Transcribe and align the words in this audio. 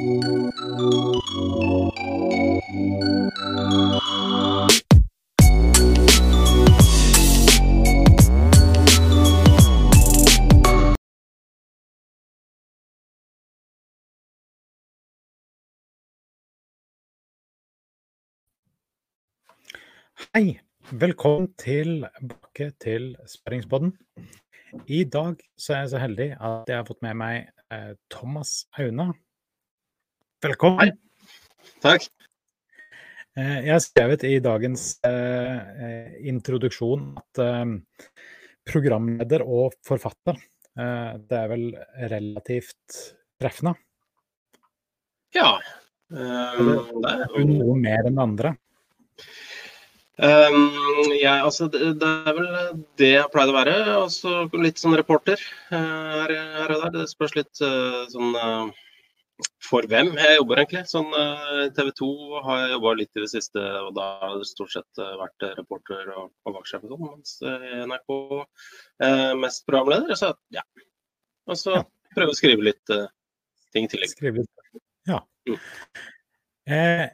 Hei, 0.00 0.06
velkommen 20.90 21.52
tilbake 21.58 22.70
til 22.80 23.16
Sperringspodden. 23.28 23.98
I 24.88 25.04
dag 25.04 25.36
så 25.58 25.74
er 25.74 25.78
jeg 25.80 25.88
så 25.90 25.98
heldig 25.98 26.30
at 26.40 26.68
jeg 26.68 26.76
har 26.78 26.88
fått 26.88 27.02
med 27.04 27.20
meg 27.20 27.50
eh, 27.68 27.98
Thomas 28.08 28.64
Aune. 28.78 29.12
Velkommen! 30.40 30.94
Takk. 31.84 32.06
Eh, 33.36 33.58
jeg 33.66 33.74
har 33.74 33.82
skrevet 33.84 34.22
i 34.24 34.38
dagens 34.40 34.84
eh, 35.04 35.58
eh 35.84 36.14
introduksjon 36.32 37.10
at 37.20 37.40
eh, 37.44 37.74
programleder 38.64 39.44
og 39.44 39.76
forfatter, 39.84 40.40
eh, 40.80 41.12
det 41.28 41.42
er 41.42 41.52
vel 41.52 41.66
relativt 42.14 43.02
treffende? 43.36 43.74
Ja. 45.36 45.58
Eller 46.08 46.88
er 47.12 47.28
du 47.36 47.52
noe 47.52 47.76
mer 47.76 48.08
enn 48.08 48.24
andre? 48.24 48.56
Um, 50.16 50.66
jeg, 51.20 51.36
altså, 51.36 51.68
det, 51.68 51.98
det, 52.00 52.08
er 52.08 52.36
vel 52.36 52.52
det 52.96 53.16
jeg 53.18 53.30
pleide 53.32 53.52
å 53.52 53.60
være. 53.60 53.80
Og 54.00 54.10
så 54.16 54.46
litt 54.56 54.80
sånn 54.80 54.96
reporter 54.96 55.40
her, 55.68 56.32
her, 56.32 56.72
og 56.72 56.86
der. 56.86 56.96
Det 56.96 57.10
spørs 57.12 57.36
litt 57.36 57.60
uh, 57.60 58.06
sånn 58.08 58.32
uh, 58.36 58.80
for 59.64 59.86
hvem 59.90 60.12
jeg 60.18 60.38
jobber, 60.38 60.62
egentlig. 60.62 60.82
Sånn 60.90 61.10
TV 61.76 61.92
2 62.00 62.10
har 62.46 62.62
jeg 62.62 62.72
jobba 62.74 62.94
litt 62.98 63.16
i 63.16 63.24
det 63.24 63.30
siste, 63.32 63.64
og 63.84 63.92
da 63.96 64.06
har 64.22 64.34
jeg 64.36 64.50
stort 64.50 64.74
sett 64.74 65.02
vært 65.20 65.46
reporter 65.58 66.10
og, 66.16 66.32
og 66.48 66.56
vaktsjef 66.58 66.86
og 66.86 66.94
sånn. 66.94 67.06
Mens 67.06 67.36
i 67.44 67.80
NRK 67.90 68.14
mest 69.40 69.66
programleder. 69.68 70.18
Så 70.18 70.32
ja. 70.54 70.66
Og 71.50 71.58
så 71.60 71.78
ja. 71.78 71.86
prøve 72.16 72.34
å 72.34 72.40
skrive 72.40 72.66
litt 72.70 72.96
ting 73.74 73.86
i 73.86 73.92
tillegg. 73.92 74.12
Skrive 74.12 74.42
litt. 74.42 74.82
Ja. 75.08 75.22
Mm. 75.48 75.58
Eh, 76.70 77.06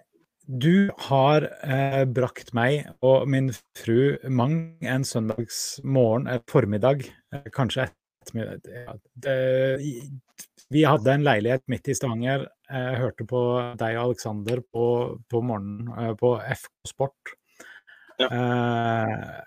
du 0.47 0.91
har 1.09 1.43
eh, 1.67 2.05
brakt 2.07 2.53
meg 2.55 2.93
og 3.03 3.25
min 3.31 3.49
fru 3.75 4.15
mang 4.31 4.77
en 4.79 5.05
søndagsmorgen, 5.05 6.29
eh, 6.31 6.43
formiddag, 6.47 7.03
eh, 7.35 7.49
kanskje 7.55 7.89
ettermiddag 8.23 9.01
det, 9.25 9.35
Vi 10.75 10.83
hadde 10.83 11.13
en 11.13 11.25
leilighet 11.27 11.63
midt 11.71 11.89
i 11.91 11.95
Stavanger. 11.95 12.47
Jeg 12.67 13.01
hørte 13.01 13.27
på 13.29 13.41
deg 13.79 13.99
og 13.99 14.03
Aleksander 14.09 14.63
på, 14.75 14.87
på 15.31 15.43
morgenen 15.47 15.93
eh, 15.95 16.15
på 16.19 16.33
FK 16.43 16.91
Sport. 16.91 17.37
Ja. 18.19 18.27
Eh, 18.31 19.45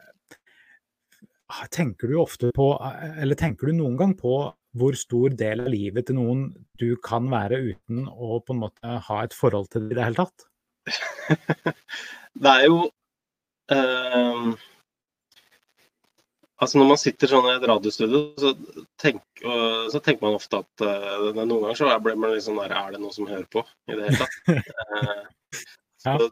tenker 1.73 2.07
du 2.07 2.15
ofte 2.21 2.51
på, 2.55 2.71
eller 3.19 3.35
tenker 3.35 3.67
du 3.67 3.73
noen 3.79 3.97
gang 3.99 4.13
på 4.17 4.33
hvor 4.77 4.93
stor 4.97 5.33
del 5.33 5.63
av 5.63 5.71
livet 5.73 6.07
til 6.07 6.19
noen 6.19 6.45
du 6.79 6.93
kan 7.03 7.25
være 7.31 7.57
uten 7.71 8.05
å 8.07 8.39
på 8.45 8.53
en 8.53 8.61
måte 8.63 8.99
ha 9.07 9.17
et 9.25 9.35
forhold 9.35 9.67
til 9.73 9.87
det 9.89 9.95
i 9.95 9.97
det 9.97 10.05
hele 10.05 10.21
tatt? 10.21 10.45
det 12.43 12.53
er 12.53 12.67
jo 12.67 12.77
eh, 13.73 14.53
Altså 16.59 16.79
Når 16.79 16.87
man 16.91 16.99
sitter 16.99 17.31
sånn 17.31 17.47
i 17.47 17.55
et 17.55 17.65
radiostudio, 17.69 18.21
så, 18.39 18.53
tenk, 18.99 19.21
så 19.91 20.01
tenker 20.03 20.25
man 20.25 20.35
ofte 20.35 20.59
at 20.59 20.83
uh, 20.83 21.29
noen 21.31 21.53
ganger 21.53 21.77
så 21.79 21.91
blir 22.03 22.17
man 22.19 22.35
sånn 22.43 22.59
der 22.59 22.73
Er 22.75 22.95
det 22.95 22.99
noe 23.03 23.15
som 23.15 23.29
hører 23.29 23.47
på 23.51 23.63
i 23.87 23.95
det 23.95 24.09
hele 24.09 24.19
tatt? 24.19 24.73
uh, 24.91 25.21
ja. 26.05 26.17
så, 26.17 26.27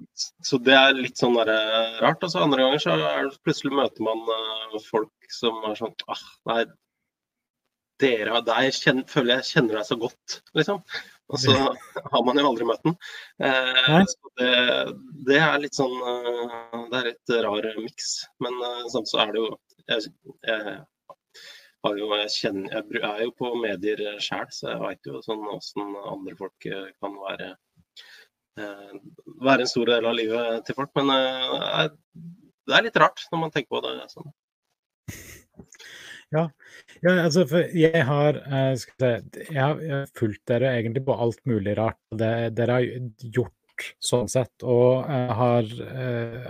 så, 0.50 0.60
det 0.68 0.76
er 0.76 1.00
litt 1.00 1.22
sånn 1.22 1.38
der, 1.40 1.54
rart. 2.04 2.26
Og 2.28 2.34
så 2.34 2.44
andre 2.44 2.66
ganger 2.66 2.84
så 2.84 2.98
er, 2.98 3.30
det, 3.30 3.40
plutselig 3.48 3.78
møter 3.80 4.04
man 4.04 4.26
uh, 4.28 4.76
folk 4.90 5.32
som 5.32 5.64
er 5.70 5.80
sånn 5.80 5.96
ah, 6.12 6.26
Nei, 6.52 6.62
dere, 8.02 8.42
der 8.46 8.68
kjenner, 8.76 9.08
føler 9.10 9.40
jeg 9.40 9.52
kjenner 9.52 9.80
deg 9.80 9.88
så 9.88 9.98
godt, 10.00 10.42
liksom. 10.58 10.84
Og 11.28 11.40
så 11.44 11.54
har 11.58 12.22
man 12.24 12.40
jo 12.40 12.48
aldri 12.48 12.68
møtt 12.68 12.84
den. 12.86 12.94
Eh, 13.44 13.98
det, 14.40 14.52
det, 15.28 15.40
er 15.44 15.58
litt 15.60 15.76
sånn 15.76 15.96
eh, 15.98 16.78
Det 16.92 17.00
er 17.00 17.10
litt 17.10 17.34
rar 17.44 17.68
miks. 17.82 18.14
Men 18.44 18.56
eh, 18.64 18.86
sånn 18.94 19.08
så 19.10 19.20
er 19.26 19.34
det 19.36 19.42
jo 19.44 19.50
Jeg, 19.88 20.12
jeg, 20.48 20.80
jo, 21.96 22.10
kjenner, 22.34 22.82
jeg 22.92 23.04
er 23.08 23.24
jo 23.24 23.34
på 23.38 23.54
medier 23.62 24.02
sjøl, 24.24 24.48
så 24.52 24.74
jeg 24.74 24.82
veit 24.84 25.08
jo 25.10 25.22
sånn 25.24 25.46
andre 25.48 26.36
folk 26.40 26.68
eh, 26.68 26.90
kan 27.02 27.16
være 27.22 27.54
eh, 28.60 28.98
være 29.46 29.64
en 29.64 29.72
stor 29.72 29.94
del 29.94 30.10
av 30.10 30.18
livet 30.18 30.66
til 30.68 30.78
folk. 30.78 30.92
Men 31.00 31.14
eh, 31.16 31.86
det 32.68 32.76
er 32.78 32.88
litt 32.88 33.00
rart 33.00 33.24
når 33.32 33.46
man 33.46 33.54
tenker 33.56 33.78
på 33.78 33.84
det 33.86 34.10
sånn. 34.12 34.34
Ja, 36.36 36.50
ja 37.06 37.14
altså 37.24 37.46
for 37.48 37.70
jeg 37.72 38.02
har, 38.04 38.42
skal 38.82 39.22
jeg, 39.32 39.54
har, 39.56 40.10
fulgt 40.20 40.44
dere 40.52 40.74
egentlig 40.76 41.06
på 41.08 41.16
alt 41.16 41.40
mulig 41.48 41.78
rart. 41.80 42.02
Det, 42.12 42.34
dere 42.58 42.82
har 42.82 42.90
gjort 43.38 43.54
sånn 44.04 44.28
sett, 44.28 44.66
og 44.66 45.06
har, 45.08 45.70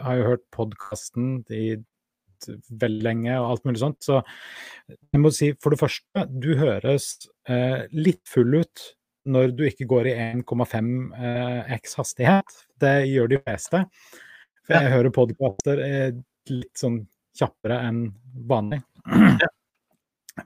har 0.02 0.18
jo 0.18 0.28
hørt 0.32 0.46
podkasten 0.56 1.44
i 1.54 1.76
veldig 2.46 3.04
lenge 3.06 3.34
og 3.40 3.50
alt 3.54 3.66
mulig 3.68 3.82
sånt. 3.82 4.00
Så 4.06 4.22
jeg 4.92 5.24
må 5.24 5.32
si 5.36 5.52
for 5.64 5.74
det 5.74 5.82
første, 5.82 6.28
du 6.30 6.54
høres 6.60 7.10
litt 7.96 8.24
full 8.28 8.60
ut 8.62 8.86
når 9.28 9.52
du 9.56 9.66
ikke 9.68 9.88
går 9.90 10.08
i 10.12 10.16
1,5 10.38 10.90
x 11.76 11.98
hastighet. 12.00 12.58
Det 12.80 12.96
gjør 13.10 13.34
de 13.34 13.42
fleste. 13.42 13.84
For 14.68 14.78
jeg 14.78 14.94
hører 14.94 15.16
podkaster 15.16 15.84
litt 16.52 16.80
sånn 16.80 17.02
kjappere 17.38 17.80
enn 17.88 18.02
vanlig. 18.50 18.82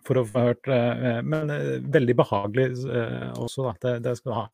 For 0.08 0.22
å 0.22 0.26
få 0.28 0.46
hørt. 0.48 0.70
Eh, 0.72 1.20
men 1.28 1.52
eh, 1.52 1.82
veldig 1.94 2.16
behagelig 2.22 2.68
eh, 2.88 3.32
også, 3.36 3.68
da. 3.68 3.74
Det, 3.84 3.96
det 4.08 4.16
skal 4.20 4.32
du 4.32 4.38
ha. 4.38 4.46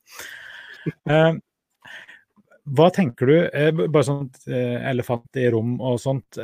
Hva 2.68 2.90
tenker 2.92 3.30
du, 3.30 3.36
bare 3.88 4.04
sånn 4.04 4.26
elefant 4.48 5.40
i 5.40 5.46
rom 5.54 5.78
og 5.80 6.02
sånt, 6.04 6.40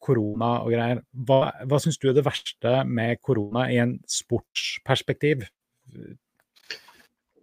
korona 0.00 0.52
og 0.62 0.72
greier. 0.72 1.02
Hva, 1.28 1.40
hva 1.68 1.80
syns 1.82 2.00
du 2.00 2.08
er 2.08 2.16
det 2.16 2.24
verste 2.24 2.72
med 2.88 3.20
korona 3.20 3.66
i 3.68 3.76
en 3.82 3.98
sportsperspektiv? 4.08 5.44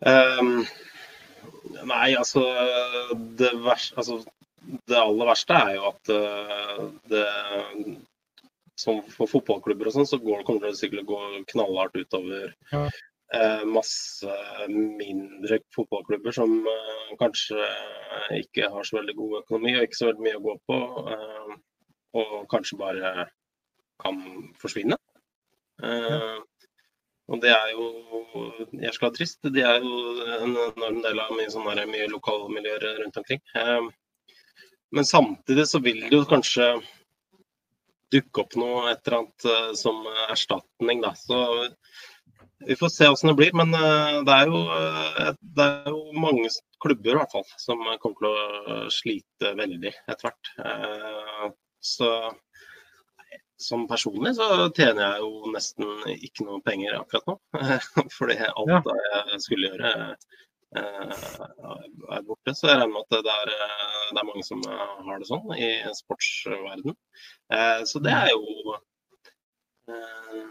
Um, 0.02 0.66
nei, 1.86 2.10
altså 2.18 2.48
det, 3.38 3.52
verste, 3.62 4.02
altså 4.02 4.20
det 4.90 4.98
aller 5.00 5.30
verste 5.30 5.62
er 5.62 5.78
jo 5.78 5.88
at 5.92 6.14
det 7.14 7.26
som 8.80 9.02
for 9.08 9.30
fotballklubber 9.32 9.90
og 9.90 9.96
sånn, 9.96 10.08
så 10.10 10.20
går, 10.22 10.44
kommer 10.48 10.68
det 10.68 10.80
sikkert 10.80 11.06
til 11.06 11.06
å 11.06 11.12
gå 11.14 11.44
knallhardt 11.54 12.00
utover 12.02 12.50
ja. 12.72 12.88
Eh, 13.34 13.64
masse 13.66 14.38
mindre 14.70 15.60
fotballklubber 15.76 16.36
som 16.36 16.58
eh, 16.68 17.14
kanskje 17.20 17.70
ikke 18.40 18.70
har 18.74 18.88
så 18.88 19.00
veldig 19.00 19.16
god 19.18 19.38
økonomi 19.42 19.76
og 19.76 19.86
ikke 19.86 20.00
så 20.00 20.10
veldig 20.10 20.26
mye 20.28 20.40
å 20.40 20.44
gå 20.46 20.56
på, 20.70 20.80
eh, 21.14 21.56
og 22.22 22.36
kanskje 22.52 22.80
bare 22.80 23.30
kan 24.02 24.20
forsvinne. 24.62 24.98
Ja. 25.82 26.20
Og 27.26 27.40
det 27.42 27.50
er 27.50 27.72
jo 27.74 27.86
jeg 28.78 28.94
skal 28.94 29.10
ha 29.10 29.16
trist. 29.16 29.40
Det 29.56 29.64
er 29.66 29.82
jo 29.82 30.26
en 30.38 30.54
enorm 30.54 31.00
del 31.02 31.22
av 31.24 31.32
mye, 31.34 31.50
sånn 31.50 31.66
mye 31.90 32.10
lokalmiljøer 32.12 33.00
rundt 33.00 33.18
omkring. 33.18 33.42
Men 34.94 35.08
samtidig 35.10 35.66
så 35.68 35.82
vil 35.84 36.04
det 36.04 36.14
jo 36.14 36.28
kanskje 36.30 36.68
dukke 38.14 38.44
opp 38.44 38.54
noe 38.62 38.92
et 38.92 39.02
eller 39.08 39.24
annet 39.24 39.80
som 39.80 40.06
erstatning. 40.30 41.02
Da. 41.04 41.16
Så 41.18 41.40
vi 42.68 42.78
får 42.80 42.92
se 42.94 43.10
hvordan 43.10 43.32
det 43.32 43.38
blir. 43.40 43.54
Men 43.58 43.74
uh, 43.76 44.22
det, 44.28 44.38
er 44.38 44.52
jo, 44.52 44.62
uh, 44.70 45.30
det, 45.42 45.68
er 45.68 45.92
jo, 45.94 46.02
mange 46.20 46.50
klubber 46.84 47.14
i 47.14 47.20
hvert 47.20 47.36
fall 47.36 47.46
som 47.62 47.82
kommer 48.02 48.18
til 48.20 48.30
å 48.32 48.80
slite 48.94 49.54
veldig 49.58 49.94
etter 49.94 50.28
hvert. 50.28 50.52
så 51.86 52.10
som 53.58 53.86
personlig 53.88 54.34
så 54.36 54.68
tjener 54.76 55.02
jeg 55.06 55.22
jo 55.24 55.52
nesten 55.54 55.92
ikke 56.12 56.44
noe 56.44 56.60
penger 56.66 56.98
akkurat 57.00 57.30
nå. 57.30 57.36
Fordi 58.18 58.36
alt 58.50 58.90
ja. 58.90 59.22
jeg 59.32 59.44
skulle 59.46 59.70
gjøre 59.72 59.94
er 60.76 62.26
borte. 62.28 62.54
Så 62.54 62.68
jeg 62.68 62.80
regner 62.80 62.92
med 62.92 63.06
at 63.06 63.26
det 63.26 63.36
er, 63.36 63.54
det 64.12 64.20
er, 64.20 64.28
mange 64.28 64.44
som 64.46 64.62
har 64.68 65.22
det 65.22 65.30
sånn 65.30 65.56
i 65.56 65.70
sportsverden. 66.02 66.98
Eh, 67.54 67.82
så 67.88 68.02
det 68.04 68.14
er 68.16 68.34
jo 68.34 68.76
eh, 69.90 70.44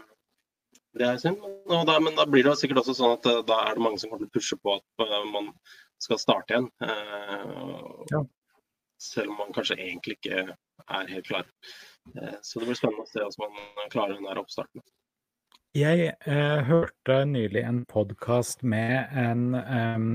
det 0.95 1.07
er 1.07 1.19
synd. 1.21 1.43
Da, 1.87 1.97
men 1.99 2.17
da 2.17 2.25
blir 2.29 2.45
det 2.47 2.55
sikkert 2.59 2.83
også 2.83 2.95
sånn 2.97 3.15
at 3.17 3.29
eh, 3.31 3.41
da 3.47 3.61
er 3.65 3.77
det 3.77 3.85
mange 3.85 4.01
som 4.01 4.11
kommer 4.11 4.25
til 4.25 4.31
å 4.31 4.35
pushe 4.37 4.59
på 4.61 4.77
at 4.79 5.07
man 5.31 5.51
skal 6.03 6.19
starte 6.19 6.53
igjen. 6.55 6.69
Ja. 8.11 8.19
Selv 9.01 9.31
om 9.31 9.39
man 9.39 9.55
kanskje 9.55 9.77
egentlig 9.79 10.17
ikke 10.19 10.43
er 10.51 11.07
helt 11.09 11.29
klar. 11.29 11.47
Så 12.43 12.59
det 12.59 12.67
blir 12.67 12.77
spennende 12.77 13.07
å 13.07 13.09
se 13.09 13.23
hvordan 13.23 13.55
man 13.79 13.93
klarer 13.93 14.17
den 14.17 14.27
der 14.27 14.41
oppstarten. 14.41 14.83
Jeg 15.75 16.13
eh, 16.23 16.59
hørte 16.63 17.15
nylig 17.27 17.59
en 17.67 17.81
podkast 17.91 18.61
med 18.63 19.09
en 19.19 19.41
eh, 19.59 20.05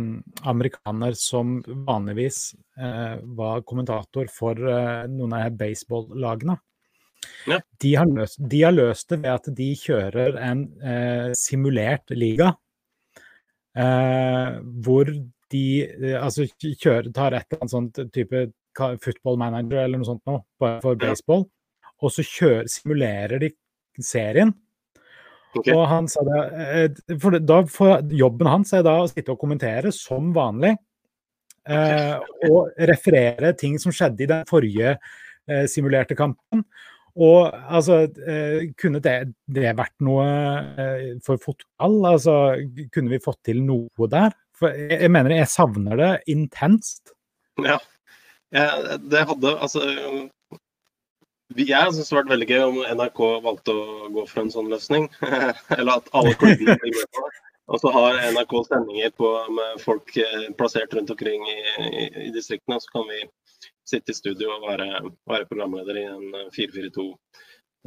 amerikaner 0.48 1.16
som 1.20 1.58
vanligvis 1.84 2.54
eh, 2.80 3.20
var 3.36 3.60
kommentator 3.68 4.30
for 4.32 4.56
eh, 4.56 5.02
noen 5.12 5.34
av 5.36 5.58
baseball-lagene. 5.60 6.56
Ja. 7.48 7.60
De, 7.80 7.94
har 7.96 8.08
løst, 8.08 8.40
de 8.50 8.62
har 8.62 8.74
løst 8.74 9.10
det 9.12 9.20
ved 9.22 9.32
at 9.32 9.50
de 9.56 9.68
kjører 9.78 10.38
en 10.44 10.64
eh, 10.84 11.30
simulert 11.38 12.12
liga. 12.14 12.54
eh, 13.76 14.58
hvor 14.84 15.10
de 15.50 15.64
eh, 15.84 16.16
altså 16.18 16.46
kjører, 16.60 17.10
tar 17.14 17.36
et 17.36 17.46
eller 17.48 17.62
annet 17.64 17.74
sånt 17.74 18.00
type 18.14 18.46
football 19.02 19.38
manager 19.40 19.82
eller 19.82 20.00
noe 20.00 20.08
sånt 20.08 20.26
noe 20.30 20.42
for 20.82 20.98
baseball, 20.98 21.46
og 22.00 22.12
så 22.14 22.24
kjører, 22.24 22.68
simulerer 22.70 23.42
de 23.42 23.50
serien. 24.04 24.52
Okay. 25.50 25.74
Og 25.74 25.82
han 25.90 26.06
sa 26.08 26.22
det, 26.26 26.42
eh, 26.62 27.16
for 27.18 27.34
da 27.42 27.62
for 27.66 28.12
jobben 28.14 28.46
hans 28.46 28.70
er 28.76 28.84
da 28.86 29.00
å 29.02 29.08
sitte 29.10 29.34
og 29.34 29.40
kommentere 29.40 29.90
som 29.94 30.30
vanlig. 30.34 30.76
Eh, 31.70 32.14
og 32.48 32.70
referere 32.88 33.52
ting 33.58 33.76
som 33.78 33.92
skjedde 33.92 34.24
i 34.24 34.28
den 34.30 34.46
forrige 34.48 34.94
eh, 34.94 35.66
simulerte 35.68 36.16
kampen. 36.18 36.62
Og 37.18 37.50
altså, 37.50 38.02
eh, 38.26 38.70
kunne 38.78 39.00
det, 39.02 39.16
det 39.50 39.72
vært 39.78 39.96
noe 40.04 40.26
eh, 40.78 41.06
for 41.24 41.40
fotball? 41.42 41.96
Altså, 42.12 42.36
kunne 42.94 43.12
vi 43.12 43.22
fått 43.22 43.40
til 43.48 43.62
noe 43.66 44.10
der? 44.10 44.36
For 44.60 44.74
jeg, 44.74 45.00
jeg 45.06 45.12
mener 45.12 45.34
jeg 45.34 45.50
savner 45.50 45.98
det 45.98 46.12
intenst. 46.30 47.14
Ja. 47.64 47.80
Ja, 48.50 48.96
det 48.98 49.20
hadde 49.28 49.50
altså 49.62 49.80
Jeg 51.54 51.92
syns 51.94 52.08
det 52.08 52.16
hadde 52.16 52.16
vært 52.16 52.32
veldig 52.32 52.48
gøy 52.50 52.64
om 52.64 52.80
NRK 52.98 53.20
valgte 53.44 53.76
å 53.76 54.08
gå 54.10 54.24
for 54.26 54.42
en 54.42 54.50
sånn 54.54 54.72
løsning. 54.72 55.06
Eller 55.78 55.96
at 55.98 56.10
alle 56.16 56.34
klubbene 56.38 56.78
blir 56.82 56.96
med 56.98 57.14
på 57.14 57.26
det. 57.26 57.38
Og 57.70 57.78
så 57.78 57.92
har 57.94 58.16
NRK 58.34 58.54
sendinger 58.66 59.12
på, 59.14 59.28
med 59.54 59.82
folk 59.82 60.16
eh, 60.18 60.48
plassert 60.58 60.94
rundt 60.96 61.12
omkring 61.14 61.44
i, 61.46 61.58
i, 61.86 62.06
i 62.26 62.30
distriktene. 62.34 62.80
Så 62.82 62.90
kan 62.96 63.06
vi 63.06 63.22
sitte 63.90 64.14
i 64.14 64.18
studio 64.18 64.52
og 64.56 64.68
være, 64.68 64.88
være 65.30 65.48
programleder 65.50 65.98
i 66.00 66.06
en 66.08 66.28
eh, 66.38 66.46
4-4-2 66.56 67.06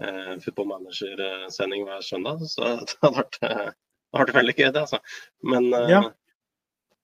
eh, 0.04 0.34
football 0.44 0.70
manager-sending 0.74 1.88
hver 1.88 2.04
søndag. 2.06 2.44
Så 2.52 2.62
det 2.90 3.00
hadde 3.04 3.16
vært, 3.22 3.40
eh, 3.50 3.72
vært 4.20 4.36
veldig 4.38 4.56
gøy, 4.60 4.70
det. 4.76 4.84
altså. 4.86 5.02
Men 5.54 5.72
eh, 5.74 5.90
Ja. 5.96 6.04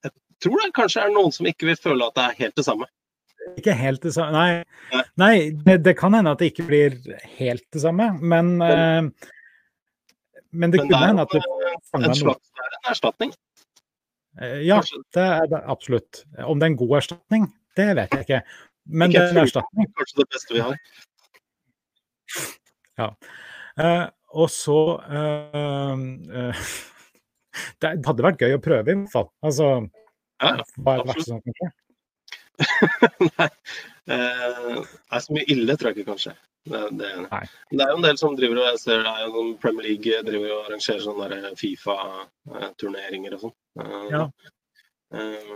jeg 0.05 0.13
tror 0.43 0.61
det 0.63 0.71
kanskje 0.77 1.03
er 1.07 1.11
noen 1.15 1.33
som 1.35 1.47
ikke 1.49 1.67
vil 1.71 1.79
føle 1.79 2.07
at 2.11 2.15
det 2.19 2.27
er 2.29 2.39
helt 2.45 2.55
det 2.61 2.67
samme. 2.67 2.87
Ikke 3.57 3.73
helt 3.73 4.03
det 4.03 4.11
samme. 4.13 4.35
Nei, 4.35 5.03
Nei. 5.17 5.35
det, 5.65 5.77
det 5.87 5.93
kan 5.97 6.13
hende 6.13 6.31
at 6.35 6.41
det 6.43 6.51
ikke 6.51 6.65
blir 6.67 6.95
helt 7.39 7.63
det 7.73 7.81
samme, 7.81 8.11
men 8.21 8.55
eh, 8.61 9.07
Men 10.51 10.71
det 10.73 10.79
Men 10.81 10.89
kunne 10.89 11.05
hende 11.07 11.23
at 11.27 11.33
det 11.33 11.41
en 11.95 12.15
slags 12.17 12.51
en 12.59 12.89
erstatning. 12.91 13.31
Eh, 14.41 14.59
Ja, 14.67 14.79
det 15.15 15.23
er 15.23 15.47
det 15.51 15.59
absolutt. 15.71 16.23
Om 16.41 16.59
det 16.59 16.65
er 16.67 16.71
en 16.73 16.77
god 16.81 16.95
erstatning, 16.99 17.47
det 17.77 17.87
vet 17.97 18.13
jeg 18.17 18.25
ikke. 18.27 18.41
Men 18.89 19.11
det 19.13 19.21
er 19.21 19.29
en 19.33 19.41
erstatning. 19.43 19.89
kanskje 19.97 20.17
det 20.21 20.27
beste 20.33 20.55
vi 20.57 20.63
har. 20.65 20.77
Eh, 23.79 24.05
og 24.35 24.49
så 24.51 24.79
eh, 25.07 26.01
eh, 26.41 26.63
Det 27.81 27.91
hadde 28.05 28.25
vært 28.25 28.41
gøy 28.43 28.55
å 28.57 28.61
prøve, 28.63 28.91
i 28.91 28.97
hvert 28.99 29.13
fall. 29.13 29.29
Altså, 29.45 29.69
Ja, 30.39 30.55
ja. 30.59 30.65
hva 30.79 30.93
er 30.93 31.01
det 31.03 31.09
verste 31.13 31.27
som 31.29 31.41
kan 31.45 31.57
skje? 31.59 31.69
Nei, 33.39 33.47
eh, 34.11 34.75
det 34.75 35.15
er 35.15 35.23
så 35.25 35.35
mye 35.35 35.47
ille, 35.51 35.75
tror 35.79 35.89
jeg 35.91 35.99
ikke 36.01 36.11
kanskje. 36.13 36.33
Det, 36.69 36.79
det, 36.99 37.09
det 37.71 37.81
er 37.81 37.91
jo 37.93 37.97
en 37.97 38.03
del 38.05 38.17
som 38.19 38.35
driver 38.37 38.59
og 38.61 38.67
jeg 38.67 38.79
ser 38.83 39.03
det 39.05 39.11
er 39.15 39.21
jo 39.25 39.29
noen 39.33 39.53
Premier 39.63 39.85
League 39.87 40.17
driver 40.27 40.51
og 40.57 40.65
arrangerer 40.67 41.01
sånne 41.05 41.53
Fifa-turneringer 41.59 43.37
og 43.37 43.45
sånn. 43.47 43.55
Eh, 43.79 44.07
Ja. 44.11 44.23
eh, 45.15 45.53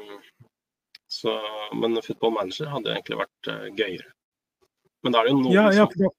så, 1.24 1.34
men 1.80 1.96
football 2.04 2.36
manager 2.36 2.70
hadde 2.74 2.92
jo 2.92 2.98
egentlig 2.98 3.18
vært 3.24 3.50
eh, 3.54 3.66
gøyere. 3.80 4.12
Men 5.04 5.16
da 5.16 5.22
er 5.24 5.28
det 5.30 5.34
jo 5.34 5.40
noen 5.42 5.56
Ja, 5.56 5.66
ja, 5.76 5.88
som 5.88 6.14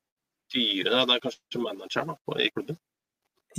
styrer 0.50 0.90
det. 0.90 1.04
Det 1.08 1.14
er 1.18 1.22
kanskje 1.28 1.62
manageren 1.64 2.10
da, 2.14 2.36
i 2.40 2.50
klubben. 2.54 2.80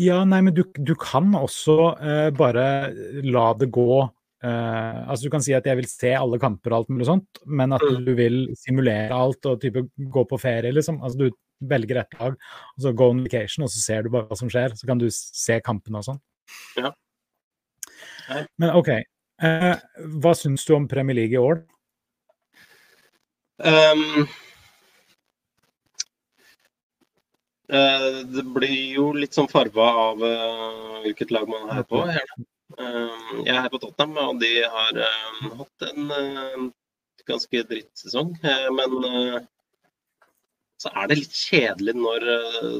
ja, 0.01 0.17
nei, 0.27 0.41
men 0.43 0.53
du, 0.57 0.63
du 0.75 0.91
kan 0.99 1.31
også 1.39 1.75
uh, 1.95 2.29
bare 2.35 2.67
la 3.23 3.47
det 3.61 3.71
gå 3.73 3.89
Uh, 4.45 5.07
Altså, 5.09 5.23
du 5.25 5.31
kan 5.33 5.41
si 5.41 5.53
at 5.57 5.65
jeg 5.65 5.77
vil 5.79 5.87
se 5.89 6.11
alle 6.13 6.37
kamper 6.37 6.69
og 6.75 6.83
alt 6.83 6.89
mulig 6.93 7.05
sånt, 7.07 7.39
men 7.49 7.71
at 7.73 7.81
Mm. 7.81 8.03
du 8.05 8.11
vil 8.19 8.35
simulere 8.59 9.15
alt 9.15 9.47
og 9.49 9.61
type 9.63 9.81
gå 9.97 10.23
på 10.29 10.37
ferie, 10.37 10.69
liksom. 10.75 10.99
Altså, 11.01 11.17
du 11.17 11.65
velger 11.65 11.97
et 12.03 12.13
lag, 12.19 12.35
og 12.75 12.83
så 12.83 12.91
go 12.93 13.07
on 13.09 13.23
vacation, 13.23 13.63
og 13.65 13.71
så 13.73 13.81
ser 13.81 14.03
du 14.05 14.11
bare 14.13 14.27
hva 14.29 14.37
som 14.37 14.51
skjer. 14.51 14.75
Så 14.77 14.85
kan 14.85 15.01
du 15.01 15.07
se 15.09 15.57
kampene 15.65 15.97
og 15.97 16.05
sånn. 16.11 16.19
Ja. 16.77 16.91
Men 18.61 18.75
OK. 18.77 18.91
Eh, 19.43 19.75
hva 20.21 20.33
syns 20.37 20.65
du 20.65 20.73
om 20.75 20.87
Premier 20.87 21.17
League 21.17 21.35
i 21.35 21.41
år? 21.41 21.61
Um, 23.57 24.27
eh, 27.71 28.09
det 28.31 28.43
blir 28.55 28.81
jo 28.95 29.11
litt 29.15 29.35
sånn 29.35 29.51
farva 29.51 29.87
av 30.09 30.23
uh, 30.23 30.99
hvilket 31.05 31.31
lag 31.35 31.47
man 31.51 31.71
er 31.75 31.87
på. 31.87 32.03
Ehm, 32.81 33.43
jeg 33.45 33.53
er 33.53 33.61
her 33.61 33.71
på 33.71 33.79
Tottenham, 33.81 34.31
og 34.33 34.39
de 34.41 34.51
har 34.73 34.97
eh, 34.99 35.43
hatt 35.59 35.85
en 35.91 36.15
eh, 36.15 36.63
ganske 37.29 37.61
drittsesong. 37.69 38.33
eh, 38.43 38.69
men 38.73 39.45
så 40.81 40.91
er 40.91 41.07
det 41.09 41.19
litt 41.21 41.37
kjedelig 41.37 41.93
når 41.97 42.25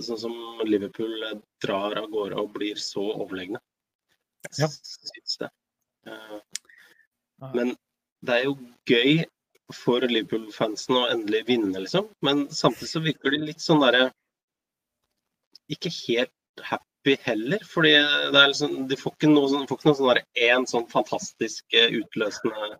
sånn 0.04 0.20
som 0.26 0.34
Liverpool 0.68 1.14
drar 1.64 1.96
av 2.02 2.10
gårde 2.12 2.42
og 2.42 2.52
blir 2.58 2.82
så 2.82 3.06
overlegne. 3.14 3.62
Ja. 4.60 4.68
Syns 4.68 5.38
det. 5.42 5.50
Men 7.56 7.74
det 8.26 8.36
er 8.36 8.44
jo 8.48 8.56
gøy 8.90 9.24
for 9.74 10.06
Liverpool-fansen 10.06 10.98
å 11.00 11.08
endelig 11.14 11.46
vinne, 11.50 11.80
liksom. 11.82 12.10
Men 12.26 12.46
samtidig 12.54 12.92
så 12.92 13.02
virker 13.06 13.34
de 13.34 13.42
litt 13.50 13.64
sånn 13.64 13.82
derre 13.82 14.10
Ikke 15.74 15.90
helt 15.90 16.66
happy 16.70 16.95
heller. 17.26 17.62
Fordi 17.70 17.92
det 18.34 18.40
er 18.40 18.48
liksom, 18.52 18.88
de 18.90 18.98
får 19.00 19.14
ikke 19.16 19.30
noe, 19.32 19.50
sånn- 19.52 19.68
får 19.70 19.78
ikke 19.80 19.90
noe 19.90 19.98
sånn 20.00 20.22
én 20.48 20.66
sånn 20.70 20.88
fantastisk 20.92 21.76
eh, 21.78 21.94
utløsende 22.00 22.72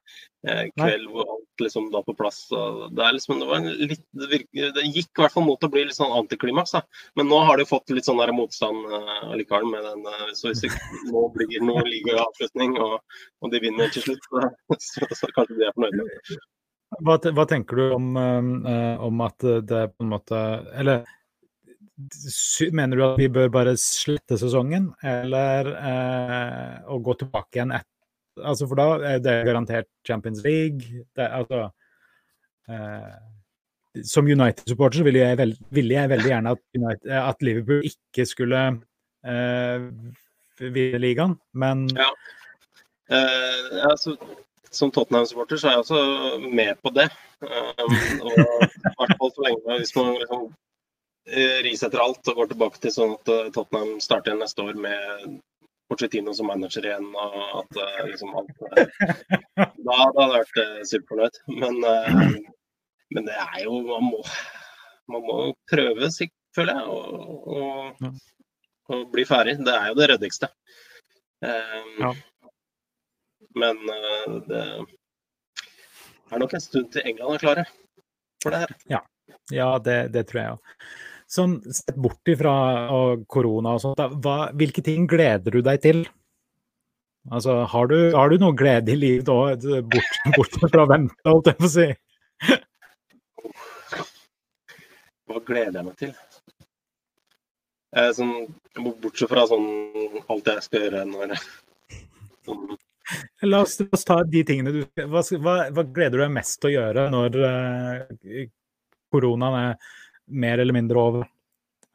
eh, 0.48 0.64
kveld 0.74 1.06
hvor 1.12 1.30
alt 1.36 1.64
liksom 1.64 1.92
da 1.94 2.02
på 2.06 2.16
plass. 2.18 2.40
Og 2.56 2.96
det 2.98 3.06
er 3.06 3.16
liksom, 3.18 3.44
det 3.44 3.60
litt 3.92 4.04
det, 4.18 4.30
virke, 4.34 4.72
det 4.76 4.88
gikk 4.90 5.12
i 5.14 5.24
hvert 5.24 5.36
fall 5.36 5.48
mot 5.48 5.64
å 5.64 5.72
bli 5.72 5.86
litt 5.86 5.98
sånn 5.98 6.16
antiklimaks. 6.18 6.74
Men 7.16 7.30
nå 7.30 7.44
har 7.48 7.62
de 7.62 7.68
fått 7.70 7.94
litt 7.94 8.10
sånn 8.10 8.20
der 8.24 8.34
motstand 8.36 8.90
eh, 8.90 9.14
allikevel 9.36 9.70
med 9.72 9.86
den. 9.90 10.04
eh, 10.10 10.34
så 10.34 10.50
hvis 10.50 10.66
det 10.66 10.74
nå 11.14 11.28
blir 11.38 11.62
noe 11.64 11.86
ligaavslutning 11.86 12.80
og, 12.82 12.98
og 13.46 13.54
de 13.54 13.64
vinner 13.64 13.94
til 13.94 14.10
slutt, 14.10 14.28
så, 14.32 14.50
så, 14.90 15.10
så 15.22 15.32
kanskje 15.38 15.62
de 15.62 15.70
er 15.70 15.78
fornøyde. 15.78 16.42
Hva, 17.06 17.18
hva 17.18 17.44
tenker 17.50 17.80
du 17.80 17.94
om, 17.96 18.12
eh, 18.16 19.02
om 19.04 19.22
at 19.26 19.44
det 19.68 19.88
på 19.98 20.06
en 20.06 20.12
måte 20.14 20.38
Eller 20.78 21.02
mener 22.76 22.98
du 22.98 23.04
at 23.06 23.20
vi 23.20 23.28
bør 23.32 23.52
bare 23.54 23.76
slette 23.80 24.38
sesongen, 24.40 24.90
eller 25.04 25.70
eh, 25.76 26.80
å 26.92 27.00
gå 27.04 27.16
tilbake 27.22 27.60
igjen 27.60 27.76
etter? 27.76 27.92
altså 28.44 28.68
For 28.68 28.80
da 28.80 29.14
er 29.14 29.22
det 29.24 29.36
garantert 29.48 29.88
Champions 30.08 30.44
League. 30.44 31.06
Det, 31.16 31.24
altså, 31.24 31.70
eh, 32.68 33.14
som 34.04 34.28
United-supporter 34.28 35.06
ville 35.08 35.22
jeg, 35.24 35.38
veld, 35.40 35.60
ville 35.72 35.96
jeg 35.96 36.12
veldig 36.12 36.32
gjerne 36.32 36.56
at, 36.58 36.64
United, 36.76 37.12
at 37.16 37.46
Liverpool 37.48 37.86
ikke 37.88 38.26
skulle 38.28 38.64
eh, 39.24 39.86
vinne 40.60 41.00
ligaen, 41.04 41.38
men 41.54 41.88
Ja. 41.96 42.10
Eh, 43.06 43.86
altså, 43.86 44.16
som 44.72 44.92
Tottenham-supporter 44.92 45.60
så 45.62 45.68
er 45.68 45.72
jeg 45.72 45.84
også 45.86 46.02
med 46.52 46.76
på 46.84 46.92
det. 46.96 47.08
Um, 47.46 47.94
og 48.26 48.32
i 48.34 48.94
hvert 48.98 49.18
fall 49.20 49.32
så 49.36 49.44
lenge 49.46 49.78
hvis 49.80 49.96
man 49.96 50.16
liksom 50.20 50.46
eh, 51.30 51.60
risetter 51.66 52.02
alt 52.02 52.28
og 52.32 52.40
går 52.40 52.52
tilbake 52.52 52.82
til 52.82 52.94
sånn 52.94 53.16
at 53.18 53.32
eh, 53.34 53.52
Tottenham 53.56 54.00
starter 54.04 54.32
igjen 54.32 54.42
neste 54.44 54.66
år 54.66 54.80
med 54.80 55.38
Porcetino 55.90 56.34
som 56.34 56.50
manager 56.50 56.86
igjen, 56.88 57.08
og 57.14 57.36
at 57.62 57.80
eh, 57.84 58.04
liksom 58.12 58.34
alt 58.38 58.54
Da, 59.56 59.68
da 59.86 59.98
hadde 60.02 60.26
jeg 60.26 60.34
vært 60.36 60.90
superfornøyd. 60.92 61.42
Men, 61.62 61.76
men 63.14 63.28
det 63.28 63.36
er 63.38 63.60
jo 63.66 63.80
Man 63.86 64.08
må, 64.10 64.22
man 65.14 65.28
må 65.28 65.40
prøve, 65.72 66.10
føler 66.58 66.80
jeg, 66.80 66.86
og, 66.90 67.48
og, 67.56 68.10
og 68.90 69.06
bli 69.14 69.26
ferdig. 69.30 69.60
Det 69.66 69.76
er 69.76 69.92
jo 69.92 70.00
det 70.02 70.10
ryddigste. 70.14 70.52
Um, 71.46 71.92
Ja. 72.02 72.14
Men 73.56 73.78
det 74.50 74.62
er 76.34 76.42
nok 76.42 76.54
en 76.58 76.64
stund 76.64 76.90
til 76.92 77.06
England 77.08 77.38
er 77.38 77.44
klare 77.46 77.64
for 78.44 78.52
det 78.52 78.66
her. 78.66 78.74
Ja, 79.54 79.78
det, 79.80 79.98
det 80.14 80.26
tror 80.30 80.42
jeg 80.42 80.56
òg. 80.56 80.74
Sånn 81.26 81.58
sett 81.74 81.98
bort 81.98 82.30
ifra 82.30 82.54
korona 83.32 83.76
og 83.76 83.82
sånt, 83.82 84.02
hva, 84.22 84.52
hvilke 84.54 84.84
ting 84.86 85.08
gleder 85.10 85.58
du 85.58 85.64
deg 85.66 85.82
til? 85.82 86.04
Altså, 87.34 87.64
har 87.72 87.88
du, 87.90 87.98
har 88.14 88.30
du 88.30 88.38
noe 88.38 88.54
glede 88.58 88.94
i 88.94 89.00
livet 89.00 89.32
òg, 89.34 89.66
bort, 89.90 90.20
bort 90.38 90.60
fra 90.62 90.86
å 90.86 90.92
vente, 90.92 91.18
holdt 91.26 91.50
jeg 91.50 91.58
på 91.58 91.66
å 91.66 91.74
si? 91.74 91.88
Hva 95.26 95.42
gleder 95.48 95.80
jeg 95.80 95.88
meg 95.88 95.98
til? 96.04 96.14
Eh, 97.96 98.12
sånn, 98.14 98.34
bortsett 99.02 99.32
fra 99.32 99.46
sånn 99.50 99.68
alt 100.28 100.50
jeg 100.52 100.66
skal 100.68 100.86
gjøre 100.86 101.06
når 101.10 101.38
sånn, 102.46 102.76
La 103.46 103.62
oss, 103.62 103.78
la 103.80 103.86
oss, 103.94 104.04
ta 104.06 104.18
de 104.26 104.42
tingene 104.46 104.72
du 104.74 104.80
hva, 104.98 105.22
hva, 105.22 105.56
hva, 105.70 105.84
gleder 105.94 106.18
du 106.18 106.24
deg 106.24 106.34
mest 106.34 106.58
til 106.58 106.72
å 106.72 106.74
gjøre 106.74 107.04
når 107.14 107.38
eh, 107.46 108.48
koronaen 109.14 109.58
er 109.60 109.94
mer 110.28 110.62
eller 110.62 110.74
mindre 110.74 111.02
over? 111.02 111.28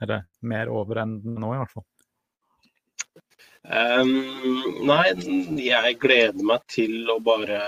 Eller 0.02 0.24
mer 0.40 0.70
over 0.72 1.02
enn 1.02 1.18
nå, 1.24 1.54
i 1.54 1.60
hvert 1.60 1.74
fall. 1.74 1.86
Um, 3.60 4.14
nei, 4.88 5.10
jeg 5.60 5.96
gleder 6.00 6.46
meg 6.48 6.62
til 6.72 7.10
å 7.12 7.18
bare 7.20 7.60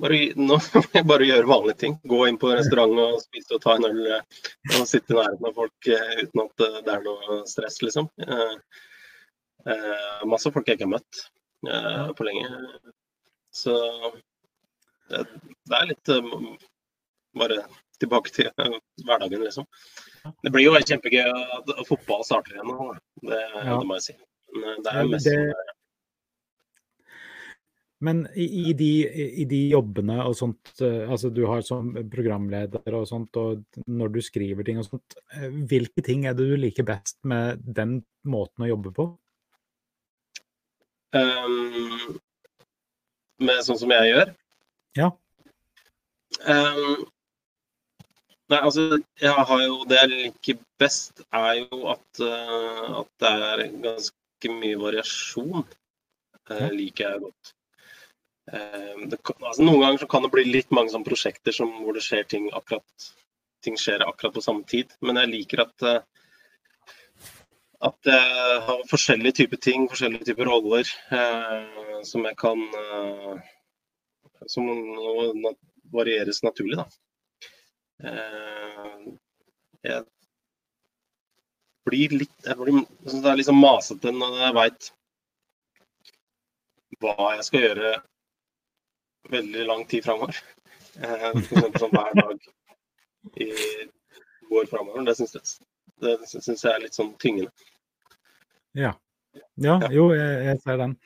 bare, 0.00 0.18
nå 0.36 0.58
bare 1.10 1.28
gjøre 1.28 1.48
vanlige 1.48 1.80
ting. 1.84 1.96
Gå 2.08 2.20
inn 2.28 2.38
på 2.40 2.52
restaurant 2.52 2.96
og 3.02 3.18
spise 3.24 3.56
og 3.56 3.64
ta 3.64 3.76
en 3.76 3.88
øl 3.88 4.00
eh, 4.16 4.40
og 4.78 4.86
sitte 4.88 5.14
i 5.14 5.18
nærheten 5.18 5.50
av 5.50 5.56
folk 5.56 5.90
eh, 5.92 6.22
uten 6.22 6.44
at 6.44 6.64
det 6.86 6.94
er 6.94 7.04
noe 7.04 7.40
stress, 7.48 7.80
liksom. 7.84 8.08
Uh, 8.24 8.56
uh, 9.68 10.24
masse 10.30 10.52
folk 10.52 10.68
jeg 10.68 10.78
ikke 10.78 10.88
har 10.88 10.94
møtt 10.96 11.22
uh, 11.68 12.10
på 12.16 12.28
lenge. 12.28 12.48
Så 13.52 13.76
det, 15.10 15.24
det 15.68 15.78
er 15.80 15.90
litt 15.90 16.12
bare 17.40 17.62
tilbake 18.00 18.32
til 18.34 18.50
hverdagen, 19.06 19.44
liksom. 19.44 19.68
Det 20.44 20.52
blir 20.52 20.66
jo 20.66 20.76
kjempegøy 20.76 21.28
at 21.28 21.74
fotball 21.88 22.24
starter 22.26 22.56
igjen 22.56 22.72
nå. 22.72 22.92
Det, 23.22 23.40
ja. 23.40 23.76
det 23.76 23.86
må 23.88 24.00
jeg 24.00 24.10
si. 24.10 24.16
Men 24.56 24.82
det 24.84 24.96
er 24.96 25.12
mest 25.12 25.30
det, 25.30 25.36
men 28.00 28.22
i, 28.32 28.46
i, 28.70 28.72
de, 28.72 28.92
i, 29.42 29.44
de, 29.44 29.58
jobbene 29.74 30.22
og 30.24 30.32
sånt, 30.36 30.72
eh, 30.80 31.02
altså 31.04 31.28
du 31.36 31.42
har 31.44 31.60
som 31.64 31.90
programleder 32.12 32.94
og 32.96 33.04
sånt, 33.08 33.36
og 33.36 33.82
når 33.92 34.14
du 34.14 34.20
skriver 34.24 34.64
ting 34.64 34.80
og 34.80 34.86
sånt, 34.86 35.18
eh, 35.36 35.50
hvilke 35.68 36.04
ting 36.06 36.24
er 36.24 36.36
det 36.36 36.46
du 36.48 36.56
liker 36.56 36.86
best 36.88 37.18
med 37.28 37.60
den 37.60 37.98
måten 38.24 38.64
å 38.64 38.70
jobbe 38.70 38.94
på? 38.96 39.06
Um, 41.12 42.16
med 43.44 43.60
sånn 43.66 43.82
som 43.82 43.92
jeg 43.92 44.14
gjør? 44.14 44.32
Ja. 44.96 45.10
Um, 46.48 47.04
nei, 48.50 48.58
altså, 48.58 48.98
jeg 49.20 49.46
har 49.50 49.62
jo 49.62 49.78
Det 49.88 50.00
jeg 50.00 50.10
liker 50.10 50.58
best, 50.80 51.22
er 51.32 51.52
jo 51.60 51.84
at, 51.92 52.22
uh, 52.24 53.00
at 53.02 53.10
det 53.22 53.30
er 53.30 53.64
ganske 53.86 54.52
mye 54.56 54.80
variasjon. 54.80 55.64
Uh, 56.50 56.68
liker 56.74 57.06
jeg 57.06 57.24
godt. 57.26 57.54
Eh, 58.50 59.02
det, 59.06 59.18
altså, 59.36 59.62
noen 59.62 59.84
ganger 59.84 60.08
kan 60.10 60.24
det 60.24 60.32
bli 60.32 60.42
litt 60.48 60.72
mange 60.74 60.90
sånne 60.90 61.06
prosjekter 61.06 61.54
som, 61.54 61.70
hvor 61.84 61.94
det 61.94 62.02
skjer 62.02 62.24
ting 62.26 62.48
akkurat 62.50 63.10
ting 63.62 63.76
skjer 63.78 64.02
akkurat 64.06 64.34
på 64.34 64.42
samme 64.42 64.64
tid. 64.66 64.90
Men 65.04 65.20
jeg 65.20 65.30
liker 65.34 65.66
at 65.66 65.84
at 67.80 68.08
jeg 68.08 68.56
har 68.66 68.80
forskjellige 68.90 69.38
typer 69.38 69.60
ting, 69.64 69.86
forskjellige 69.88 70.26
typer 70.30 70.48
roller, 70.50 70.88
som 72.04 72.26
jeg 72.28 72.36
kan 72.40 72.66
Som 74.48 74.68
varieres 75.92 76.42
naturlig, 76.42 76.80
da. 76.80 76.86
Eh, 78.04 78.96
jeg 79.84 80.04
blir 81.88 82.14
litt 82.22 82.46
jeg 82.46 82.56
blir, 82.60 82.80
Det 83.04 83.20
er 83.28 83.38
liksom 83.40 83.60
masete 83.60 84.12
når 84.14 84.38
jeg 84.44 84.56
veit 84.56 84.88
hva 87.00 87.30
jeg 87.36 87.46
skal 87.46 87.64
gjøre 87.64 87.90
veldig 89.30 89.66
lang 89.68 89.84
tid 89.88 90.04
framover. 90.04 90.36
F.eks. 91.00 91.78
sånn 91.80 91.94
hver 91.94 92.16
dag 92.18 92.48
i 93.40 93.50
går 94.50 94.68
framover. 94.68 95.04
Det 95.08 95.16
syns 95.16 95.36
jeg, 95.36 95.68
det 96.04 96.16
synes 96.28 96.64
jeg 96.64 96.72
er 96.72 96.82
litt 96.84 96.98
sånn 96.98 97.14
tyngende. 97.22 97.52
Ja. 98.76 98.92
Ja, 99.60 99.76
jo, 99.94 100.10
jeg, 100.16 100.44
jeg 100.48 100.60
ser 100.64 100.80
den. 100.80 100.96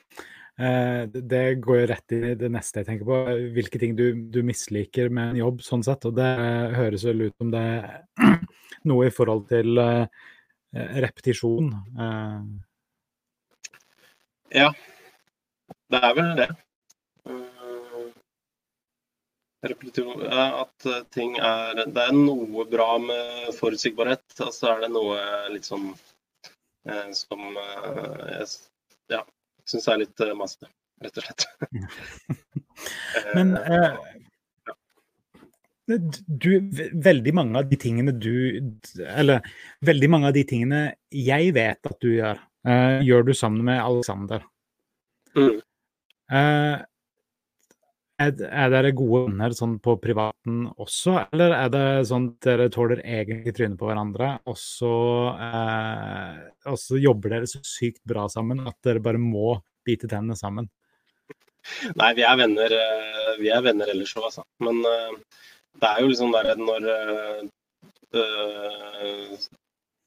Eh, 0.60 1.02
det 1.10 1.44
går 1.64 1.80
jo 1.80 1.86
rett 1.90 2.14
i 2.14 2.34
det 2.38 2.50
neste 2.52 2.82
jeg 2.82 2.90
tenker 2.90 3.08
på. 3.08 3.20
Hvilke 3.56 3.80
ting 3.82 3.96
du, 3.98 4.06
du, 4.34 4.42
misliker 4.46 5.10
med 5.10 5.34
en 5.34 5.40
jobb, 5.42 5.64
sånn 5.66 5.84
sett. 5.86 6.06
Og 6.08 6.16
det 6.18 6.30
høres 6.78 7.06
vel 7.08 7.26
ut 7.28 7.36
som 7.38 7.54
det 7.54 7.64
er 7.64 8.38
noe 8.90 9.08
i 9.08 9.14
forhold 9.14 9.46
til 9.50 9.80
uh, 9.80 10.04
repetisjon. 10.74 11.72
Ja, 14.54 14.70
det 15.90 16.04
er 16.04 16.14
vel 16.18 16.36
det 16.38 16.52
at 19.64 20.86
eh, 20.86 21.02
ting 21.10 21.36
er 21.38 21.84
Det 21.86 22.02
er 22.02 22.12
noe 22.12 22.64
bra 22.68 22.98
med 22.98 23.54
forutsigbarhet, 23.56 24.24
og 24.40 24.52
så 24.52 24.74
er 24.74 24.80
det 24.84 24.90
noe 24.92 25.18
litt 25.52 25.64
sånn 25.64 25.94
eh, 26.88 27.10
som 27.12 27.56
eh, 27.56 28.44
ja, 29.10 29.24
syns 29.68 29.88
er 29.90 30.02
litt 30.02 30.24
uh, 30.24 30.34
masete, 30.38 30.68
rett 31.04 31.20
og 31.20 31.26
slett. 31.26 31.46
Men 33.36 33.54
uh, 33.58 33.96
du, 35.86 36.50
veldig 37.04 37.34
mange 37.36 37.60
av 37.60 37.68
de 37.68 37.76
tingene 37.76 38.14
du 38.16 38.32
Eller 39.04 39.44
veldig 39.84 40.08
mange 40.08 40.30
av 40.30 40.36
de 40.36 40.42
tingene 40.48 40.78
jeg 41.12 41.52
vet 41.54 41.90
at 41.90 41.98
du 42.00 42.08
gjør, 42.14 42.40
uh, 42.68 42.98
gjør 43.04 43.28
du 43.28 43.34
sammen 43.36 43.66
med 43.68 43.82
Alexander. 43.82 44.46
Mm. 45.34 45.60
Er, 48.22 48.30
er, 48.46 48.68
dere 48.70 48.92
gode 48.94 49.24
venner 49.24 49.54
sånn 49.58 49.80
på 49.82 49.96
privaten 49.98 50.68
også, 50.78 51.16
eller 51.34 51.50
er 51.56 51.70
det 51.74 51.86
sånn 52.06 52.28
at 52.30 52.46
dere 52.46 52.68
tåler 52.70 53.00
egentlig 53.02 53.54
trynet 53.56 53.80
på 53.80 53.88
hverandre, 53.88 54.28
og 54.46 54.54
så, 54.60 54.90
eh, 55.42 56.44
og 56.70 56.78
så 56.78 57.00
jobber 57.02 57.34
dere 57.34 57.48
så 57.50 57.58
sykt 57.66 58.04
bra 58.06 58.28
sammen 58.30 58.62
at 58.70 58.78
dere 58.86 59.02
bare 59.02 59.18
må 59.18 59.56
bite 59.82 60.06
tennene 60.06 60.38
sammen? 60.38 60.70
Nei, 61.98 62.12
vi 62.14 62.22
er 62.28 62.38
venner, 62.38 62.76
eh, 62.78 63.32
vi 63.40 63.50
er 63.50 63.66
venner 63.66 63.90
ellers 63.90 64.14
òg, 64.14 64.28
altså. 64.28 64.46
Men 64.62 64.78
uh, 64.86 65.42
det 65.82 65.90
er 65.90 66.04
jo 66.04 66.12
liksom 66.12 66.34
der 66.36 66.54
når 66.60 66.88
uh, 66.94 67.44
uh, 68.20 69.50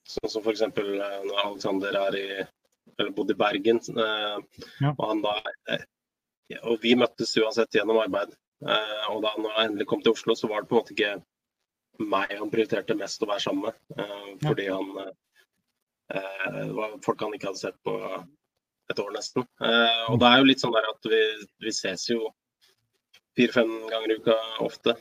Sånn 0.07 0.31
som 0.31 0.45
f.eks. 0.45 0.63
når 0.71 1.39
Alexander 1.43 1.97
er 2.05 2.15
i, 2.15 2.27
eller 2.95 3.11
bodde 3.11 3.35
i 3.35 3.39
Bergen, 3.41 3.81
ja. 3.91 4.93
og 4.93 5.01
han 5.03 5.19
da 5.25 5.33
og 6.55 6.83
vi 6.83 6.95
møttes 6.95 7.35
uansett 7.41 7.75
gjennom 7.75 7.99
arbeid. 8.01 8.35
Eh, 8.65 9.03
og 9.11 9.21
da 9.25 9.33
når 9.37 9.51
jeg 9.53 9.69
endelig 9.69 9.87
kom 9.89 10.01
til 10.03 10.15
Oslo, 10.15 10.35
så 10.37 10.49
var 10.49 10.63
det 10.63 10.69
på 10.71 10.77
en 10.77 10.81
måte 10.81 10.95
ikke 10.95 12.07
meg 12.07 12.33
han 12.37 12.51
prioriterte 12.53 12.97
mest 12.97 13.23
å 13.23 13.29
være 13.29 13.43
sammen 13.43 13.67
med. 13.67 13.77
Eh, 13.97 14.31
fordi 14.45 14.67
han 14.71 14.89
eh, 15.03 16.73
var 16.77 16.97
folk 17.05 17.23
han 17.25 17.35
ikke 17.37 17.51
hadde 17.51 17.63
sett 17.65 17.79
på 17.85 17.95
et 18.87 18.99
år 19.03 19.09
nesten. 19.11 19.43
og 20.07 20.15
det 20.21 20.27
er 20.29 20.37
jo 20.39 20.45
litt 20.47 20.61
sånn 20.63 20.71
der 20.71 20.85
at 20.87 21.07
vi, 21.11 21.17
vi 21.59 21.71
ses 21.75 22.05
jo 22.07 22.29
fire-fem 23.35 23.73
ganger 23.91 24.13
i 24.13 24.15
uka 24.21 24.35
ofte. 24.63 24.93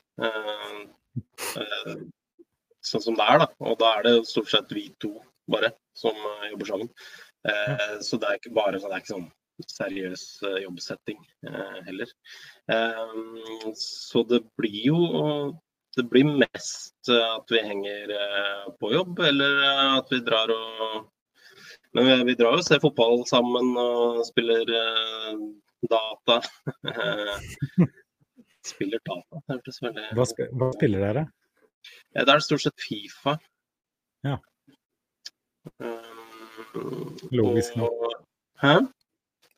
sånn 2.83 3.05
som 3.05 3.15
det 3.15 3.29
er, 3.31 3.45
da. 3.45 3.47
Og 3.63 3.79
da 3.79 3.93
er 3.95 4.09
det 4.09 4.15
stort 4.27 4.51
sett 4.51 4.75
vi 4.75 4.89
to 4.99 5.13
bare 5.47 5.71
som 5.95 6.19
jobber 6.51 6.73
sammen. 6.73 6.91
så 8.03 8.19
det 8.19 8.27
er 8.27 8.41
ikke 8.41 8.57
bare 8.59 8.83
sånn, 8.83 8.91
det 8.91 8.99
er 8.99 9.05
ikke 9.05 9.15
sånn 9.15 9.31
seriøs 9.65 10.25
eh, 10.45 10.59
jobbsetting 10.65 11.19
eh, 11.49 11.77
heller. 11.89 12.11
Eh, 12.73 13.15
så 13.81 14.23
det 14.29 14.43
blir 14.59 14.81
jo 14.91 15.01
det 15.97 16.05
blir 16.13 16.29
mest 16.29 17.09
at 17.09 17.49
vi 17.49 17.63
henger 17.65 18.11
på 18.77 18.91
jobb, 18.93 19.23
eller 19.25 19.63
at 19.97 20.11
vi 20.13 20.19
drar 20.21 20.51
og 20.53 21.07
Men 21.97 22.27
vi 22.29 22.35
drar 22.37 22.59
og 22.59 22.65
ser 22.67 22.83
fotball 22.83 23.23
sammen 23.25 23.71
og 23.81 24.19
spiller 24.29 24.69
data. 25.89 26.37
spiller 28.73 29.01
data, 29.09 29.41
hørtes 29.49 29.81
veldig 29.81 30.05
hva, 30.19 30.27
hva 30.61 30.69
spiller 30.77 31.07
dere? 31.07 31.25
Det 32.13 32.29
er 32.29 32.45
stort 32.45 32.67
sett 32.67 32.85
Fifa. 32.85 33.39
Ja. 34.27 34.37
Logisk 37.33 37.81
nok. 37.81 38.05
Hæ? 38.61 38.77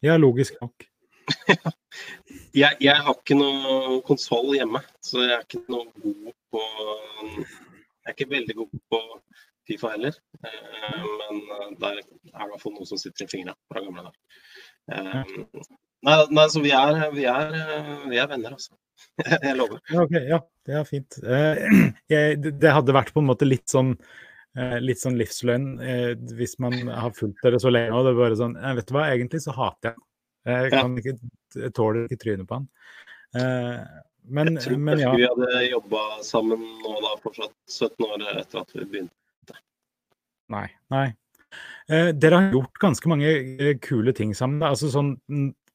Ja, 0.05 0.17
logisk 0.17 0.59
nok. 0.63 0.85
jeg, 2.63 2.77
jeg, 2.81 2.97
har 3.05 3.15
ikke 3.15 3.37
noe 3.37 3.99
konsoll 4.07 4.55
hjemme, 4.57 4.81
så 5.05 5.25
jeg 5.25 5.35
er 5.37 5.45
ikke 5.45 5.65
noe 5.69 5.89
god 6.01 6.37
på 6.55 6.63
Jeg 7.35 8.07
er 8.07 8.15
ikke 8.15 8.31
veldig 8.31 8.57
god 8.61 8.83
på 8.95 9.01
Fifa 9.69 9.91
heller. 9.93 10.15
Eh, 10.41 11.09
men 11.21 11.43
der 11.83 11.99
er 11.99 11.99
det 11.99 12.21
i 12.25 12.47
hvert 12.53 12.63
fall 12.63 12.77
noe 12.77 12.89
som 12.89 13.01
sitter 13.01 13.27
i 13.27 13.33
fingra 13.33 13.57
fra 13.69 13.83
gamle 13.85 14.07
dager. 14.07 14.47
Eh, 14.95 15.35
nei, 16.09 16.17
nei, 16.39 16.47
så 16.55 16.63
vi 16.65 16.73
er, 16.73 17.03
vi 17.13 17.27
er, 17.29 17.59
vi 18.09 18.23
er 18.23 18.31
venner, 18.31 18.55
altså. 18.57 18.79
jeg 19.45 19.59
lover. 19.59 19.83
Okay, 20.07 20.25
ja, 20.31 20.41
det 20.65 20.79
er 20.79 20.89
fint. 20.89 21.21
Eh, 21.21 21.67
jeg, 22.15 22.41
det 22.49 22.73
hadde 22.79 22.97
vært 22.97 23.13
på 23.13 23.21
en 23.21 23.29
måte 23.29 23.51
litt 23.51 23.69
sånn 23.69 23.97
Eh, 23.99 24.28
litt 24.83 25.01
sånn 25.03 25.19
livsløgn 25.19 25.69
eh, 25.85 26.13
hvis 26.39 26.57
man 26.63 26.75
har 26.89 27.15
fulgt 27.17 27.43
dere 27.45 27.61
så 27.63 27.73
lenge. 27.73 27.95
og 27.95 28.07
det 28.07 28.15
er 28.15 28.21
bare 28.23 28.41
sånn, 28.41 28.57
eh, 28.59 28.75
Vet 28.79 28.91
du 28.91 28.95
hva, 28.97 29.07
egentlig 29.13 29.43
så 29.45 29.55
hater 29.57 29.95
jeg 29.95 30.05
Jeg 30.49 30.73
kan 30.73 30.99
ikke, 31.01 31.15
jeg 31.59 31.73
tåler 31.77 32.07
ikke 32.07 32.21
trynet 32.23 32.49
på 32.49 32.57
han. 32.57 32.69
Men, 34.29 34.51
jeg 34.55 34.65
tror 34.65 34.81
men 34.81 35.01
ja. 35.01 35.11
vi 35.17 35.27
hadde 35.29 35.63
jobba 35.67 36.03
sammen 36.25 36.63
nå 36.83 36.95
da 37.05 37.15
fortsatt 37.23 37.53
17 37.69 38.07
år 38.07 38.25
etter 38.35 38.61
at 38.63 38.75
vi 38.77 38.85
begynte. 38.85 39.57
Nei. 40.53 40.67
Nei. 40.93 41.07
Eh, 41.89 42.11
dere 42.13 42.41
har 42.41 42.53
gjort 42.53 42.81
ganske 42.81 43.09
mange 43.11 43.29
eh, 43.29 43.75
kule 43.85 44.13
ting 44.17 44.35
sammen. 44.37 44.63
Altså 44.65 44.91
sånn 44.93 45.17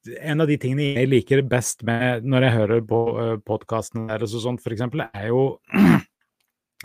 en 0.03 0.43
av 0.43 0.49
de 0.49 0.57
tingene 0.59 0.91
jeg 0.99 1.09
liker 1.09 1.41
best 1.47 1.85
med 1.87 2.25
når 2.27 2.43
jeg 2.43 2.55
hører 2.57 2.81
på 2.83 2.97
uh, 3.15 3.35
podkasten 3.47 4.09
deres 4.09 4.33
og 4.35 4.41
sånt, 4.43 4.59
for 4.59 4.75
eksempel, 4.75 5.05
er 5.15 5.29
jo 5.29 5.45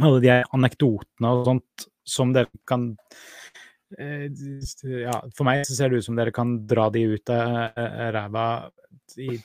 alle 0.05 0.23
de 0.25 0.33
anekdotene 0.57 1.33
og 1.35 1.47
sånt 1.49 1.87
som 2.09 2.33
dere 2.35 2.51
kan 2.69 2.91
uh, 3.99 4.27
Ja, 4.29 5.21
for 5.37 5.49
meg 5.49 5.65
så 5.69 5.77
ser 5.77 5.91
det 5.91 6.01
ut 6.01 6.09
som 6.09 6.19
dere 6.19 6.35
kan 6.35 6.59
dra 6.69 6.89
de 6.95 7.05
ut 7.15 7.33
av 7.35 7.79
uh, 7.79 8.09
ræva 8.17 8.49
i 9.19 9.39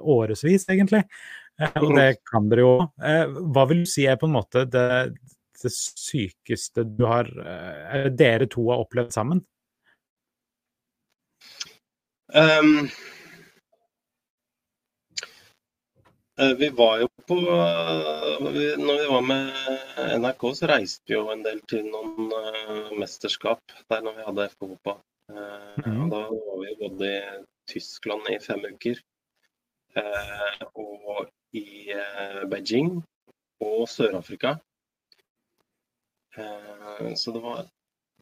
årevis, 0.00 0.66
egentlig. 0.68 1.04
Og 1.78 1.92
det 1.94 2.08
kan 2.26 2.48
dere 2.50 2.64
jo. 2.64 2.72
hva 3.54 3.62
vil 3.70 3.84
du 3.84 3.88
si 3.88 4.06
er 4.08 4.16
på 4.18 4.26
en 4.26 4.34
måte 4.34 4.64
det, 4.66 5.12
det 5.60 5.70
sykeste 5.70 6.82
du 6.88 7.04
har 7.06 7.28
dere 8.16 8.48
to 8.50 8.64
har 8.72 8.82
opplevd 8.82 9.14
sammen? 9.14 9.42
Um, 12.34 12.88
vi 16.58 16.68
var 16.76 17.00
jo 17.02 17.08
på 17.28 17.36
Når 17.40 18.50
vi 18.98 19.06
var 19.10 19.24
med 19.26 19.50
NRK, 20.20 20.44
så 20.56 20.70
reiste 20.70 21.10
vi 21.10 21.16
jo 21.16 21.26
en 21.32 21.44
del 21.44 21.60
til 21.70 21.84
noen 21.90 22.32
uh, 22.32 22.90
mesterskap 22.98 23.74
der 23.92 24.04
når 24.06 24.16
vi 24.18 24.26
hadde 24.28 24.46
FK. 24.54 24.62
Uh, 25.30 25.76
mm. 25.84 26.06
Da 26.12 26.22
var 26.30 26.62
vi 26.62 26.76
både 26.80 27.10
i 27.10 27.20
Tyskland 27.70 28.30
i 28.32 28.38
fem 28.42 28.64
uker 28.66 29.02
og 30.78 31.26
i 31.58 31.90
Beijing 32.50 33.00
og 33.66 33.88
Sør-Afrika. 33.90 34.54
så 37.18 37.32
det 37.34 37.42
var 37.42 37.64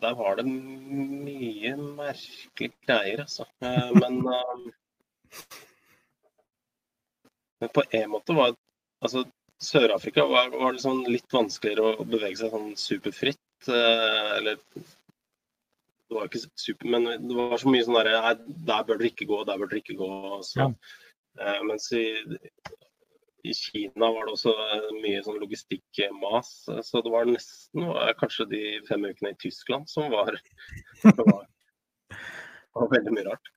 der 0.03 0.15
var 0.15 0.37
det 0.39 0.47
mye 0.47 1.77
merkelige 1.77 2.75
greier, 2.87 3.25
altså. 3.25 3.47
Eh, 3.63 3.91
men, 4.03 4.21
eh, 4.35 5.68
men 7.61 7.73
på 7.75 7.83
en 7.91 8.11
måte 8.13 8.37
var 8.37 8.55
altså 9.05 9.25
Sør-Afrika 9.59 10.23
var, 10.31 10.53
var 10.55 10.75
det 10.75 10.85
sånn 10.85 11.03
litt 11.11 11.33
vanskeligere 11.35 11.99
å 11.99 12.07
bevege 12.07 12.39
seg 12.39 12.53
sånn 12.55 12.71
superfritt. 12.79 13.41
Eh, 13.67 14.31
eller 14.37 14.61
det 14.79 16.15
var 16.15 16.29
ikke 16.29 16.45
super, 16.55 16.87
men 16.95 17.09
det 17.27 17.35
var 17.37 17.59
så 17.59 17.73
mye 17.73 17.85
sånn 17.85 17.99
derre 17.99 18.37
Der 18.39 18.87
bør 18.87 19.01
dere 19.01 19.11
ikke 19.11 19.27
gå, 19.29 19.43
der 19.49 19.59
bør 19.59 19.73
dere 19.73 19.83
ikke 19.83 19.99
gå. 19.99 20.11
Så, 20.47 20.63
ja. 20.63 21.57
Mens 21.67 21.91
i, 21.95 22.07
i 23.47 23.55
Kina 23.55 24.13
var 24.15 24.29
det 24.29 24.37
også 24.39 24.55
eh, 24.55 24.89
mye 25.03 25.27
sånn 25.27 25.43
logistikkmas. 25.43 26.55
Så 26.87 27.03
det 27.03 27.15
var 27.15 27.27
nesten 27.27 27.91
kanskje 28.23 28.51
de 28.55 28.65
fem 28.87 29.11
ukene 29.11 29.35
i 29.35 29.41
Tyskland 29.43 29.91
som 29.91 30.07
var, 30.15 30.39
var, 31.19 31.47
var 32.79 32.93
veldig 32.95 33.19
mye 33.19 33.31
rart. 33.33 33.55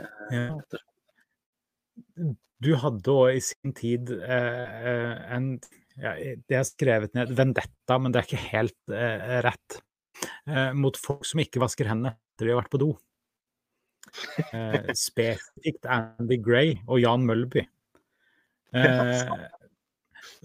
Eh, 0.00 0.40
ja. 0.40 2.38
Du 2.60 2.74
hadde 2.76 3.12
òg 3.12 3.38
i 3.38 3.44
sin 3.44 3.72
tid 3.76 4.10
eh, 4.20 5.14
en 5.32 5.52
ja, 6.00 6.12
Det 6.48 6.56
er 6.56 6.66
skrevet 6.68 7.14
ned 7.16 7.32
vendetta, 7.36 7.96
men 7.98 8.12
det 8.12 8.20
er 8.20 8.28
ikke 8.28 8.50
helt 8.50 8.92
eh, 8.94 9.38
rett. 9.44 9.80
Eh, 10.48 10.72
mot 10.76 10.96
folk 10.96 11.24
som 11.28 11.40
ikke 11.42 11.62
vasker 11.62 11.88
hendene 11.88 12.14
etter 12.14 12.48
de 12.48 12.54
har 12.54 12.62
vært 12.62 12.72
på 12.72 12.82
do. 12.82 12.90
Eh, 14.50 14.90
spesifikt 14.96 15.88
Andy 15.88 16.40
Gray 16.42 16.76
og 16.86 17.02
Jan 17.02 17.26
Mølby. 17.28 17.66
Eh, 18.70 19.26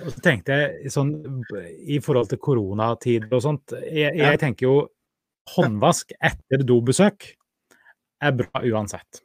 og 0.02 0.08
så 0.10 0.22
tenkte 0.26 0.56
jeg 0.58 0.90
sånn 0.90 1.12
i 1.86 2.00
forhold 2.02 2.32
til 2.32 2.40
koronatider 2.42 3.30
og 3.38 3.44
sånt 3.46 3.76
Jeg, 3.86 4.16
jeg 4.18 4.40
tenker 4.42 4.66
jo 4.66 4.80
håndvask 5.54 6.16
etter 6.18 6.64
dobesøk 6.66 7.28
er 8.26 8.34
bra 8.40 8.64
uansett. 8.66 9.22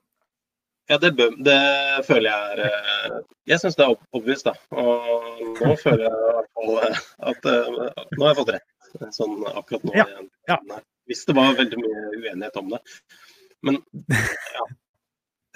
Ja, 0.91 0.99
det, 0.99 1.11
det, 1.39 1.59
føler 2.07 2.27
jeg 2.27 2.55
er 2.55 2.61
eh, 2.67 3.19
Jeg 3.47 3.63
syns 3.63 3.77
det 3.79 3.85
er 3.87 3.93
obvious, 4.17 4.43
da. 4.43 4.57
Og 4.75 5.61
nå 5.61 5.77
føler 5.79 6.09
jeg 6.09 6.41
eh, 6.43 6.97
at, 7.31 7.47
at 7.47 8.17
nå 8.17 8.25
har 8.25 8.33
jeg 8.33 8.39
fått 8.41 8.51
rett. 8.57 8.67
Sånn 9.15 9.37
akkurat 9.47 9.87
nå. 9.87 9.95
Ja, 9.95 10.09
ja. 10.51 10.59
Hvis 11.07 11.23
det 11.29 11.37
var 11.39 11.55
veldig 11.59 11.79
mye 11.79 12.03
uenighet 12.17 12.59
om 12.59 12.75
det. 12.75 12.81
Men 13.63 13.79
ja, 14.11 14.67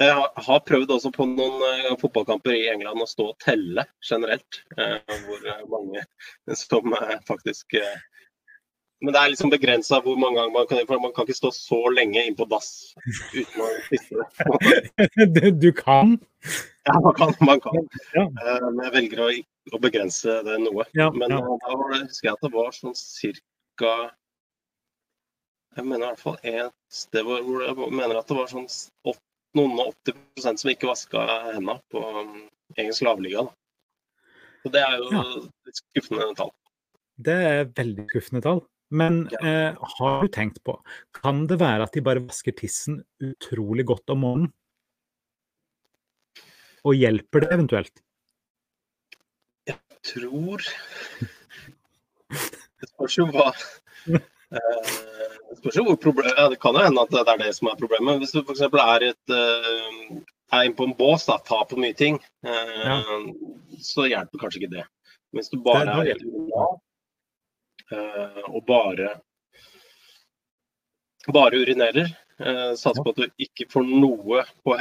jeg 0.04 0.46
har 0.46 0.62
prøvd 0.70 0.94
også 0.94 1.11
på 1.14 1.26
noen 1.32 1.98
fotballkamper 1.98 2.54
i 2.54 2.68
England 2.70 3.02
å 3.02 3.11
stå 3.11 3.32
og 3.32 3.38
telle 3.42 3.88
generelt. 4.06 4.62
Hvor 4.78 5.50
mange 5.74 6.06
som 6.58 6.94
faktisk 7.26 7.74
Men 9.02 9.12
det 9.12 9.20
er 9.20 9.33
liksom 9.33 9.50
begrensa 9.52 9.98
hvor 10.04 10.16
mange 10.16 10.38
ganger 10.38 10.52
man 10.54 10.68
kan 10.70 10.87
For 10.88 11.02
man 11.02 11.12
kan 11.16 11.26
ikke 11.26 11.37
stå 11.37 11.50
så 11.57 11.80
lenge 11.92 12.22
inn 12.24 12.37
på 12.38 12.46
dass 12.48 12.68
uten 13.35 13.64
å 13.64 13.70
tisse. 13.88 14.26
du 15.64 15.70
kan? 15.76 16.14
Ja, 16.87 16.94
man 17.00 17.16
kan. 17.18 17.35
Man 17.40 17.62
kan. 17.64 17.88
Ja. 18.14 18.26
men 18.68 18.85
jeg 18.87 18.94
velger 18.98 19.24
å, 19.24 19.30
å, 19.72 19.80
begrense 19.83 20.38
det 20.46 20.61
noe. 20.62 20.87
Ja, 20.96 21.11
men 21.12 21.33
ja. 21.33 21.40
da 21.42 21.78
husker 21.96 22.30
jeg 22.30 22.37
at 22.37 22.46
det 22.46 22.52
var 22.54 22.76
sånn 22.76 22.96
cirka 22.98 23.94
jeg 25.74 25.87
mener 25.88 26.04
i 26.04 26.11
hvert 26.12 26.22
fall 26.22 26.37
et 26.46 26.74
sted 26.92 27.24
hvor, 27.26 27.40
hvor 27.42 27.64
jeg 27.66 27.96
mener 27.98 28.20
at 28.20 28.28
det 28.30 28.37
var 28.38 28.50
sånn 28.50 28.68
8, 28.68 29.16
noen 29.59 29.80
og 29.83 29.94
80 30.07 30.59
som 30.61 30.70
ikke 30.70 30.90
vaska 30.90 31.24
hendene 31.48 31.80
på 31.90 32.02
egen 32.04 32.44
engelsk 32.78 33.07
lavliga. 33.07 33.42
Så 34.62 34.70
det 34.74 34.85
er 34.85 34.94
jo 35.00 35.09
ja. 35.12 35.24
skuffende 35.80 36.28
tall. 36.38 36.52
Det 37.26 37.35
er 37.48 37.66
veldig 37.74 38.07
skuffende 38.09 38.44
tall. 38.44 38.62
Men 38.94 39.24
eh, 39.42 39.74
har 39.98 40.22
du 40.22 40.28
tenkt 40.30 40.61
på, 40.66 40.76
kan 41.18 41.46
det 41.50 41.59
være 41.62 41.88
at 41.88 41.96
de 41.96 42.02
bare 42.04 42.22
vasker 42.22 42.54
tissen 42.54 43.00
utrolig 43.22 43.87
godt 43.90 44.12
om 44.14 44.22
morgenen? 44.22 44.52
Og 46.85 46.94
hjelper 47.00 47.42
det 47.42 47.50
eventuelt? 47.57 48.02
Jeg 49.66 49.78
tror 50.04 50.61
Det 52.30 52.90
spørs 52.92 53.16
jo 53.18 53.26
hva 53.33 53.48
Det 54.14 55.59
spørs 55.59 55.78
jo 55.80 55.87
hvor 55.88 56.28
ja, 56.28 56.46
Det 56.52 56.61
kan 56.62 56.76
jo 56.76 56.85
hende 56.85 57.02
at 57.02 57.12
det 57.14 57.24
er 57.24 57.40
det 57.40 57.52
som 57.57 57.70
er 57.72 57.80
problemet. 57.80 58.20
Hvis 58.20 58.35
du 58.37 58.42
f.eks. 58.44 58.62
er, 58.68 59.07
et, 59.11 59.33
uh, 59.33 60.18
er 60.52 60.66
inne 60.68 60.76
på 60.78 60.87
en 60.87 60.96
bås, 60.98 61.24
da, 61.26 61.40
tar 61.42 61.64
på 61.70 61.78
mye 61.80 61.96
ting, 61.96 62.20
uh, 62.46 62.83
ja. 62.85 62.98
så 63.83 64.07
hjelper 64.11 64.44
kanskje 64.44 64.62
ikke 64.62 64.74
det. 64.76 64.85
Hvis 65.35 65.50
du 65.50 65.59
bare 65.64 65.88
er 65.88 66.12
helt 66.12 66.26
normal 66.28 66.76
uh, 66.76 66.83
og 68.50 68.61
bare 68.68 69.14
bare 71.33 71.57
urinerer, 71.57 72.11
uh, 72.42 72.74
satser 72.76 73.00
på 73.00 73.14
at 73.14 73.22
du 73.22 73.44
ikke 73.46 73.64
får 73.72 73.87
noe 73.88 74.42
på 74.66 74.76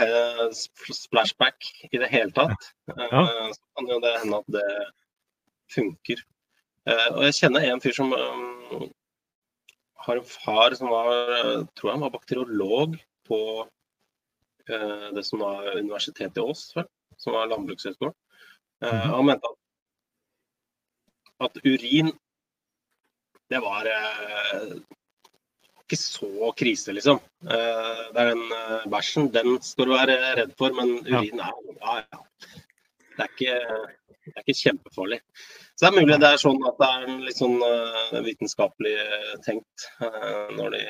splashback 0.92 1.70
i 1.88 2.02
det 2.02 2.10
hele 2.12 2.36
tatt, 2.36 2.68
ja. 2.92 3.24
så 3.56 3.62
kan 3.78 3.88
jo 3.94 4.02
det 4.04 4.12
hende 4.24 4.42
at 4.42 4.58
det 4.58 4.68
funker. 5.72 6.20
og 7.16 7.22
jeg 7.30 7.38
kjenner 7.38 7.70
en 7.70 7.82
fyr 7.82 7.96
som 7.96 8.12
har 10.04 10.20
en 10.20 10.28
far 10.28 10.76
som 10.76 10.92
var, 10.92 11.08
tror 11.76 11.90
jeg 11.90 11.96
han 11.96 12.04
var 12.04 12.14
bakteriolog 12.14 12.98
på 13.28 13.40
eh, 14.70 15.08
det 15.16 15.24
som 15.28 15.44
var 15.44 15.78
Universitetet 15.78 16.38
i 16.38 16.44
Ås, 16.44 16.74
som 17.18 17.36
var 17.36 17.52
landbrukshøgskolen. 17.52 18.16
Eh, 18.84 18.94
mhm. 18.94 19.14
Han 19.16 19.30
mente 19.30 19.52
at, 19.52 19.60
at 21.48 21.64
urin 21.64 22.12
det 23.54 23.62
var 23.62 23.86
eh, 23.86 24.70
ikke 25.84 26.00
så 26.00 26.52
krise, 26.58 26.94
liksom. 26.98 27.20
Eh, 27.46 28.00
det 28.14 28.24
er 28.24 28.32
den 28.32 28.46
eh, 28.58 28.88
bæsjen, 28.90 29.30
den 29.34 29.60
skal 29.62 29.90
du 29.90 29.94
være 29.94 30.16
redd 30.40 30.56
for, 30.58 30.74
men 30.78 30.96
urin 31.06 31.44
er 31.44 31.52
ja, 31.52 32.00
ja. 32.02 32.24
Det 33.14 33.22
er 33.22 33.30
ikke, 33.30 33.58
det 34.26 34.34
er 34.34 34.42
ikke 34.42 34.58
kjempefarlig. 34.58 35.20
Så 35.76 35.86
det 35.86 35.92
er 35.92 36.00
mulig 36.00 36.18
det 36.24 36.32
er 36.34 36.42
sånn 36.42 36.66
at 36.66 36.80
det 36.82 36.90
er 36.96 37.12
litt 37.28 37.38
sånn 37.38 37.60
vitenskapelig 38.26 38.94
tenkt 39.46 39.86
når 40.58 40.74
de, 40.74 40.82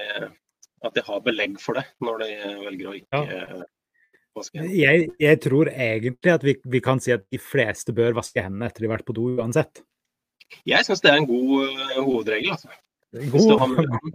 at 0.87 0.95
de 0.95 1.03
har 1.03 1.23
belegg 1.25 1.57
for 1.59 1.79
det 1.79 1.83
når 2.03 2.23
de 2.23 2.29
velger 2.61 2.89
å 2.89 2.95
ikke 2.99 3.23
ja. 3.27 3.63
Jeg, 4.71 5.09
jeg, 5.21 5.39
tror 5.43 5.69
egentlig 5.69 6.31
at 6.31 6.45
vi, 6.47 6.55
vi, 6.63 6.79
kan 6.83 7.03
si 7.03 7.11
at 7.13 7.27
de 7.31 7.39
fleste 7.43 7.93
bør 7.95 8.15
vaske 8.17 8.41
hendene 8.41 8.71
etter 8.71 8.81
de 8.81 8.89
har 8.89 8.95
vært 8.95 9.05
på 9.11 9.15
do 9.19 9.27
uansett. 9.35 9.83
Jeg 10.69 10.85
syns 10.87 11.03
det 11.03 11.11
er 11.11 11.21
en 11.21 11.29
god 11.29 11.53
uh, 11.67 12.01
hovedregel. 12.03 12.51
altså. 12.51 12.67
God, 13.13 13.59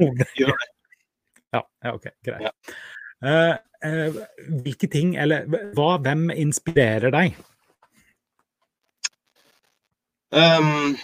god 0.01 0.25
Gjør 0.41 0.55
det. 0.63 0.71
Ja, 1.55 1.63
ja 1.85 1.95
OK. 1.95 2.09
Greit. 2.25 2.49
Ja. 2.49 3.57
hvilke 4.65 4.87
ting, 4.91 5.15
eller 5.21 5.47
hva, 5.77 5.97
hvem 6.03 6.31
inspirerer 6.35 7.13
deg? 7.15 7.37
Um, 10.29 10.99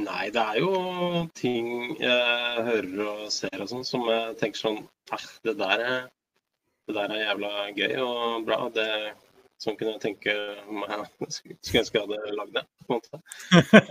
nei, 0.00 0.30
det 0.32 0.40
er 0.40 0.60
jo 0.62 0.70
ting 1.36 1.66
jeg 2.00 2.62
hører 2.64 3.02
og 3.04 3.26
ser 3.34 3.60
og 3.60 3.68
sånn 3.68 3.84
som 3.84 4.06
jeg 4.08 4.38
tenker 4.40 4.62
sånn 4.62 4.78
det 5.44 5.58
der, 5.60 5.82
er, 5.84 6.06
det 6.88 6.96
der 6.96 7.12
er 7.12 7.24
jævla 7.26 7.52
gøy 7.76 7.96
og 8.06 8.46
bra. 8.48 8.62
Det, 8.72 8.88
sånn 9.60 9.76
kunne 9.80 10.00
tenke 10.02 10.32
om 10.68 10.82
jeg 10.88 11.30
skulle 11.36 11.82
ønske 11.82 11.98
jeg 12.00 12.06
hadde 12.06 12.34
lagd 12.38 12.56
det. 12.56 12.64
på 12.86 12.96
en 12.96 13.00
måte. 13.00 13.16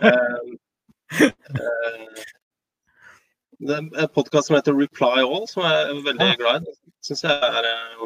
uh, 0.01 0.43
uh, 1.59 2.23
det 3.59 3.75
er 3.75 3.83
en 3.83 4.11
podkast 4.15 4.47
som 4.47 4.55
heter 4.55 4.75
Reply 4.77 5.19
All, 5.25 5.45
som 5.51 5.65
jeg 5.67 5.79
er 5.83 6.01
veldig 6.05 6.27
Ja. 6.29 6.35
glad 6.39 6.67
i. 6.69 6.73
Syns 7.03 7.23
jeg 7.25 7.31
er 7.59 7.65
eh, 7.67 8.03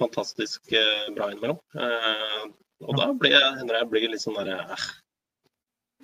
fantastisk 0.00 0.72
eh, 0.72 1.10
bra 1.16 1.28
innimellom. 1.32 1.58
Eh, 1.76 2.44
og 2.88 2.96
da 2.98 3.10
blir 3.12 3.34
jeg, 3.36 3.50
hender 3.58 3.78
jeg 3.82 3.88
blir 3.92 4.06
litt 4.12 4.24
sånn 4.24 4.38
derre 4.40 4.56
eh, 4.64 4.86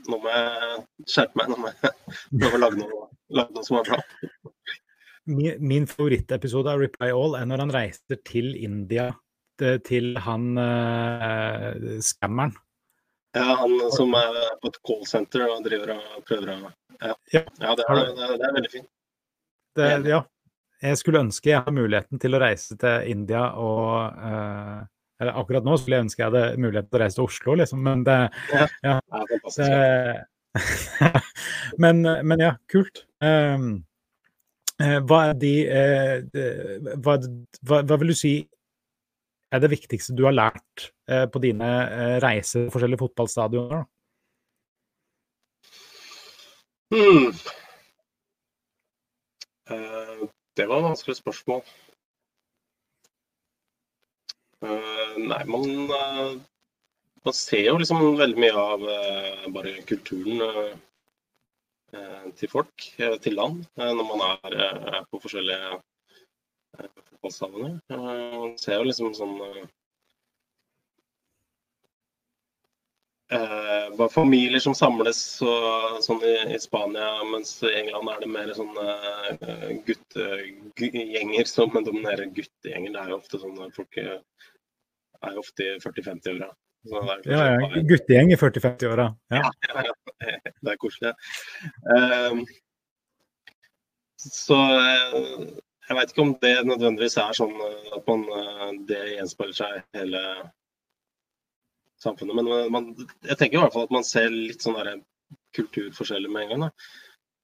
Nå 0.08 0.16
må 0.20 0.30
jeg 0.32 0.84
skjerpe 1.12 1.36
meg. 1.40 1.48
Nå 1.52 1.56
må 1.60 1.72
jeg, 1.72 1.94
nå 2.42 2.52
å 2.56 2.60
lage, 2.60 2.78
noe, 2.80 3.08
lage 3.40 3.56
noe 3.56 3.64
som 3.66 3.80
er 3.80 3.88
bra. 3.88 3.98
Min, 5.30 5.56
min 5.72 5.88
favorittepisode 5.88 6.72
av 6.72 6.80
Reply 6.80 7.10
All 7.16 7.36
er 7.40 7.48
når 7.48 7.64
han 7.64 7.74
reiser 7.74 8.20
til 8.28 8.52
India, 8.56 9.10
til- 9.60 9.80
til 9.86 10.10
han 10.24 10.48
uh, 10.58 11.98
skammeren. 12.04 12.54
Ja, 13.36 13.44
han 13.60 13.76
som 13.94 14.14
er 14.18 14.38
på 14.62 14.72
et 14.72 14.78
callsenter 14.88 15.44
og 15.46 15.60
driver 15.68 15.92
og 15.94 16.24
prøver 16.26 16.50
å 16.56 16.60
Ja, 17.00 17.14
Ja. 17.32 17.42
ja 17.62 17.74
det, 17.78 17.84
er, 17.88 18.00
det, 18.16 18.24
er, 18.26 18.32
det 18.40 18.46
er 18.48 18.54
veldig 18.56 18.70
fint. 18.72 18.88
Det, 19.78 19.90
ja. 20.10 20.22
Jeg 20.82 20.96
skulle 20.98 21.20
ønske 21.22 21.50
jeg 21.52 21.60
hadde 21.60 21.76
muligheten 21.76 22.18
til 22.20 22.34
å 22.34 22.40
reise 22.42 22.74
til 22.80 23.06
India 23.12 23.44
og 23.60 24.16
uh, 24.16 24.80
Eller 25.20 25.36
akkurat 25.36 25.64
nå 25.68 25.76
skulle 25.78 25.98
jeg 26.00 26.06
ønske 26.08 26.22
jeg 26.24 26.30
hadde 26.32 26.56
muligheten 26.64 26.88
til 26.90 26.98
å 26.98 27.02
reise 27.04 27.18
til 27.20 27.28
Oslo, 27.28 27.54
liksom, 27.60 27.82
men 27.84 28.02
det, 28.08 28.18
Ja. 28.52 28.66
ja. 28.82 28.96
det 29.56 30.24
men, 31.84 32.02
men 32.26 32.40
ja, 32.42 32.54
kult. 32.72 33.04
Um, 33.22 33.84
eh, 34.82 34.96
hva 35.06 35.20
er 35.30 35.36
de 35.38 35.52
uh, 35.70 36.96
hva, 37.04 37.18
hva, 37.68 37.82
hva 37.86 37.98
vil 38.00 38.10
du 38.10 38.16
si 38.18 38.32
er 39.50 39.62
det 39.62 39.72
viktigste 39.72 40.14
du 40.16 40.24
har 40.28 40.36
lært 40.36 40.90
eh, 41.10 41.26
på 41.30 41.42
dine 41.42 41.70
eh, 41.86 42.18
reiser 42.22 42.68
på 42.68 42.76
forskjellige 42.76 43.02
fotballstadioner? 43.02 43.86
Hmm. 46.90 47.30
Eh, 49.70 50.28
det 50.56 50.66
var 50.66 50.80
et 50.80 50.86
vanskelig 50.88 51.16
spørsmål. 51.20 51.60
Eh, 54.66 55.18
nei, 55.30 55.42
man, 55.46 55.68
eh, 55.98 56.32
man 57.24 57.36
ser 57.36 57.62
jo 57.68 57.76
liksom 57.78 58.02
veldig 58.18 58.42
mye 58.42 58.64
av 58.64 58.86
bare 59.54 59.76
kulturen 59.86 60.78
til 62.38 62.48
folk, 62.50 62.84
til 63.22 63.34
land, 63.34 63.64
når 63.76 64.04
man 64.06 64.20
er 64.22 65.06
på 65.10 65.18
forskjellige 65.18 65.72
uh, 66.78 66.88
fotballstadioner. 67.10 67.80
Eh, 67.90 68.38
man 68.38 68.56
ser 68.58 68.78
jo 68.78 68.88
liksom 68.90 69.14
sånn 69.16 69.36
eh, 69.48 69.68
Eh, 73.32 73.96
bare 73.96 74.08
familier 74.08 74.58
som 74.58 74.74
samles 74.74 75.18
så, 75.38 75.50
sånn 76.02 76.18
i, 76.26 76.32
i 76.50 76.56
Spania, 76.58 77.12
mens 77.30 77.52
i 77.62 77.70
England 77.78 78.10
er 78.10 78.24
det 78.24 78.30
mer 78.34 78.50
sånn 78.56 78.72
eh, 78.82 79.68
guttegjenger 79.86 81.46
som 81.46 81.70
dominerer 81.76 82.26
guttegjenger. 82.34 82.90
Det 82.90 83.04
er 83.04 83.12
jo 83.12 83.20
ofte 83.20 83.38
sånn 83.38 83.60
at 83.62 83.78
folk 83.78 84.00
er 84.02 84.08
jo 84.10 85.44
ofte 85.44 85.68
i 85.68 85.78
40-50-åra. 85.84 86.50
Så 86.90 87.04
det 87.06 87.14
er 87.14 87.30
Ja, 87.30 87.46
ja, 87.52 87.84
guttegjeng 87.92 88.34
i 88.34 88.40
40-50-åra. 88.40 89.06
Ja. 89.30 89.46
ja, 89.68 89.86
ja, 89.92 89.94
det 90.66 90.74
er 90.74 90.82
koselig. 90.82 91.14
Så 94.18 94.58
jeg 95.90 95.98
veit 95.98 96.12
ikke 96.12 96.22
om 96.22 96.32
det 96.38 96.54
nødvendigvis 96.68 97.16
er 97.18 97.34
sånn 97.34 97.54
eh, 97.66 97.92
at 97.96 98.06
man, 98.06 98.20
eh, 98.38 98.66
det 98.86 99.00
gjenspeiler 99.16 99.56
seg 99.58 99.80
hele 99.98 100.22
samfunnet. 101.98 102.36
Men 102.38 102.50
eh, 102.54 102.68
man, 102.70 102.90
jeg 103.26 103.38
tenker 103.40 103.58
i 103.58 103.62
hvert 103.64 103.74
fall 103.74 103.88
at 103.88 103.94
man 103.96 104.06
ser 104.06 104.30
litt 104.30 104.62
sånn 104.62 104.78
kulturforskjeller 105.56 106.30
med 106.30 106.46
en 106.46 106.52
gang. 106.54 106.86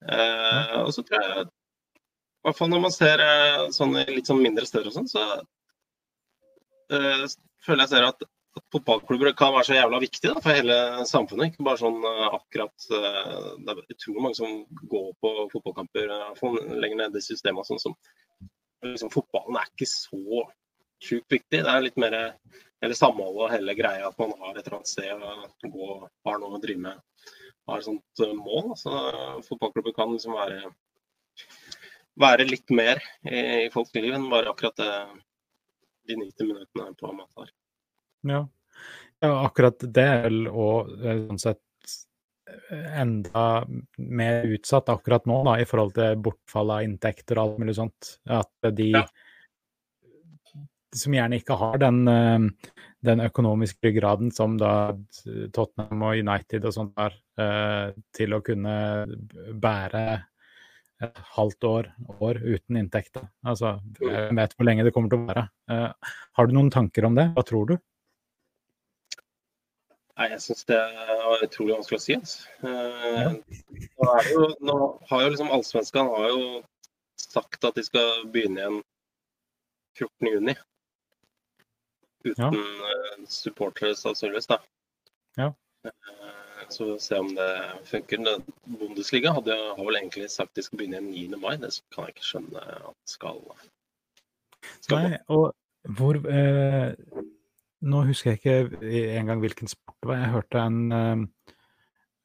Eh, 0.07 0.77
og 0.79 0.93
så 0.95 1.03
tror 1.03 1.25
jeg 1.25 1.47
i 1.47 2.47
hvert 2.47 2.59
fall 2.61 2.71
når 2.71 2.83
man 2.85 2.93
ser 2.95 3.21
sånn 3.75 3.97
litt 4.07 4.29
sånn 4.29 4.39
mindre 4.39 4.63
steder 4.69 4.87
og 4.87 4.95
sånn, 4.95 5.09
så 5.11 5.23
eh, 6.95 7.25
føler 7.65 7.83
jeg 7.83 7.91
ser 7.91 8.07
at 8.07 8.23
at 8.57 8.65
fotballklubber 8.73 9.33
kan 9.37 9.53
være 9.55 9.67
så 9.69 9.77
jævla 9.77 9.99
viktig 10.01 10.29
da, 10.29 10.41
for 10.43 10.57
hele 10.57 10.77
samfunnet. 11.09 11.51
Ikke 11.51 11.65
bare 11.67 11.81
sånn 11.81 11.97
eh, 12.09 12.27
akkurat 12.37 12.87
eh, 12.97 13.49
Det 13.63 13.73
er 13.73 13.81
utrolig 13.95 14.23
mange 14.25 14.39
som 14.39 14.61
går 14.93 15.09
på 15.23 15.33
fotballkamper 15.53 16.13
eh, 16.15 16.45
lenger 16.83 17.01
nede 17.03 17.21
i 17.21 17.25
systemet. 17.25 17.69
Sånn 17.69 17.81
som 17.83 17.97
liksom, 18.85 19.11
Fotballen 19.13 19.59
er 19.59 19.69
ikke 19.71 19.89
så 19.91 20.45
sjukt 21.03 21.37
viktig. 21.37 21.61
Det 21.61 21.73
er 21.73 21.85
litt 21.85 21.99
mer 22.01 22.17
eller 22.17 22.97
samholdet 22.97 23.43
og 23.43 23.53
hele 23.53 23.77
greia 23.77 24.09
at 24.09 24.17
man 24.21 24.33
har 24.41 24.55
et 24.57 24.65
eller 24.65 24.79
annet 24.79 24.91
sted 24.91 25.23
å 25.25 25.71
gå, 25.73 25.91
har 26.27 26.41
noe 26.41 26.57
å 26.57 26.61
drive 26.61 26.83
med. 26.83 27.29
Har 27.67 27.81
et 27.81 27.87
sånt 27.87 28.25
mål. 28.37 28.73
Så 28.79 28.93
fotballklubber 29.47 29.95
kan 29.97 30.13
liksom 30.13 30.37
være 30.37 30.73
være 32.17 32.47
litt 32.49 32.73
mer 32.73 33.01
i, 33.29 33.39
i 33.67 33.69
folks 33.73 33.93
liv 33.97 34.15
enn 34.17 34.29
bare 34.31 34.49
akkurat 34.49 34.77
det, 34.81 34.91
de 36.09 36.17
90 36.17 36.49
minuttene 36.49 36.93
på 36.97 37.13
Matar. 37.13 37.51
Ja. 38.29 38.41
ja, 39.23 39.31
akkurat 39.47 39.79
det 39.93 40.07
og 40.51 40.91
sånn 41.01 41.39
sett 41.41 41.61
eh, 42.71 43.01
enda 43.01 43.65
mer 43.97 44.45
utsatt 44.55 44.89
akkurat 44.93 45.25
nå, 45.29 45.43
da, 45.47 45.57
i 45.61 45.65
forhold 45.69 45.95
til 45.97 46.19
bortfall 46.27 46.75
av 46.77 46.85
inntekter 46.87 47.37
og 47.39 47.43
alt 47.47 47.63
mulig 47.63 47.75
sånt. 47.79 48.17
At 48.27 48.51
de 48.75 48.91
Ja. 48.91 49.05
som 50.95 51.13
gjerne 51.13 51.37
ikke 51.37 51.57
har 51.59 51.77
den, 51.77 52.07
eh, 52.07 52.39
den 53.03 53.19
økonomiske 53.21 53.91
graden 53.93 54.31
som 54.33 54.55
da 54.57 54.93
Tottenham 55.53 56.01
og 56.07 56.15
United 56.17 56.65
og 56.65 56.73
sånt 56.73 56.93
har, 56.97 57.13
eh, 57.37 57.91
til 58.13 58.33
å 58.33 58.41
kunne 58.43 59.05
bære 59.59 60.23
et 60.99 61.19
halvt 61.35 61.63
år, 61.69 61.91
år 62.25 62.39
uten 62.41 62.79
inntekter. 62.79 63.27
Altså, 63.45 63.75
jeg 64.01 64.33
vet 64.33 64.55
hvor 64.57 64.65
lenge 64.65 64.83
det 64.83 64.93
kommer 64.95 65.09
til 65.11 65.19
å 65.19 65.27
være. 65.27 65.43
Eh, 65.69 65.93
Har 66.33 66.47
du 66.47 66.53
noen 66.53 66.71
tanker 66.71 67.05
om 67.05 67.13
det? 67.13 67.27
Hva 67.35 67.43
tror 67.45 67.67
du? 67.67 67.77
Nei, 70.17 70.31
jeg 70.33 70.41
syns 70.41 70.65
det 70.65 70.77
er 70.77 71.43
utrolig 71.45 71.75
vanskelig 71.75 71.99
å 71.99 72.03
si. 72.03 72.15
Altså. 72.17 72.47
Eh, 72.65 73.35
jo, 74.31 74.47
nå 74.65 74.77
har 75.11 75.23
jo 75.23 75.33
liksom 75.33 75.51
Allsvenskan 75.53 76.09
har 76.09 76.31
jo 76.31 76.47
sagt 77.21 77.67
at 77.67 77.77
de 77.77 77.83
skal 77.85 78.23
begynne 78.33 78.63
igjen 78.63 78.79
14.6. 79.99 80.63
Uten 82.27 82.57
ja. 82.57 83.27
supportere, 83.29 83.93
sannsynligvis. 83.95 84.49
da. 84.49 84.57
Ja. 85.37 85.51
vi 85.85 85.91
så 86.73 86.99
se 86.99 87.21
om 87.21 87.29
det 87.37 87.51
funker. 87.85 88.41
Bundesliga 88.65 89.31
hadde, 89.37 89.53
jo- 89.55 89.75
har 89.77 89.85
vel 89.85 90.01
egentlig 90.01 90.31
sagt 90.33 90.55
de 90.55 90.65
skal 90.65 90.81
begynne 90.81 90.99
igjen 91.13 91.37
9. 91.37 91.41
mai. 91.45 91.55
Det 91.61 91.71
kan 91.93 92.09
jeg 92.09 92.17
ikke 92.17 92.29
skjønne 92.31 92.65
at 92.89 92.97
skal, 93.05 93.41
skal. 94.81 94.97
Nei, 94.97 95.21
og 95.29 95.53
hvor 95.97 96.19
eh, 96.25 96.93
Nå 97.85 98.01
husker 98.07 98.33
jeg 98.33 98.39
ikke 98.41 98.93
engang 99.19 99.41
hvilken 99.43 99.69
sport 99.69 99.97
det 100.01 100.09
var. 100.09 100.21
Jeg 100.23 100.33
hørte 100.33 100.63
en 100.63 100.79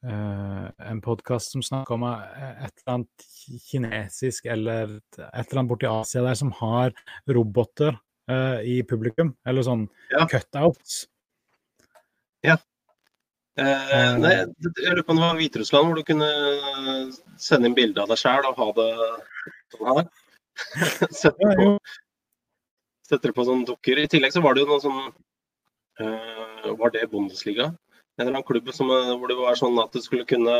eh, 0.03 0.67
en 0.89 1.01
podkast 1.03 1.53
som 1.53 1.63
snakka 1.63 1.93
om 1.93 2.07
eh, 2.09 2.65
et 2.65 2.73
eller 2.81 2.95
annet 2.95 3.27
kinesisk 3.69 4.49
eller 4.49 4.97
et 4.97 5.19
eller 5.19 5.61
annet 5.61 5.71
borti 5.71 5.89
Asia 5.89 6.25
der 6.25 6.39
som 6.39 6.51
har 6.57 6.91
roboter 7.29 7.93
uh, 8.31 8.59
i 8.65 8.81
publikum. 8.83 9.35
Eller 9.45 9.65
sånn 9.65 9.87
Ja. 10.11 10.25
cutouts. 10.27 11.05
Eh, 13.53 14.13
nei, 14.17 14.31
jeg 14.33 14.71
lurer 14.81 15.03
på 15.05 15.13
om 15.13 15.19
det 15.19 15.25
var 15.27 15.35
Hviterussland 15.37 15.85
hvor 15.85 15.99
du 15.99 16.07
kunne 16.07 16.29
sende 17.37 17.69
inn 17.69 17.75
bilde 17.77 18.01
av 18.01 18.09
deg 18.09 18.17
sjæl 18.17 18.47
og 18.49 18.57
ha 18.57 18.69
det 18.79 18.87
sånn 19.75 19.89
her. 19.91 20.07
Sette 21.13 21.37
på, 21.37 21.51
jo. 21.59 21.75
sette 23.05 23.29
det 23.29 23.35
på 23.37 23.45
sånne 23.45 23.67
dukker. 23.69 24.01
I 24.01 24.09
tillegg 24.09 24.33
så 24.33 24.41
var 24.41 24.57
det 24.57 24.63
jo 24.63 24.71
noe 24.71 24.81
sånn 24.81 25.03
Var 25.99 26.93
det 26.93 27.09
Bundesliga? 27.11 27.73
En 28.17 28.27
eller 28.27 28.37
annen 28.37 28.43
klubb 28.43 28.73
som, 28.73 28.89
eh, 28.89 29.17
hvor 29.17 29.27
det 29.27 29.37
var 29.39 29.57
sånn 29.57 29.79
at 29.81 29.93
du 29.93 30.01
skulle 30.01 30.25
kunne 30.29 30.57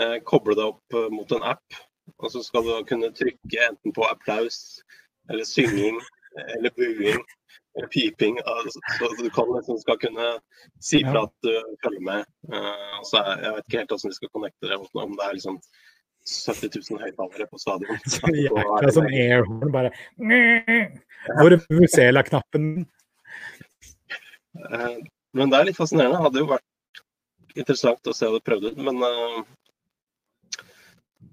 eh, 0.00 0.16
koble 0.24 0.56
deg 0.56 0.72
opp 0.72 0.96
eh, 0.96 1.10
mot 1.12 1.32
en 1.36 1.44
app. 1.54 1.80
Og 2.18 2.32
så 2.32 2.40
skal 2.44 2.64
du 2.64 2.72
kunne 2.88 3.12
trykke 3.16 3.66
enten 3.68 3.92
på 3.96 4.04
applaus 4.08 4.80
eller 5.32 5.44
synging 5.48 6.00
eller 6.56 6.72
buing 6.76 7.20
eller 7.76 7.88
piping. 7.92 8.38
altså, 8.44 8.80
Så 8.98 9.10
du 9.22 9.30
kan 9.30 9.50
liksom 9.52 9.78
skal 9.82 9.98
kunne 10.00 10.30
si 10.80 11.02
fra 11.04 11.26
at 11.28 11.34
du 11.44 11.52
følger 11.84 12.04
med. 12.08 12.24
Eh, 12.52 12.96
er, 13.20 13.44
Jeg 13.44 13.52
vet 13.52 13.64
ikke 13.68 13.78
helt 13.82 13.92
hvordan 13.92 14.10
de 14.10 14.20
skal 14.20 14.32
connecte 14.32 14.72
det, 14.72 14.80
om 15.04 15.16
det 15.18 15.28
er 15.28 15.36
liksom 15.36 15.60
70 16.24 16.80
000 16.90 17.04
høyttalere 17.04 17.48
på 17.52 17.60
stadion. 17.60 18.04
Så 18.08 18.32
er 18.32 18.92
sånn 18.96 19.12
airhorn, 19.12 19.72
bare 19.72 19.92
Hvor 21.36 21.52
er 21.52 21.60
Vuvuzela-knappen? 21.68 22.68
Eh, 22.80 23.03
Men 25.34 25.50
det 25.50 25.58
er 25.58 25.68
litt 25.68 25.78
fascinerende. 25.78 26.18
Det 26.18 26.26
hadde 26.28 26.42
jo 26.44 26.50
vært 26.52 26.70
interessant 27.58 28.10
å 28.10 28.14
se 28.14 28.30
det 28.34 28.42
prøvd 28.46 28.70
ut, 28.70 28.78
men 28.86 29.02
uh, 29.02 29.42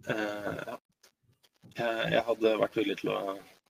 eh, 0.09 2.03
jeg, 2.13 2.23
hadde 2.27 2.57
vært 2.61 2.77
villig 2.77 2.97
til 3.01 3.13
å 3.13 3.19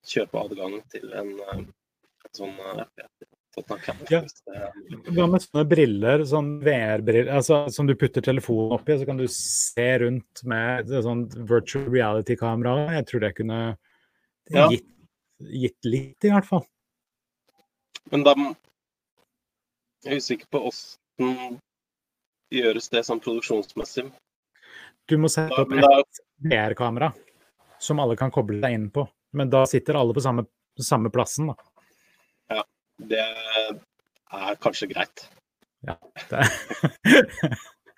kjøpe 0.08 0.42
adgang 0.42 0.80
til 0.92 1.12
en, 1.16 1.36
eh, 1.46 1.62
en 1.62 2.34
sånn 2.36 2.56
eh, 2.56 2.82
app. 2.82 3.28
ja. 4.12 4.22
Hva 5.12 5.28
med 5.28 5.44
sånne 5.44 5.66
briller, 5.68 6.26
sånn 6.28 6.54
VR-briller, 6.64 7.32
altså, 7.36 7.66
som 7.74 7.88
du 7.90 7.96
putter 8.00 8.24
telefonen 8.26 8.78
oppi, 8.78 8.98
så 9.00 9.08
kan 9.08 9.20
du 9.20 9.28
se 9.32 9.90
rundt 10.06 10.44
med 10.48 10.92
sånn 10.92 11.26
virtual 11.50 11.88
reality-kamera? 11.92 12.94
Jeg 12.98 13.10
tror 13.12 13.26
det 13.26 13.34
kunne 13.40 13.62
gitt, 14.72 14.88
gitt 15.40 15.88
litt, 15.88 16.28
i 16.28 16.34
hvert 16.34 16.48
fall. 16.48 16.66
Men 18.12 18.24
da 18.28 18.36
Jeg 20.02 20.14
er 20.16 20.18
usikker 20.22 20.48
på 20.52 20.62
åssen 20.70 21.60
gjøres 22.52 22.90
det 22.92 23.04
sånn 23.08 23.22
produksjonsmessig. 23.24 24.08
Du 25.10 25.16
må 25.22 25.30
sette 25.32 25.56
opp 25.62 25.72
et 25.78 26.22
VR-kamera 26.46 27.12
som 27.82 28.00
alle 28.02 28.16
kan 28.20 28.32
koble 28.34 28.60
deg 28.64 28.74
inn 28.78 28.88
på. 28.94 29.06
Men 29.38 29.50
da 29.54 29.64
sitter 29.70 29.98
alle 30.00 30.14
på 30.16 30.24
samme, 30.24 30.44
samme 30.82 31.12
plassen, 31.14 31.52
da. 31.52 31.56
Ja, 32.52 32.64
det 33.12 33.22
er 33.22 34.58
kanskje 34.64 34.90
greit. 34.92 35.28
Det. 35.82 35.96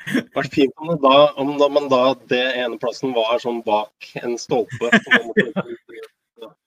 Det 0.03 0.27
vært 0.35 0.51
fint 0.53 0.73
om, 0.83 0.91
det 0.91 0.99
da, 1.03 1.15
om 1.39 1.55
da, 1.59 1.67
man 1.71 1.87
da 1.91 2.01
det 2.29 2.43
ene 2.59 2.77
plassen 2.81 3.13
var 3.15 3.39
sånn 3.43 3.61
bak 3.65 4.11
en 4.21 4.35
stolpe. 4.39 4.91
måtte- 5.23 5.67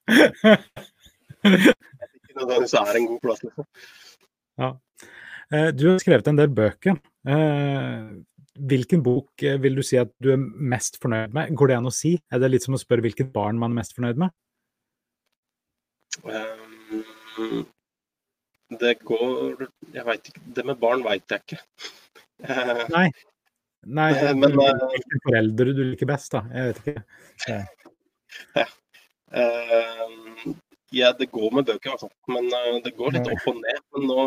Ikke 1.47 2.33
nødvendigvis 2.35 2.73
er 2.81 2.97
en 2.97 3.07
god 3.11 3.21
plass, 3.23 3.43
liksom. 3.45 3.65
Eh, 4.61 4.73
Du 5.49 5.85
har 5.87 5.99
skrevet 6.03 6.27
en 6.27 6.39
del 6.39 6.49
bøker. 6.51 6.97
Eh, 7.27 8.09
Hvilken 8.57 9.03
bok 9.05 9.43
eh, 9.45 9.57
vil 9.61 9.75
du 9.77 9.83
si 9.85 9.99
at 10.01 10.09
du 10.23 10.31
er 10.33 10.39
mest 10.41 10.97
fornøyd 11.01 11.33
med? 11.35 11.51
Går 11.57 11.69
det 11.71 11.77
an 11.77 11.89
å 11.89 11.93
si? 11.93 12.15
Er 12.33 12.41
det 12.41 12.49
litt 12.51 12.65
som 12.65 12.73
å 12.73 12.81
spørre 12.81 13.03
hvilket 13.05 13.29
barn 13.33 13.59
man 13.61 13.73
er 13.75 13.79
mest 13.83 13.93
fornøyd 13.97 14.17
med? 14.23 14.33
Ehm, 16.25 17.65
Det 18.79 18.95
går 19.05 19.67
Jeg 19.93 20.05
veit 20.07 20.31
ikke. 20.31 20.41
Det 20.57 20.65
med 20.65 20.79
barn 20.81 21.03
veit 21.05 21.29
jeg 21.29 21.43
ikke. 21.45 21.59
Eh, 22.43 22.83
Nei. 22.89 23.11
Nei, 23.85 24.09
Eh, 24.17 24.33
men, 24.33 24.51
hvilken 24.57 24.57
forelder 24.57 24.89
hvilke 24.95 25.21
foreldre 25.27 25.73
du 25.77 25.83
liker 25.91 26.09
best, 26.09 26.31
da? 26.33 26.41
Jeg 26.53 26.73
vet 26.73 26.81
ikke. 26.81 27.03
Ja. 28.57 28.65
Ja, 30.95 31.11
det 31.11 31.27
går 31.35 31.51
med 31.51 31.65
bøker, 31.67 31.89
i 31.89 31.91
hvert 31.91 31.99
fall. 31.99 32.11
Men 32.31 32.45
eh, 32.47 32.77
det 32.83 32.93
går 32.97 33.11
litt 33.17 33.27
opp 33.27 33.47
og 33.51 33.57
ned. 33.59 33.81
Men 33.93 34.05
nå 34.07 34.21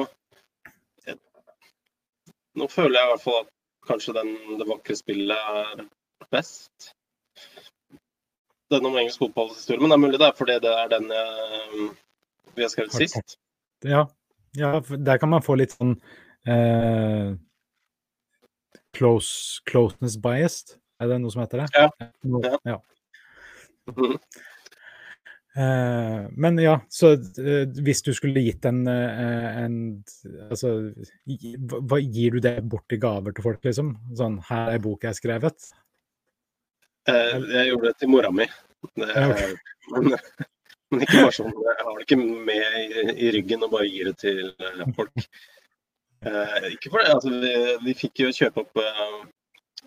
Nå 2.61 2.69
føler 2.69 2.99
jeg 2.99 3.09
i 3.09 3.11
hvert 3.15 3.25
fall 3.25 3.43
at 3.43 3.51
kanskje 3.89 4.15
den, 4.17 4.33
det 4.61 4.69
vakre 4.69 4.97
spillet 4.99 5.53
er 5.61 5.85
best. 6.33 6.91
Den 8.71 8.87
om 8.87 8.99
engelsk 9.01 9.23
fotballhistorie. 9.23 9.81
Men 9.81 9.91
det 9.91 9.97
er 9.97 10.05
mulig 10.05 10.21
det 10.21 10.29
er 10.29 10.37
fordi 10.39 10.59
det 10.63 10.75
er 10.83 10.91
den 10.93 11.09
jeg, 11.15 11.87
vi 12.55 12.67
har 12.67 12.73
skrevet 12.73 12.99
sist. 12.99 13.39
Ja, 13.85 14.05
ja 14.59 14.75
der 14.81 15.23
kan 15.23 15.33
man 15.33 15.43
få 15.47 15.57
litt 15.59 15.75
sånn 15.75 15.97
eh, 16.47 17.33
close, 18.97 19.65
closeness 19.67 20.21
biased. 20.21 20.77
Er 21.01 21.09
det 21.09 21.23
noe 21.23 21.33
som 21.33 21.43
heter 21.43 21.65
det? 21.65 21.71
Ja. 21.75 21.89
Ja. 22.45 22.57
ja. 22.75 22.79
Mm 23.97 24.19
Eh, 24.19 24.50
men 25.55 26.59
ja, 26.63 26.77
så 26.89 27.13
eh, 27.19 27.65
hvis 27.83 28.05
du 28.07 28.13
skulle 28.15 28.43
gitt 28.45 28.65
en, 28.71 28.85
eh, 28.87 29.57
en 29.65 29.79
Altså, 30.47 30.93
hva, 31.67 31.99
gir 31.99 32.37
du 32.37 32.45
det 32.45 32.55
bort 32.71 32.95
i 32.95 33.01
gaver 33.03 33.35
til 33.35 33.47
folk, 33.49 33.65
liksom? 33.67 33.97
Sånn, 34.19 34.39
her 34.47 34.69
er 34.69 34.79
ei 34.79 34.83
bok 34.85 35.03
jeg 35.03 35.11
har 35.11 35.19
skrevet. 35.19 35.71
Eh, 37.11 37.37
Jeg 37.57 37.73
gjorde 37.73 37.91
det 37.91 37.99
til 37.99 38.13
mora 38.13 38.31
mi. 38.31 38.47
Det, 38.97 39.09
okay. 39.11 39.57
men, 39.97 40.15
men 40.91 41.03
ikke 41.05 41.25
bare 41.25 41.35
sånn. 41.37 41.57
Jeg 41.67 41.79
har 41.81 41.99
det 41.99 42.07
ikke 42.07 42.21
med 42.21 42.79
i, 42.81 43.17
i 43.27 43.33
ryggen 43.35 43.67
og 43.67 43.75
bare 43.75 43.91
gir 43.91 44.13
det 44.13 44.17
til 44.23 44.45
eh, 44.55 44.87
folk. 44.97 45.27
Eh, 46.21 46.71
ikke 46.75 46.93
for 46.93 47.03
det, 47.03 47.13
altså 47.17 47.31
vi, 47.33 47.53
vi 47.87 47.97
fikk 47.97 48.25
jo 48.27 48.33
kjøpe 48.37 48.65
opp 48.65 48.81
eh, 48.83 49.21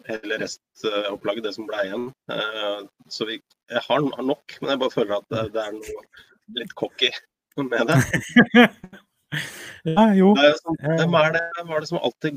hele 0.10 0.39
restopplaget, 0.42 1.44
det 1.46 1.54
som 1.56 1.68
ble 1.70 1.84
igjen. 1.88 2.08
Eh, 2.32 2.80
så 3.12 3.28
vi, 3.30 3.39
jeg 3.72 3.84
har, 3.88 4.04
nok, 4.04 4.58
men 4.62 4.74
jeg 4.74 4.82
bare 4.84 4.96
føler 4.96 5.16
at 5.20 5.30
det, 5.34 5.44
det 5.56 5.63
er 5.63 5.76
noe 5.78 6.06
litt 6.60 6.76
cocky 6.80 7.12
med 7.62 7.92
det. 7.92 8.00
Ja, 9.84 10.04
jo. 10.16 10.28
det 10.38 10.44
er 10.46 10.58
sånn, 10.60 10.78
hvem 10.80 11.16
er 11.18 11.32
det, 11.36 11.39
hvem 11.58 11.72
var 11.74 11.82
det 11.82 11.88
som 11.89 11.98
alltid 12.00 12.36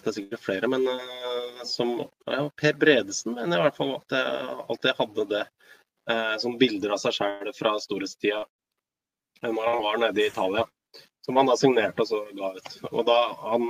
Det 0.00 0.10
er 0.10 0.14
sikkert 0.14 0.42
flere, 0.44 0.68
men 0.70 0.84
eh, 0.86 1.62
som 1.66 1.94
ja, 2.28 2.42
Per 2.60 2.76
Bredesen 2.78 3.34
mener 3.34 3.56
jeg 3.56 3.62
i 3.62 3.64
hvert 3.64 3.78
fall 3.78 3.94
at 3.96 4.14
jeg 4.16 4.58
alltid 4.66 5.00
hadde 5.00 5.26
det. 5.32 5.42
Uh, 6.10 6.34
som 6.42 6.56
bilder 6.58 6.94
av 6.94 6.98
seg 7.02 7.12
sjøl 7.14 7.50
fra 7.54 7.74
storhetstida 7.78 8.40
eh, 8.42 9.50
når 9.50 9.66
han 9.68 9.82
var 9.84 9.98
nede 10.00 10.22
i 10.22 10.28
Italia. 10.30 10.64
Som 11.24 11.36
han 11.38 11.50
da 11.50 11.56
signerte 11.60 12.02
og 12.02 12.08
så 12.08 12.22
ga 12.34 12.52
ut. 12.56 12.70
Og 12.90 13.04
da, 13.06 13.18
han, 13.42 13.66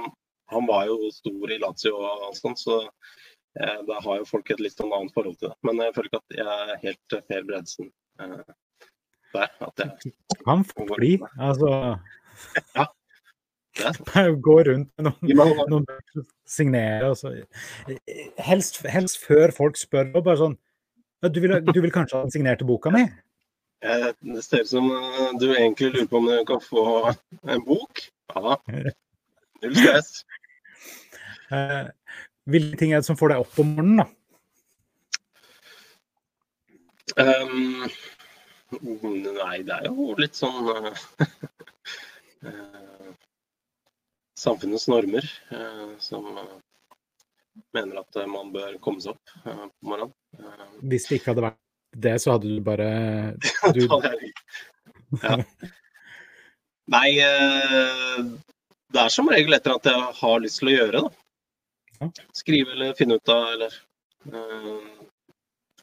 han 0.51 0.69
var 0.69 0.87
jo 0.91 1.11
stor 1.15 1.53
i 1.53 1.59
Lazio 1.63 1.97
og 1.97 2.37
sånn, 2.39 2.57
så 2.59 2.79
eh, 2.85 3.79
da 3.89 3.99
har 4.05 4.21
jo 4.21 4.29
folk 4.29 4.51
et 4.53 4.63
litt 4.63 4.77
sånn 4.77 4.93
annet 4.97 5.15
forhold 5.17 5.39
til 5.41 5.51
det. 5.51 5.59
Men 5.67 5.83
jeg 5.85 5.97
føler 5.97 6.11
ikke 6.11 6.23
at 6.23 6.39
jeg 6.39 6.57
er 6.57 6.81
helt 6.85 7.17
eh, 7.19 7.27
Per 7.31 7.47
Bredesen 7.49 7.91
eh, 8.21 8.41
der. 9.35 9.53
At 9.63 9.85
jeg 9.85 10.15
Kan 10.45 10.65
bli. 10.97 11.13
Altså 11.39 11.71
Ja, 12.75 12.89
Gå 14.47 14.57
rundt 14.67 14.91
med 14.99 15.13
noen 15.31 15.61
noen 15.71 16.25
signere 16.49 17.13
og 17.13 17.19
så 17.21 17.31
helst, 18.43 18.81
helst 18.91 19.21
før 19.23 19.55
folk 19.55 19.79
spør. 19.79 20.11
Og 20.19 20.25
bare 20.27 20.41
sånn 20.41 20.57
du, 21.21 21.41
vil, 21.43 21.59
du 21.61 21.79
vil 21.85 21.93
kanskje 21.93 22.17
ha 22.17 22.25
den 22.25 22.33
signerte 22.33 22.67
boka 22.67 22.91
mi? 22.95 23.05
Eh, 23.85 24.11
Det 24.21 24.43
ser 24.45 24.65
ut 24.65 24.73
som 24.73 24.91
eh, 24.93 25.31
du 25.41 25.51
egentlig 25.55 25.93
lurer 25.93 26.09
på 26.09 26.21
om 26.21 26.29
du 26.29 26.45
kan 26.49 26.61
få 26.65 26.85
en 27.49 27.65
bok. 27.65 28.03
Ja, 28.35 28.57
null 29.63 29.77
stress. 29.77 30.25
Eh, 31.51 31.87
hvilke 32.51 32.79
ting 32.79 32.93
er 32.95 33.03
det 33.03 33.09
som 33.09 33.19
får 33.19 33.33
deg 33.33 33.45
opp 33.45 33.61
om 33.63 33.75
morgenen, 33.75 34.03
da? 34.03 34.09
Um, 37.19 37.89
nei, 38.71 39.57
det 39.67 39.75
er 39.75 39.89
jo 39.89 40.13
litt 40.21 40.39
sånn 40.39 40.69
eh, 40.71 41.01
eh, 42.47 43.09
Samfunnets 44.39 44.87
normer 44.89 45.27
som 46.01 46.29
mener 47.75 47.99
at 47.99 48.21
man 48.31 48.53
bør 48.55 48.79
komme 48.81 49.03
seg 49.03 49.19
opp 49.19 49.35
på 49.43 49.91
morgenen. 49.91 50.15
Hvis 50.87 51.11
det 51.11 51.19
ikke 51.19 51.35
hadde 51.35 51.45
vært 51.49 51.59
det, 52.07 52.15
så 52.23 52.37
hadde 52.37 52.55
du 52.55 52.63
bare 52.65 52.87
du, 53.75 53.83
ja. 55.21 55.35
Nei, 56.95 57.11
det 57.19 59.03
er 59.03 59.13
som 59.13 59.29
regel 59.35 59.59
etter 59.59 59.75
at 59.75 59.91
jeg 59.91 60.15
har 60.23 60.41
lyst 60.47 60.63
til 60.63 60.71
å 60.71 60.77
gjøre, 60.79 61.03
da. 61.05 61.20
Skrive 62.33 62.73
eller 62.73 62.95
finne 62.95 63.19
ut 63.21 63.29
av, 63.29 63.47
eller 63.55 63.75
uh, 64.33 65.01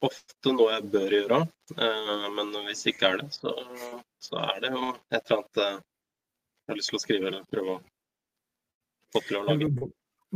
Ofte 0.05 0.53
noe 0.53 0.75
jeg 0.75 0.89
bør 0.93 1.13
gjøre, 1.15 1.37
uh, 1.77 2.25
men 2.37 2.51
hvis 2.67 2.83
det 2.85 2.91
ikke 2.93 3.11
er 3.11 3.21
det, 3.23 3.29
så, 3.33 3.53
så 4.21 4.41
er 4.43 4.59
det 4.61 4.71
jo 4.75 4.91
et 4.93 5.17
eller 5.17 5.37
annet 5.39 5.61
eh, 5.63 5.77
jeg 6.67 6.73
har 6.73 6.77
lyst 6.77 6.91
til 6.91 6.99
å 6.99 7.01
skrive 7.01 7.29
eller 7.31 7.47
prøve 7.49 7.77
å 7.77 7.79
få 9.15 9.21
til 9.25 9.39
å 9.39 9.43
lage. 9.47 9.89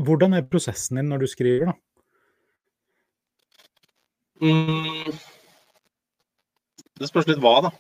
Hvordan 0.07 0.33
er 0.37 0.47
prosessen 0.49 0.97
din 0.97 1.11
når 1.11 1.25
du 1.25 1.27
skriver, 1.29 1.69
da? 1.69 1.75
Mm, 4.41 5.11
det 6.97 7.09
spørs 7.11 7.29
litt 7.29 7.41
hva, 7.43 7.53
da. 7.67 7.71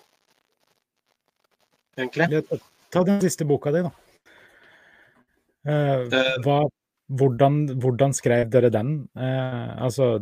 Egentlig. 1.97 2.43
Ta 2.93 3.05
den 3.07 3.23
siste 3.23 3.47
boka 3.49 3.73
di, 3.73 3.81
da. 3.87 3.93
Uh, 5.65 6.05
hva, 6.45 6.59
hvordan, 7.17 7.63
hvordan 7.81 8.13
skrev 8.15 8.49
dere 8.53 8.71
den? 8.73 8.93
Eh, 9.17 9.71
altså 9.83 10.13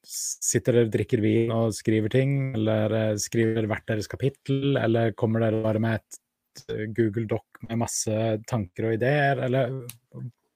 Sitter 0.00 0.78
dere 0.78 0.88
og 0.88 0.92
drikker 0.94 1.20
vin 1.20 1.50
og 1.52 1.74
skriver 1.76 2.12
ting, 2.12 2.36
eller 2.56 2.94
eh, 2.96 3.16
skriver 3.20 3.66
hvert 3.68 3.86
deres 3.90 4.08
kapittel, 4.10 4.78
eller 4.80 5.12
kommer 5.18 5.44
dere 5.44 5.60
bare 5.64 5.82
med 5.82 5.98
et 5.98 6.62
eh, 6.72 6.86
Google 6.96 7.26
Doc 7.30 7.44
med 7.68 7.82
masse 7.82 8.14
tanker 8.48 8.88
og 8.88 8.96
ideer, 8.96 9.42
eller 9.44 9.74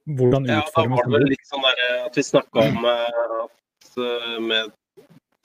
hvordan 0.04 0.48
Ja, 0.48 0.60
da 0.60 0.68
utformes 0.68 1.02
var 1.02 1.10
det 1.10 1.18
vel 1.18 1.30
litt 1.32 1.50
sånn 1.50 1.66
der, 1.66 1.82
eh, 1.84 2.06
at 2.06 2.16
vi 2.18 2.24
snakka 2.24 2.64
om 2.70 2.88
eh, 2.88 3.36
at 3.42 4.00
eh, 4.06 4.40
med 4.40 4.72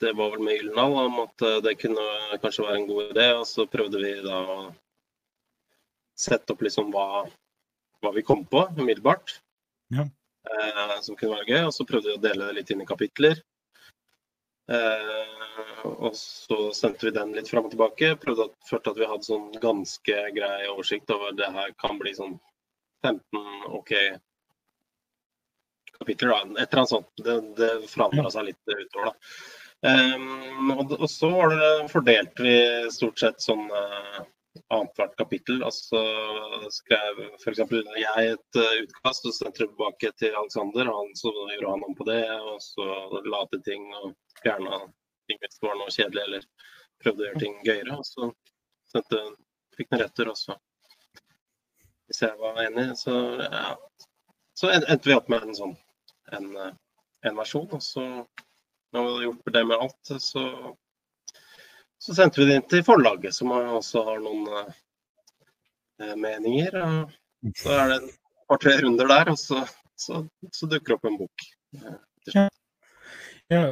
Det 0.00 0.14
var 0.16 0.30
vel 0.32 0.40
med 0.46 0.56
Gyldendal, 0.56 0.94
om 1.10 1.18
at 1.26 1.42
eh, 1.44 1.58
det 1.60 1.76
kunne 1.76 2.04
kanskje 2.40 2.64
være 2.64 2.76
en 2.78 2.86
god 2.88 3.10
idé. 3.10 3.26
Og 3.36 3.42
så 3.44 3.66
prøvde 3.68 4.00
vi 4.00 4.14
da 4.24 4.38
å 4.48 4.54
sette 6.16 6.54
opp 6.54 6.64
liksom 6.64 6.88
hva, 6.94 7.26
hva 8.00 8.12
vi 8.14 8.24
kom 8.24 8.46
på 8.48 8.62
umiddelbart. 8.78 9.34
Ja. 9.90 10.06
Eh, 10.50 10.96
som 11.04 11.16
kunne 11.16 11.36
være 11.38 11.48
gøy. 11.50 11.62
Og 11.68 11.74
så 11.76 11.86
prøvde 11.88 12.12
vi 12.12 12.18
å 12.18 12.22
dele 12.22 12.48
det 12.48 12.58
litt 12.60 12.72
inn 12.74 12.84
i 12.84 12.88
kapitler. 12.88 13.42
Eh, 14.70 15.84
og 15.90 16.14
så 16.16 16.70
sendte 16.76 17.08
vi 17.08 17.14
den 17.16 17.34
litt 17.36 17.50
fram 17.50 17.66
og 17.66 17.74
tilbake. 17.74 18.14
Prøvde 18.22 18.48
at, 18.50 18.56
følte 18.70 18.94
at 18.94 19.00
vi 19.00 19.10
hadde 19.12 19.28
sånn 19.28 19.48
ganske 19.62 20.18
grei 20.36 20.58
oversikt 20.70 21.12
over 21.14 21.34
det 21.36 21.50
her 21.54 21.72
kan 21.80 21.98
bli 22.00 22.14
sånn 22.16 22.36
15 23.04 23.72
OK 23.80 23.94
kapitler. 25.98 26.28
da, 26.30 26.42
Et 26.62 26.68
eller 26.68 26.82
annet 26.84 26.94
sånt. 26.94 27.10
Det, 27.16 27.40
det 27.58 27.72
forandra 27.90 28.30
seg 28.32 28.50
litt 28.50 28.76
utover, 28.76 29.10
da. 29.10 29.16
Um, 29.80 30.74
og, 30.74 30.90
og 30.98 31.08
så 31.08 31.30
var 31.32 31.54
det, 31.56 31.68
fordelte 31.88 32.44
vi 32.44 32.56
stort 32.92 33.20
sett 33.22 33.40
sånn 33.40 33.62
uh, 33.72 34.18
annethvert 34.68 35.16
kapittel. 35.18 35.62
Og 35.66 35.74
så 35.74 36.00
skrev 36.74 37.20
f.eks. 37.40 37.62
jeg 38.02 38.32
et 38.32 38.60
uh, 38.60 38.78
utkast 38.84 39.28
og 39.28 39.36
sendte 39.36 39.64
det 39.64 39.70
tilbake 39.72 40.12
til 40.22 40.36
Alexander. 40.42 40.90
Han, 40.90 41.12
så 41.18 41.32
gjorde 41.34 41.74
han 41.74 41.86
om 41.88 41.98
på 41.98 42.08
det, 42.08 42.24
og 42.40 42.58
så 42.64 42.88
la 43.26 43.44
til 43.52 43.62
ting 43.66 43.86
og 44.00 44.14
fjerna 44.42 44.82
ting 45.30 45.40
hvis 45.42 45.60
det 45.60 45.68
var 45.68 45.78
noe 45.78 45.94
kjedelig, 45.94 46.24
eller 46.26 46.48
prøvde 47.02 47.24
å 47.24 47.28
gjøre 47.28 47.44
ting 47.44 47.60
gøyere. 47.66 48.00
Og 48.00 48.06
så 48.08 48.32
sendte, 48.90 49.22
fikk 49.78 49.92
den 49.94 50.04
retur, 50.04 50.32
og 50.34 50.40
så 50.40 50.58
hvis 52.10 52.24
jeg 52.24 52.34
var 52.40 52.56
enig, 52.64 52.88
så, 52.98 53.12
ja. 53.38 53.76
så 54.58 54.72
endte 54.74 55.06
vi 55.06 55.14
opp 55.14 55.28
med 55.30 55.44
en 55.46 55.54
sånn 55.54 55.76
en, 56.34 56.48
en 56.58 57.36
versjon. 57.38 57.68
Og 57.70 57.82
så 57.86 58.02
når 58.90 59.04
vi 59.04 59.10
hadde 59.12 59.26
gjort 59.28 59.52
det 59.54 59.62
med 59.68 59.84
alt, 59.84 60.10
så 60.24 60.42
så 62.00 62.14
sendte 62.16 62.40
vi 62.40 62.48
det 62.48 62.56
inn 62.58 62.68
til 62.70 62.84
forlaget, 62.84 63.34
som 63.36 63.52
også 63.52 64.04
har 64.06 64.22
noen 64.24 64.46
uh, 64.48 66.14
meninger. 66.16 66.78
Og 66.80 67.58
så 67.60 67.74
er 67.76 67.90
det 67.92 67.98
et 67.98 68.14
par-tre 68.48 68.76
runder 68.80 69.10
der, 69.10 69.32
og 69.34 69.40
så, 69.40 69.60
så, 70.00 70.22
så, 70.48 70.68
dukker 70.70 70.94
det 70.94 70.96
opp 70.96 71.10
en 71.10 71.18
bok. 71.20 71.44
Uh, 71.76 71.98
ja. 72.32 72.46
ja. 73.52 73.62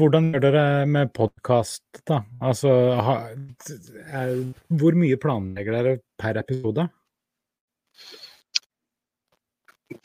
hvordan 0.00 0.30
gjør 0.32 0.46
dere 0.46 0.64
med 0.88 1.12
podkast, 1.16 1.84
da? 2.08 2.22
Altså, 2.40 2.72
ha, 3.08 3.18
er, 4.08 4.32
hvor 4.80 4.96
mye 4.96 5.20
planlegger 5.20 5.76
dere 5.76 5.98
per 6.20 6.40
episode? 6.40 6.88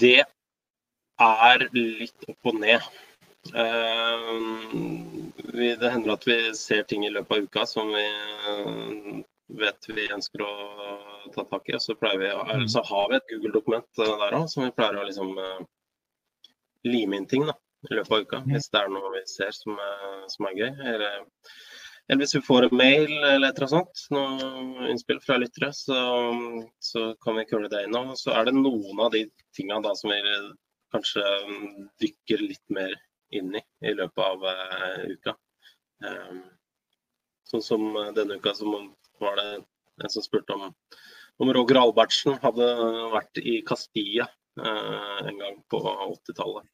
Det 0.02 0.20
er 1.22 1.66
litt 1.72 2.28
opp 2.28 2.52
og 2.52 2.60
ned. 2.60 2.92
Vi, 5.54 5.76
det 5.76 5.90
hender 5.90 6.14
at 6.14 6.28
vi 6.28 6.54
ser 6.56 6.84
ting 6.84 7.06
i 7.06 7.10
løpet 7.10 7.38
av 7.38 7.44
uka 7.44 7.66
som 7.66 7.90
vi 7.90 8.06
uh, 8.06 9.18
vet 9.58 9.90
vi 9.90 10.06
ønsker 10.14 10.44
å 10.46 10.52
ta 11.34 11.44
tak 11.50 11.70
i. 11.70 11.80
Så, 11.82 11.98
vi, 11.98 12.30
så 12.70 12.84
har 12.86 13.10
vi 13.10 13.18
et 13.18 13.34
Google-dokument 13.34 13.90
uh, 14.04 14.14
der 14.22 14.38
òg 14.38 14.48
som 14.52 14.68
vi 14.68 14.76
pleier 14.78 15.02
å 15.02 15.08
liksom, 15.10 15.34
lime 16.88 17.18
inn 17.18 17.28
ting 17.34 17.50
da, 17.50 17.58
i 17.90 17.98
løpet 17.98 18.14
av 18.14 18.24
uka. 18.28 18.44
Hvis 18.48 18.70
det 18.70 18.84
er 18.84 18.94
noe 18.94 19.14
vi 19.18 19.26
ser 19.34 19.52
som, 19.58 19.78
som 20.32 20.50
er 20.50 20.58
gøy. 20.62 20.72
Eller, 20.94 21.20
eller, 22.08 22.22
hvis 22.24 22.38
vi 22.38 22.46
får 22.46 22.70
en 22.70 22.78
mail 22.78 23.10
eller 23.10 23.50
et 23.50 23.58
eller 23.58 23.68
annet 23.68 23.76
sånt, 23.76 24.08
noe 24.14 24.90
innspill 24.94 25.22
fra 25.26 25.42
lyttere, 25.42 25.74
så, 25.76 26.00
så 26.80 27.12
kan 27.26 27.42
vi 27.42 27.50
køle 27.50 27.74
det 27.74 27.88
inn. 27.88 27.98
Og 27.98 28.18
så 28.22 28.38
er 28.38 28.50
det 28.50 28.60
noen 28.62 29.02
av 29.02 29.14
de 29.18 29.26
tinga 29.58 29.82
som 29.98 30.14
vi 30.14 30.22
kanskje 30.92 31.24
dykker 32.04 32.44
litt 32.46 32.68
mer 32.74 32.94
inn 33.38 33.56
i 33.56 33.62
i 33.88 33.94
løpet 33.98 34.24
av 34.26 34.44
uh, 34.46 35.06
uka. 35.12 35.36
Um, 36.06 36.44
sånn 37.48 37.63
som 37.65 37.88
denne 38.15 38.38
uka 38.39 38.54
som 38.58 38.76
var 39.22 39.39
det 39.39 39.48
en 40.02 40.10
som 40.10 40.24
spurte 40.24 40.56
om, 40.56 40.72
om 41.41 41.52
Roger 41.54 41.82
Albertsen 41.82 42.39
hadde 42.41 42.67
vært 43.13 43.41
i 43.41 43.60
Castilla 43.67 44.28
uh, 44.62 45.20
en 45.28 45.41
gang 45.41 45.60
på 45.70 45.82
80-tallet. 45.82 46.72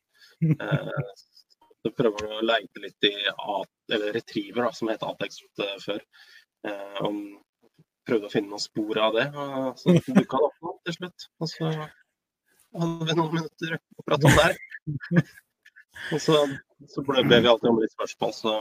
Uh, 0.62 1.12
så 1.84 1.94
prøver 1.96 2.30
å 2.30 2.46
leite 2.46 2.84
litt 2.84 3.10
i 3.10 3.14
eller 3.28 4.14
Retriever, 4.16 4.68
da, 4.68 4.72
som 4.76 4.90
het 4.92 5.04
Atex 5.06 5.40
før. 5.84 6.02
om 7.06 7.20
prøvde 8.08 8.30
å 8.30 8.32
finne 8.32 8.52
noen 8.52 8.64
spor 8.64 9.00
av 9.04 9.18
det. 9.18 9.28
Så 9.82 9.96
dukka 10.20 10.42
det 10.44 10.52
opp 10.72 10.80
til 10.88 10.98
slutt. 10.98 11.28
Og 11.42 11.52
så 11.52 11.72
hadde 11.72 13.10
vi 13.10 13.18
noen 13.20 13.36
minutter 13.36 13.78
å 13.78 14.08
prate 14.08 14.32
om 14.32 14.40
der. 14.42 14.58
Og 16.14 16.22
så, 16.24 16.40
så 16.92 17.04
ble, 17.06 17.24
ble 17.28 17.42
vi 17.44 17.52
alltid 17.52 17.70
om 17.72 17.82
litt 17.82 17.96
spørsmål, 17.96 18.34
så 18.36 18.58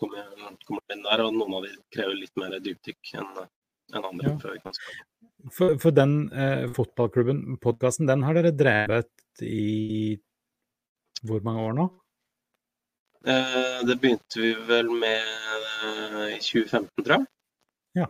kommer 0.00 0.24
kommer 0.66 0.82
vi 0.88 0.96
inn 0.96 1.04
der. 1.06 1.24
Og 1.24 1.34
noen 1.36 1.58
av 1.58 1.66
de 1.66 1.74
krever 1.94 2.18
litt 2.18 2.34
mer 2.40 2.56
dypdykk 2.62 3.14
enn 3.20 3.32
en 3.94 4.08
andre. 4.10 4.34
Ja. 4.34 4.54
kan 4.62 4.78
For, 5.52 5.76
for 5.80 5.92
den 5.94 6.32
eh, 6.32 6.64
fotballklubben, 6.72 7.58
podkasten, 7.62 8.08
den 8.08 8.24
har 8.24 8.36
dere 8.38 8.54
drevet 8.56 9.44
i 9.44 10.16
hvor 11.24 11.44
mange 11.44 11.66
år 11.68 11.76
nå? 11.76 11.86
Eh, 13.26 13.78
det 13.88 13.96
begynte 14.00 14.40
vi 14.40 14.52
vel 14.68 14.90
med 14.92 15.20
eh, 15.84 16.34
i 16.34 16.40
2015, 16.40 17.04
tror 17.04 17.14
jeg. 17.14 17.26
Ja. 18.00 18.08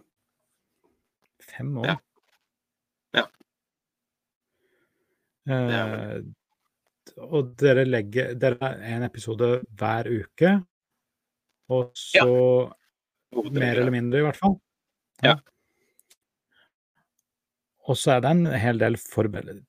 Fem 1.50 1.76
år. 1.78 1.86
Ja. 1.86 1.96
ja. 3.18 3.26
Eh, 5.54 6.18
og 7.18 7.54
dere 7.60 7.84
legger 7.86 8.34
Dere 8.38 8.58
har 8.60 8.80
en 8.96 9.06
episode 9.06 9.48
hver 9.78 10.08
uke. 10.10 10.54
Og 11.74 11.90
så 11.98 12.24
ja. 12.24 13.44
Mer 13.50 13.80
eller 13.80 13.90
mindre, 13.90 14.20
i 14.20 14.22
hvert 14.22 14.38
fall. 14.38 14.52
Ja. 15.24 15.34
Og 17.88 17.98
så 17.98 18.14
er 18.14 18.20
det 18.22 18.30
en 18.30 18.46
hel 18.62 18.78
del 18.78 18.96
forberedelser 19.00 19.64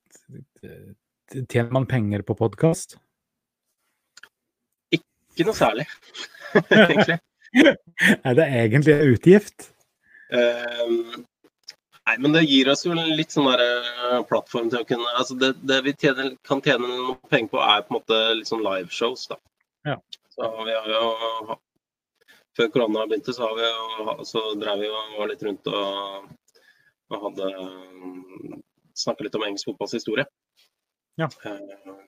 Tjener 1.50 1.72
man 1.74 1.88
penger 1.90 2.22
på 2.22 2.36
podkast? 2.38 2.94
Ikke 4.94 5.48
noe 5.48 5.58
særlig, 5.58 5.86
egentlig. 6.70 7.18
er 8.28 8.36
det 8.38 8.46
egentlig 8.46 8.94
en 8.94 9.10
utgift? 9.10 9.66
Um, 10.30 11.26
Nei, 12.06 12.18
men 12.22 12.36
det 12.36 12.44
gir 12.46 12.68
oss 12.70 12.84
jo 12.86 12.94
litt 12.94 13.34
sånn 13.34 13.48
der, 13.50 13.62
uh, 14.12 14.20
plattform 14.28 14.68
til 14.70 14.84
å 14.84 14.86
kunne 14.86 15.14
altså 15.18 15.34
Det, 15.40 15.48
det 15.66 15.80
vi 15.88 15.94
tjener, 15.98 16.36
kan 16.46 16.62
tjene 16.62 16.86
noe 16.86 17.16
penger 17.32 17.50
på, 17.50 17.62
er 17.62 17.82
på 17.82 17.90
en 17.90 17.98
måte 17.98 18.18
litt 18.38 18.50
sånn 18.50 18.62
liveshows. 18.62 19.26
da. 19.32 19.38
Ja. 19.90 19.96
Så 20.30 20.50
vi 20.68 20.76
har 20.76 20.86
jo 20.92 21.56
Før 22.56 22.70
korona 22.72 23.04
begynte, 23.10 23.34
så, 23.36 23.50
har 23.50 23.56
vi 23.58 23.66
jo, 23.66 24.14
så 24.24 24.42
drev 24.56 24.80
vi 24.80 24.88
og 24.88 25.18
var 25.18 25.28
litt 25.28 25.42
rundt 25.44 25.66
og, 25.68 26.30
og 27.12 27.26
hadde 27.26 27.50
snakka 28.96 29.26
litt 29.26 29.36
om 29.36 29.44
engelsk 29.44 29.68
fotballs 29.68 29.92
historie. 29.98 30.24
Ja. 31.20 31.28
Uh, 31.44 31.98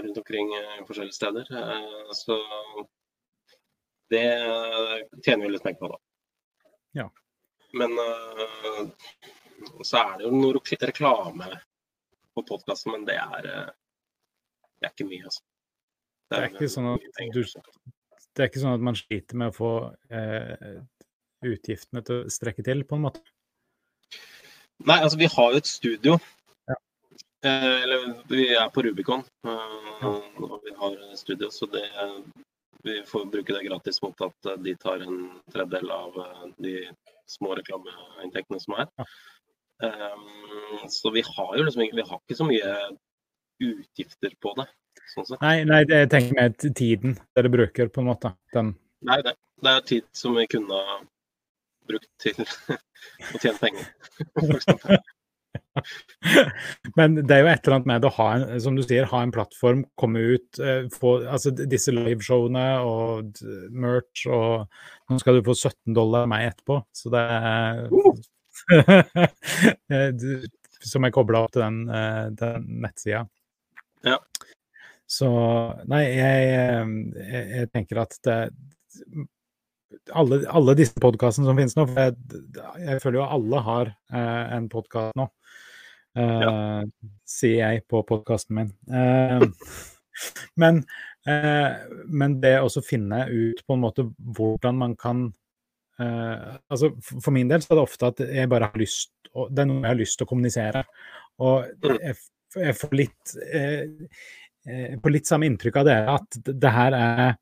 rundt 0.00 0.18
omkring 0.18 0.50
uh, 0.56 0.80
forskjellige 0.88 1.14
steder. 1.14 1.52
Så 2.16 2.40
det 4.10 4.26
tjener 5.22 5.44
vi 5.44 5.52
litt 5.52 5.68
penger 5.68 5.84
på, 5.84 5.92
da. 5.92 6.02
Ja. 7.04 7.10
Men 7.72 7.92
uh, 7.92 8.88
så 9.82 10.00
er 10.00 10.14
det 10.18 10.28
jo 10.28 10.32
noe 10.32 10.60
reklame 10.88 11.50
på 12.34 12.44
podkasten, 12.48 12.94
men 12.94 13.04
det 13.08 13.18
er, 13.20 13.48
uh, 13.48 13.72
det 14.78 14.88
er 14.88 14.94
ikke 14.94 15.08
mye, 15.08 15.24
altså. 15.28 15.44
Det 16.28 16.36
er, 16.36 16.40
det 16.40 16.48
er 16.48 16.54
ikke 16.54 16.72
sånn 16.72 16.88
at 16.92 17.04
du, 17.34 17.42
det 18.36 18.44
er 18.44 18.50
ikke 18.50 18.62
sånn 18.62 18.76
at 18.76 18.86
man 18.88 18.96
sliter 18.98 19.40
med 19.40 19.52
å 19.52 19.56
få 19.56 19.72
uh, 20.12 20.80
utgiftene 21.44 22.04
til 22.04 22.22
å 22.22 22.32
strekke 22.32 22.64
til, 22.64 22.84
på 22.88 22.98
en 22.98 23.06
måte? 23.08 23.22
Nei, 24.86 25.00
altså 25.02 25.18
vi 25.20 25.28
har 25.32 25.54
jo 25.54 25.60
et 25.60 25.68
studio. 25.68 26.18
Ja. 26.68 26.76
eller 27.48 28.04
vi 28.30 28.44
er 28.54 28.68
på 28.74 28.82
Rubicon, 28.82 29.24
ja. 29.46 29.56
og 30.02 30.60
vi 30.64 30.74
har 30.78 30.96
studio, 31.18 31.50
så 31.54 31.66
det 31.70 31.86
vi 32.86 33.00
får 33.06 33.24
bruke 33.30 33.54
det 33.54 33.64
gratis 33.66 34.00
mot 34.02 34.20
at 34.22 34.48
de 34.62 34.74
tar 34.78 35.02
en 35.06 35.18
tredjedel 35.50 35.90
av 35.94 36.18
de 36.62 36.74
små 37.30 37.54
reklameinntektene 37.58 38.60
som 38.62 38.78
er. 38.82 38.88
Um, 39.78 40.88
så 40.90 41.12
vi 41.14 41.22
har 41.26 41.52
jo 41.56 41.66
liksom 41.66 41.84
vi 41.84 42.06
har 42.08 42.18
ikke 42.18 42.38
så 42.38 42.46
mye 42.48 42.72
utgifter 43.62 44.34
på 44.42 44.54
det. 44.58 44.66
Sånn 45.14 45.38
nei, 45.40 45.62
nei, 45.68 45.82
jeg 45.88 46.10
tenker 46.12 46.36
med 46.36 46.58
tiden 46.76 47.14
dere 47.36 47.52
bruker, 47.52 47.92
på 47.92 48.02
en 48.02 48.10
måte. 48.10 48.34
Den... 48.54 48.74
Nei, 49.06 49.20
det, 49.24 49.36
det, 49.62 49.72
er 49.72 49.86
tid 49.88 50.08
som 50.16 50.34
vi 50.36 50.48
kunne 50.50 50.80
brukt 51.88 52.10
til 52.20 52.42
å 53.34 53.40
tjene 53.40 53.56
penger, 53.62 53.86
f.eks. 54.42 55.14
Men 56.98 57.16
det 57.20 57.34
er 57.34 57.42
jo 57.42 57.50
et 57.52 57.62
eller 57.62 57.76
annet 57.78 57.90
med 57.90 58.06
å 58.08 58.14
ha 58.18 58.28
en, 58.36 58.44
som 58.62 58.76
du 58.78 58.82
sier, 58.84 59.08
ha 59.10 59.22
en 59.24 59.34
plattform, 59.34 59.84
komme 60.00 60.22
ut, 60.34 60.60
eh, 60.62 60.86
få 60.94 61.18
altså 61.26 61.52
disse 61.58 61.94
liveshowene 61.94 62.66
og 62.84 63.42
merch 63.70 64.26
og 64.28 64.68
Nå 65.08 65.16
skal 65.22 65.38
du 65.38 65.46
få 65.46 65.54
17 65.56 65.94
dollar 65.96 66.26
av 66.26 66.28
meg 66.28 66.50
etterpå, 66.50 66.82
så 66.92 67.08
det 67.14 67.22
er 67.32 67.88
Som 70.84 71.06
er 71.08 71.14
kobla 71.14 71.40
opp 71.46 71.54
til 71.54 71.64
den, 71.64 71.78
eh, 71.88 72.26
den 72.36 72.66
nettsida. 72.84 73.22
Ja. 74.04 74.18
Så 75.08 75.30
Nei, 75.88 76.02
jeg, 76.12 76.44
jeg, 77.16 77.42
jeg 77.56 77.70
tenker 77.72 78.04
at 78.04 78.18
det 78.28 78.36
alle, 80.12 80.42
alle 80.52 80.74
disse 80.78 81.00
podkastene 81.00 81.48
som 81.48 81.58
finnes 81.58 81.76
nå, 81.76 81.86
for 81.88 82.00
jeg, 82.02 82.16
jeg, 82.82 83.00
føler 83.02 83.20
jo 83.20 83.28
alle 83.28 83.62
har 83.64 83.90
eh, 83.90 84.44
en 84.56 84.68
podkast 84.72 85.16
nå 85.18 85.28
ja. 86.18 86.52
Eh, 86.52 87.10
sier 87.28 87.58
jeg 87.60 87.84
på 87.90 88.02
podkasten 88.08 88.58
min. 88.58 88.70
Uh, 88.90 89.44
men, 90.62 90.82
uh, 91.28 91.74
men, 92.06 92.38
det 92.42 92.56
å 92.64 92.70
finne 92.84 93.24
ut 93.30 93.62
på 93.66 93.76
en 93.76 93.84
måte 93.84 94.08
hvordan 94.38 94.80
man 94.86 94.96
kan 94.98 95.28
altså 95.98 96.92
For 97.02 97.34
min 97.34 97.48
del 97.50 97.58
så 97.58 97.72
er 97.72 97.78
det 97.80 97.82
ofte 97.82 98.08
at 98.12 98.20
jeg 98.22 98.46
bare 98.46 98.68
har 98.70 98.78
lyst 98.78 99.08
Det 99.26 99.64
er 99.64 99.66
noe 99.66 99.80
jeg 99.80 99.90
har 99.90 99.96
lyst 99.98 100.14
til 100.20 100.28
å 100.28 100.30
kommunisere. 100.30 100.84
Og 101.42 101.64
mm. 101.82 101.96
jeg, 102.04 102.14
jeg 102.54 102.76
får 102.78 102.94
litt 103.00 103.32
på 105.02 105.10
litt 105.10 105.26
samme 105.26 105.48
inntrykk 105.50 105.80
av 105.80 105.88
dere 105.88 106.14
at 106.20 106.38
det 106.46 106.72
her 106.76 106.94
er 107.00 107.34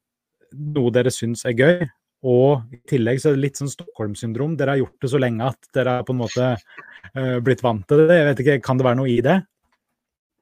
noe 0.57 0.95
dere 0.97 1.12
syns 1.12 1.45
er 1.45 1.53
gøy, 1.53 1.85
Og 2.27 2.73
i 2.73 2.79
tillegg 2.89 3.21
så 3.21 3.31
er 3.31 3.37
det 3.37 3.45
litt 3.45 3.59
sånn 3.61 3.71
Stockholm-syndrom. 3.71 4.57
Dere 4.57 4.75
har 4.75 4.81
gjort 4.81 5.05
det 5.05 5.11
så 5.12 5.21
lenge 5.21 5.51
at 5.53 5.69
dere 5.77 5.99
har 5.99 6.07
på 6.07 6.14
en 6.17 6.23
måte 6.23 6.47
uh, 6.57 7.39
blitt 7.45 7.62
vant 7.62 7.85
til 7.87 8.07
det. 8.07 8.17
Jeg 8.17 8.29
vet 8.31 8.43
ikke, 8.45 8.62
Kan 8.64 8.81
det 8.81 8.89
være 8.89 9.01
noe 9.03 9.12
i 9.12 9.21
det? 9.25 9.37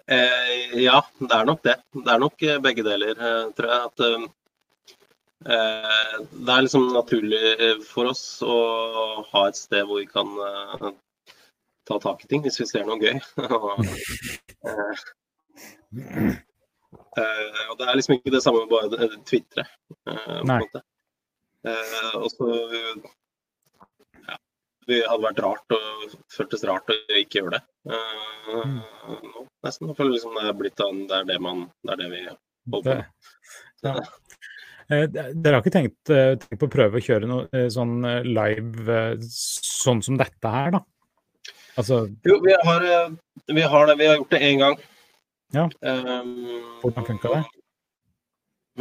Eh, 0.07 0.83
ja, 0.85 1.03
det 1.19 1.33
er 1.33 1.45
nok 1.49 1.63
det. 1.65 1.75
Det 1.97 2.13
er 2.13 2.19
nok 2.21 2.43
eh, 2.45 2.59
begge 2.61 2.83
deler, 2.85 3.17
eh, 3.17 3.53
tror 3.57 3.71
jeg. 3.71 3.81
At 3.89 4.01
eh, 4.05 4.25
det 6.45 6.53
er 6.53 6.63
liksom 6.67 6.93
naturlig 6.93 7.41
for 7.89 8.05
oss 8.13 8.43
å 8.45 8.57
ha 9.31 9.41
et 9.49 9.61
sted 9.61 9.83
hvor 9.89 9.99
vi 10.03 10.07
kan 10.11 10.29
eh, 10.49 10.91
ta 11.89 11.95
tak 12.01 12.25
i 12.25 12.29
ting 12.29 12.43
hvis 12.45 12.61
vi 12.61 12.67
ser 12.69 12.85
noe 12.89 12.99
gøy. 13.01 13.17
og, 17.15 17.79
det 17.79 17.87
er 17.89 17.97
liksom 17.97 18.15
ikke 18.19 18.35
det 18.35 18.43
samme 18.45 18.61
med 18.65 18.71
bare 18.73 19.09
tvitre. 19.25 19.63
Nei. 20.49 20.61
Og 21.65 22.27
så 22.33 22.49
ja, 24.25 24.37
det 24.89 25.01
hadde 25.09 25.25
vært 25.25 25.43
rart 25.45 25.77
og 25.77 26.17
føltes 26.33 26.65
rart 26.69 26.93
å 26.93 26.99
ikke 27.21 27.41
gjøre 27.41 27.57
det. 27.57 27.63
Uh, 27.89 28.81
nå, 29.25 29.47
nesten. 29.65 29.91
Jeg 29.91 29.99
føler 29.99 30.17
liksom 30.17 30.37
det 30.39 30.47
er 30.51 30.59
blitt 30.59 30.81
det 30.81 31.19
er 31.19 31.29
det, 31.29 31.39
man, 31.43 31.67
det, 31.85 31.95
er 31.95 32.03
det 32.03 32.11
vi 32.13 32.23
holder 32.27 32.41
på 32.75 32.83
med. 32.91 33.05
Ja. 33.85 33.97
Eh, 34.93 35.07
dere 35.09 35.57
har 35.57 35.63
ikke 35.63 35.73
tenkt, 35.73 36.11
eh, 36.13 36.35
tenkt, 36.41 36.59
på 36.61 36.69
å 36.69 36.73
prøve 36.73 37.01
å 37.01 37.05
kjøre 37.05 37.29
noe 37.29 37.63
sånn 37.73 38.05
live 38.29 38.99
sånn 39.25 40.03
som 40.05 40.19
dette 40.21 40.53
her, 40.53 40.75
da? 40.77 40.83
Altså... 41.81 42.05
Jo, 42.29 42.37
vi 42.45 42.53
har, 42.53 42.85
vi 43.49 43.65
har, 43.65 43.89
det. 43.89 43.97
Vi 43.99 44.09
har 44.11 44.19
gjort 44.21 44.37
det 44.37 44.43
én 44.45 44.61
gang. 44.61 44.77
Ja. 45.57 45.65
Hvordan 46.83 47.09
funka 47.09 47.33
det? 47.33 47.43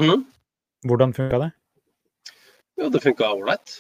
Mm? 0.04 0.26
Hvordan 0.92 1.16
funka 1.16 1.40
det? 1.46 1.50
Jo, 2.76 2.90
det 2.90 3.04
funka 3.04 3.34
ålreit. 3.34 3.78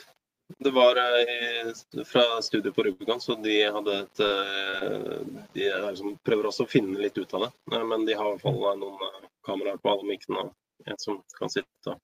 Det 0.59 0.71
var 0.71 0.95
eh, 0.95 2.03
fra 2.05 2.41
studiet 2.41 2.75
på 2.75 2.83
Rubicon, 2.83 3.21
så 3.21 3.35
de 3.35 3.63
hadde 3.63 3.95
et 3.99 4.19
eh, 4.19 5.17
De 5.53 5.69
liksom 5.87 6.17
prøver 6.23 6.49
også 6.49 6.67
å 6.67 6.69
finne 6.69 6.99
litt 6.99 7.17
ut 7.17 7.33
av 7.33 7.47
det. 7.47 7.51
Eh, 7.73 7.85
men 7.89 8.05
de 8.05 8.17
har 8.17 8.27
i 8.27 8.35
hvert 8.35 8.43
fall 8.43 8.79
noen 8.79 9.29
kameraer 9.47 9.79
på 9.81 9.93
alle 9.93 10.07
mikkene 10.11 10.45
og 10.45 10.91
en 10.91 10.99
som 10.99 11.21
kan 11.37 11.51
sitte. 11.51 11.97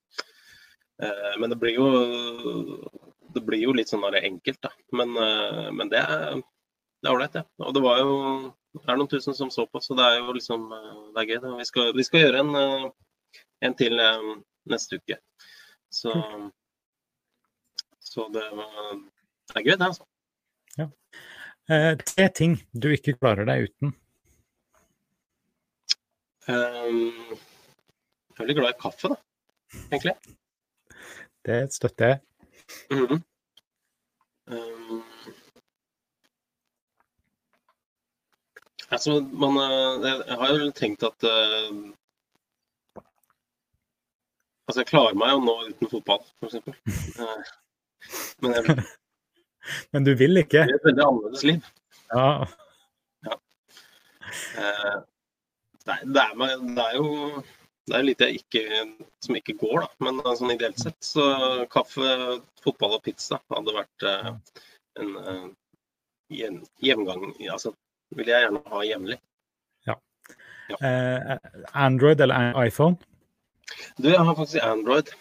Men 1.39 1.51
det 1.51 1.55
blir 1.59 1.77
jo 1.77 1.87
det 3.31 3.41
blir 3.47 3.61
jo 3.63 3.73
litt 3.75 3.91
sånn 3.91 4.03
enkelt, 4.03 4.59
da. 4.63 4.71
Men, 4.95 5.13
men 5.75 5.91
det 5.91 5.99
er 5.99 6.41
ålreit, 7.07 7.37
det. 7.37 7.43
Ja. 7.43 7.67
Og 7.67 7.75
det 7.75 7.83
var 7.83 8.01
jo 8.01 8.15
det 8.75 8.83
er 8.85 8.99
noen 8.99 9.11
tusen 9.11 9.35
som 9.35 9.51
så 9.51 9.65
på, 9.67 9.79
så 9.83 9.95
det 9.95 10.03
er 10.05 10.17
jo 10.19 10.35
liksom 10.35 10.65
det 11.15 11.23
er 11.23 11.29
gøy. 11.29 11.53
Vi 11.59 11.67
skal, 11.67 11.91
vi, 11.95 12.05
skal, 12.07 12.25
gjøre 12.25 12.43
en, 12.43 12.91
en 13.67 13.77
til 13.79 13.95
neste 14.67 14.99
uke. 14.99 15.19
Så 15.91 16.13
så 18.09 18.25
det, 18.33 18.43
var, 18.57 18.69
det 19.47 19.59
er 19.59 19.65
gøy, 19.67 19.75
det, 19.77 19.85
altså. 19.85 20.05
Ja. 20.77 20.87
Eh, 21.69 21.97
tre 22.01 22.25
ting 22.33 22.55
du 22.73 22.87
ikke 22.89 23.13
klarer 23.19 23.45
deg 23.45 23.67
uten? 23.67 23.91
Um, 26.49 27.11
jeg 27.29 28.33
er 28.33 28.41
veldig 28.41 28.55
glad 28.57 28.73
i 28.73 28.79
kaffe, 28.81 29.11
da, 29.11 29.19
egentlig. 29.91 30.15
Det 31.45 31.59
støtter 31.73 32.07
jeg. 32.07 32.19
Mm 32.89 33.05
-hmm. 33.05 33.21
um, 34.55 35.03
altså, 38.89 39.19
man 39.21 39.57
eh, 39.57 40.27
Jeg 40.27 40.37
har 40.37 40.49
jo 40.49 40.71
tenkt 40.71 41.03
at 41.03 41.23
uh, 41.23 41.93
Altså, 44.67 44.79
jeg 44.79 44.87
klarer 44.87 45.13
meg 45.13 45.31
jo 45.31 45.39
nå 45.39 45.53
uten 45.69 45.89
fotball, 45.89 46.25
f.eks. 46.41 46.55
Men, 48.43 48.55
jeg, 48.57 48.83
Men 49.93 50.07
du 50.07 50.13
vil 50.17 50.41
ikke? 50.41 50.65
Det 50.65 50.75
er 50.75 50.81
et 50.81 50.89
veldig 50.89 51.05
annerledes 51.05 51.45
liv. 51.47 51.69
Ja. 52.13 52.27
ja. 53.27 53.37
Eh, 54.63 54.97
det, 55.85 55.95
er, 55.95 56.03
det, 56.05 56.25
er, 56.25 56.55
det, 56.63 56.85
er, 56.85 56.95
jo 56.97 57.43
det 57.89 57.97
er 57.97 58.07
litt 58.07 58.23
jeg 58.25 58.41
ikke, 58.41 58.63
som 59.25 59.37
ikke 59.39 59.57
går, 59.61 59.85
da. 59.85 59.89
Men 60.07 60.23
sånn 60.39 60.55
ideelt 60.55 60.81
sett 60.81 60.99
så 61.05 61.29
kaffe, 61.73 62.39
fotball 62.63 62.97
og 62.97 63.05
pizza 63.05 63.41
hadde 63.53 63.77
vært 63.77 64.07
eh, 64.09 64.31
en 64.99 65.15
eh, 65.23 65.47
jevngang 66.85 67.31
Altså 67.49 67.73
vil 68.17 68.29
jeg 68.29 68.45
gjerne 68.45 68.61
ha 68.73 68.83
jevnlig. 68.85 69.17
Ja. 69.87 69.95
ja. 70.71 70.77
Eh, 70.81 71.37
Android 71.77 72.21
eller 72.21 72.57
iPhone? 72.65 72.97
Du, 73.97 74.09
jeg 74.09 74.21
har 74.25 74.35
faktisk 74.35 74.63
Android. 74.65 75.11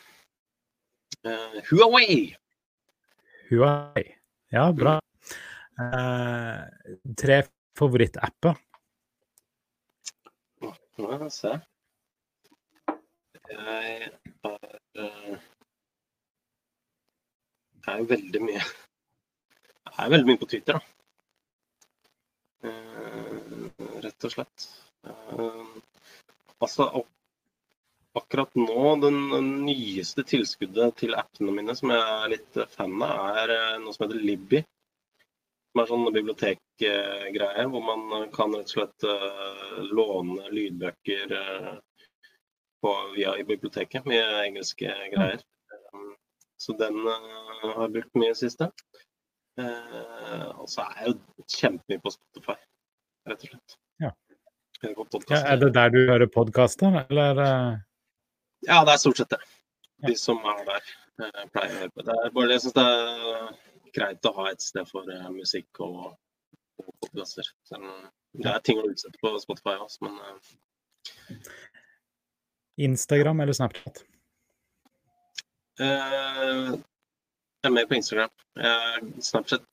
Uh, 1.26 1.58
Huawei 1.66 2.36
Huawei. 3.50 4.04
Ja, 4.52 4.72
bra. 4.72 4.98
Eh, 5.80 6.60
tre 7.16 7.42
favorittapper? 7.78 8.56
Må 10.98 11.12
jeg 11.14 11.32
se. 11.32 11.52
Jeg 13.48 14.10
har 14.44 14.58
Jeg 17.88 17.94
er 17.94 18.00
jo 18.02 18.06
veldig 18.10 18.40
mye 18.44 18.60
Jeg 18.60 20.00
er 20.04 20.10
veldig 20.12 20.28
mye 20.28 20.40
på 20.42 20.48
Twitter, 20.50 20.76
da. 20.76 20.80
Uh, 22.68 23.68
rett 24.02 24.26
og 24.26 24.32
slett. 24.34 24.66
Uh, 25.06 25.78
altså, 26.60 26.88
akkurat 28.18 28.54
nå, 28.54 28.96
den 29.02 29.18
nyeste 29.64 30.24
tilskuddet 30.26 30.98
til 31.00 31.14
appene 31.18 31.54
mine 31.54 31.74
som 31.78 31.92
jeg 31.94 32.02
er 32.02 32.32
litt 32.34 32.58
fan 32.74 32.96
av, 33.04 33.38
er 33.42 33.54
eh, 33.54 33.78
noe 33.82 33.94
som 33.94 34.06
heter 34.06 34.20
Libby. 34.22 34.62
Som 35.72 35.82
er 35.82 35.90
sånn 35.90 36.06
bibliotekgreie 36.14 37.66
hvor 37.72 37.84
man 37.84 38.30
kan 38.34 38.54
rett 38.56 38.70
og 38.70 38.72
slett 38.72 39.04
uh, 39.04 39.80
låne 39.92 40.48
lydbøker 40.54 41.34
uh, 41.36 41.74
på, 42.82 42.94
via 43.16 43.34
i 43.36 43.44
biblioteket 43.46 44.08
med 44.08 44.22
engelske 44.46 44.94
greier. 45.12 45.44
Så 46.58 46.74
den 46.78 46.96
har 47.04 47.84
jeg 47.84 47.92
brukt 47.98 48.16
mye 48.18 48.32
i 48.32 48.38
siste. 48.38 48.70
og 49.58 50.66
så 50.70 50.86
er 50.86 50.96
jeg 50.96 51.12
jo 51.12 51.44
kjempemye 51.58 52.02
på 52.02 52.14
Spotify, 52.14 52.56
rett 53.28 53.44
og 53.44 53.52
slett. 53.52 53.76
Ja. 54.02 54.14
Ja, 54.82 55.42
er 55.42 55.58
det 55.58 55.72
der 55.74 55.90
du 55.90 56.00
hører 56.06 56.30
podkaster, 56.30 57.00
eller? 57.04 57.78
Ja, 58.66 58.84
det 58.84 58.94
er 58.94 59.02
stort 59.02 59.20
sett 59.20 59.30
det. 59.34 59.40
De 60.06 60.14
som 60.18 60.38
er 60.46 60.64
der, 60.66 60.90
eh, 61.24 61.44
pleier 61.54 61.74
å 61.74 61.80
høre 61.82 61.92
på. 61.94 62.04
Det 62.06 62.16
er 62.24 62.34
bare 62.34 62.54
jeg 62.54 62.64
syns 62.64 62.76
det 62.78 62.86
er 62.86 63.48
greit 63.94 64.28
å 64.28 64.34
ha 64.36 64.50
et 64.50 64.62
sted 64.62 64.88
for 64.88 65.08
uh, 65.08 65.30
musikk 65.34 65.80
og, 65.84 66.12
og 66.82 66.90
podkaster. 67.02 67.48
Det 67.70 68.50
er 68.52 68.60
ting 68.66 68.80
å 68.82 68.86
utsette 68.90 69.18
på 69.22 69.32
Spotify 69.42 69.78
også, 69.78 70.06
men 70.06 70.18
uh, 70.20 71.48
Instagram 72.88 73.42
eller 73.42 73.56
Snapchat? 73.56 74.04
Uh, 75.80 76.76
jeg 76.78 77.70
er 77.70 77.74
med 77.74 77.88
på 77.90 77.98
Instagram. 77.98 78.30
Snapchat 79.22 79.66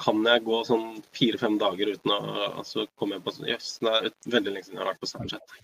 kan 0.00 0.22
jeg 0.24 0.44
gå 0.46 0.60
sånn 0.64 0.86
fire-fem 1.16 1.58
dager 1.60 1.92
uten 1.94 2.14
å 2.14 2.18
altså, 2.62 2.86
komme 3.00 3.20
på 3.22 3.34
sånn 3.34 3.50
Jøss, 3.50 3.74
det 3.84 3.92
er 3.92 4.08
veldig 4.34 4.54
lenge 4.54 4.66
siden 4.66 4.78
jeg 4.78 4.84
har 4.84 4.92
vært 4.92 5.02
på 5.02 5.10
Snapchat. 5.10 5.56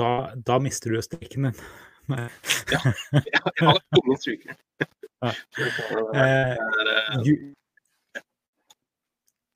Da, 0.00 0.10
da 0.48 0.58
mister 0.62 0.92
du 0.92 0.98
jo 0.98 1.04
strikken 1.04 1.48
din. 1.48 1.60
ja, 2.74 2.80
jeg, 3.16 3.42
har 3.62 3.80
ingen 4.02 4.20
streaker. 4.20 4.60
Ja. 5.24 5.30
Eh, 6.12 6.50
eh, 6.52 7.14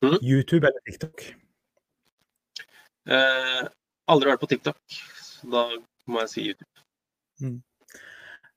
mm? 0.00 0.14
YouTube 0.24 0.64
eller 0.64 0.80
TikTok? 0.88 1.24
Eh, 3.12 3.66
aldri 4.08 4.30
vært 4.32 4.40
på 4.40 4.48
TikTok, 4.54 4.78
så 5.20 5.50
da 5.52 5.64
må 6.08 6.22
jeg 6.24 6.32
si 6.32 6.46
YouTube. 6.46 6.86
Mm. 7.44 7.58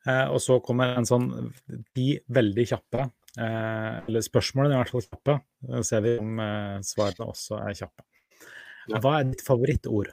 Eh, 0.08 0.28
og 0.32 0.40
så 0.46 0.62
kommer 0.64 0.96
en 0.96 1.10
sånn 1.10 1.28
de 1.68 2.08
veldig 2.40 2.66
kjappe 2.72 3.10
eller 3.38 4.22
spørsmålene 4.26 4.76
er 4.76 4.78
i 4.78 4.82
hvert 4.84 4.94
fall 4.94 5.06
kjappe. 5.08 5.38
Så 5.70 5.84
ser 5.88 6.04
vi 6.06 6.18
om 6.22 6.42
eh, 6.44 6.82
svarene 6.86 7.30
også 7.32 7.58
er 7.62 7.78
kjappe. 7.80 8.06
Hva 8.94 9.16
er 9.20 9.30
ditt 9.32 9.42
favorittord? 9.46 10.12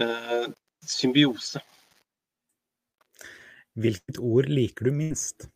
Eh, 0.00 0.46
symbiose. 0.82 1.62
Hvilket 3.74 4.18
ord 4.22 4.48
liker 4.50 4.88
du 4.88 4.94
minst? 4.94 5.48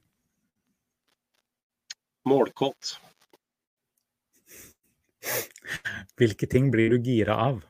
Målkåt. 2.29 2.97
Hvilke 6.19 6.49
ting 6.51 6.71
blir 6.75 6.93
du 6.93 6.99
gira 7.03 7.37
av? 7.49 7.62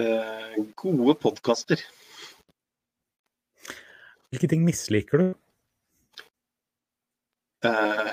Eh, 0.00 0.60
gode 0.78 1.16
podkaster. 1.20 1.80
Hvilke 4.30 4.50
ting 4.50 4.62
misliker 4.64 5.18
du? 5.18 5.28
Uh, 7.66 8.10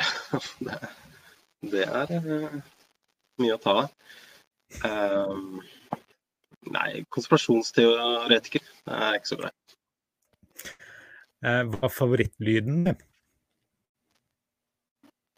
det, 1.72 1.86
er 1.86 2.16
uh, 2.18 2.58
mye 3.42 3.56
å 3.56 3.62
ta 3.62 3.76
av. 3.84 3.92
Uh, 4.84 5.62
nei, 6.74 7.06
konspirasjonsteoretiker 7.14 8.66
det 8.66 8.98
er 8.98 9.20
ikke 9.20 9.32
så 9.32 9.40
greit. 9.44 9.78
Eh, 11.46 11.64
hva 11.70 11.86
er 11.86 11.94
favorittlyden 11.94 12.80
din? 12.88 13.02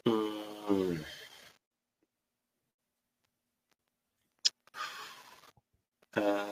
Mm. 0.08 1.04
Eh, 6.16 6.49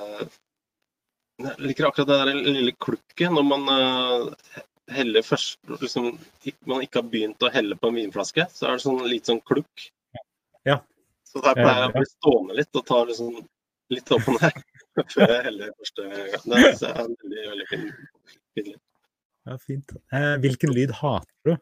jeg 1.39 1.55
liker 1.63 1.87
akkurat 1.89 2.09
det 2.09 2.19
der 2.19 2.41
lille 2.57 2.73
klukket 2.83 3.31
når 3.31 3.45
man 3.47 3.69
eh, 3.71 4.63
heller 4.91 5.23
først 5.23 5.59
liksom, 5.81 6.19
Man 6.67 6.83
ikke 6.83 7.03
har 7.03 7.11
begynt 7.13 7.45
å 7.45 7.53
helle 7.53 7.77
på 7.79 7.91
en 7.91 8.01
vinflaske, 8.01 8.49
så 8.53 8.67
er 8.67 8.79
det 8.79 8.85
sånn 8.85 9.05
litt 9.07 9.29
sånn 9.29 9.41
klukk. 9.47 9.89
Ja. 10.67 10.81
Så 11.29 11.43
der 11.45 11.59
pleier 11.59 11.85
jeg 11.85 11.93
å 11.93 11.95
bli 11.95 12.09
stående 12.09 12.59
litt 12.59 12.81
og 12.81 12.87
ta 12.89 13.01
liksom 13.09 13.39
litt 13.95 14.13
opp 14.17 14.29
og 14.29 14.39
ned 14.43 14.61
før 15.15 15.33
jeg 15.35 15.47
heller 15.47 15.73
første 15.79 16.09
gang. 16.09 16.45
Det 16.45 16.61
jeg 16.65 16.77
er 16.91 17.01
veldig, 17.01 17.47
veldig 17.53 17.69
fin, 17.71 17.89
fin 18.57 18.71
lyd. 18.73 18.81
Ja, 19.49 19.59
fint. 19.65 19.97
Eh, 20.13 20.35
hvilken 20.43 20.75
lyd 20.77 20.95
hater 20.99 21.49
du? 21.49 21.55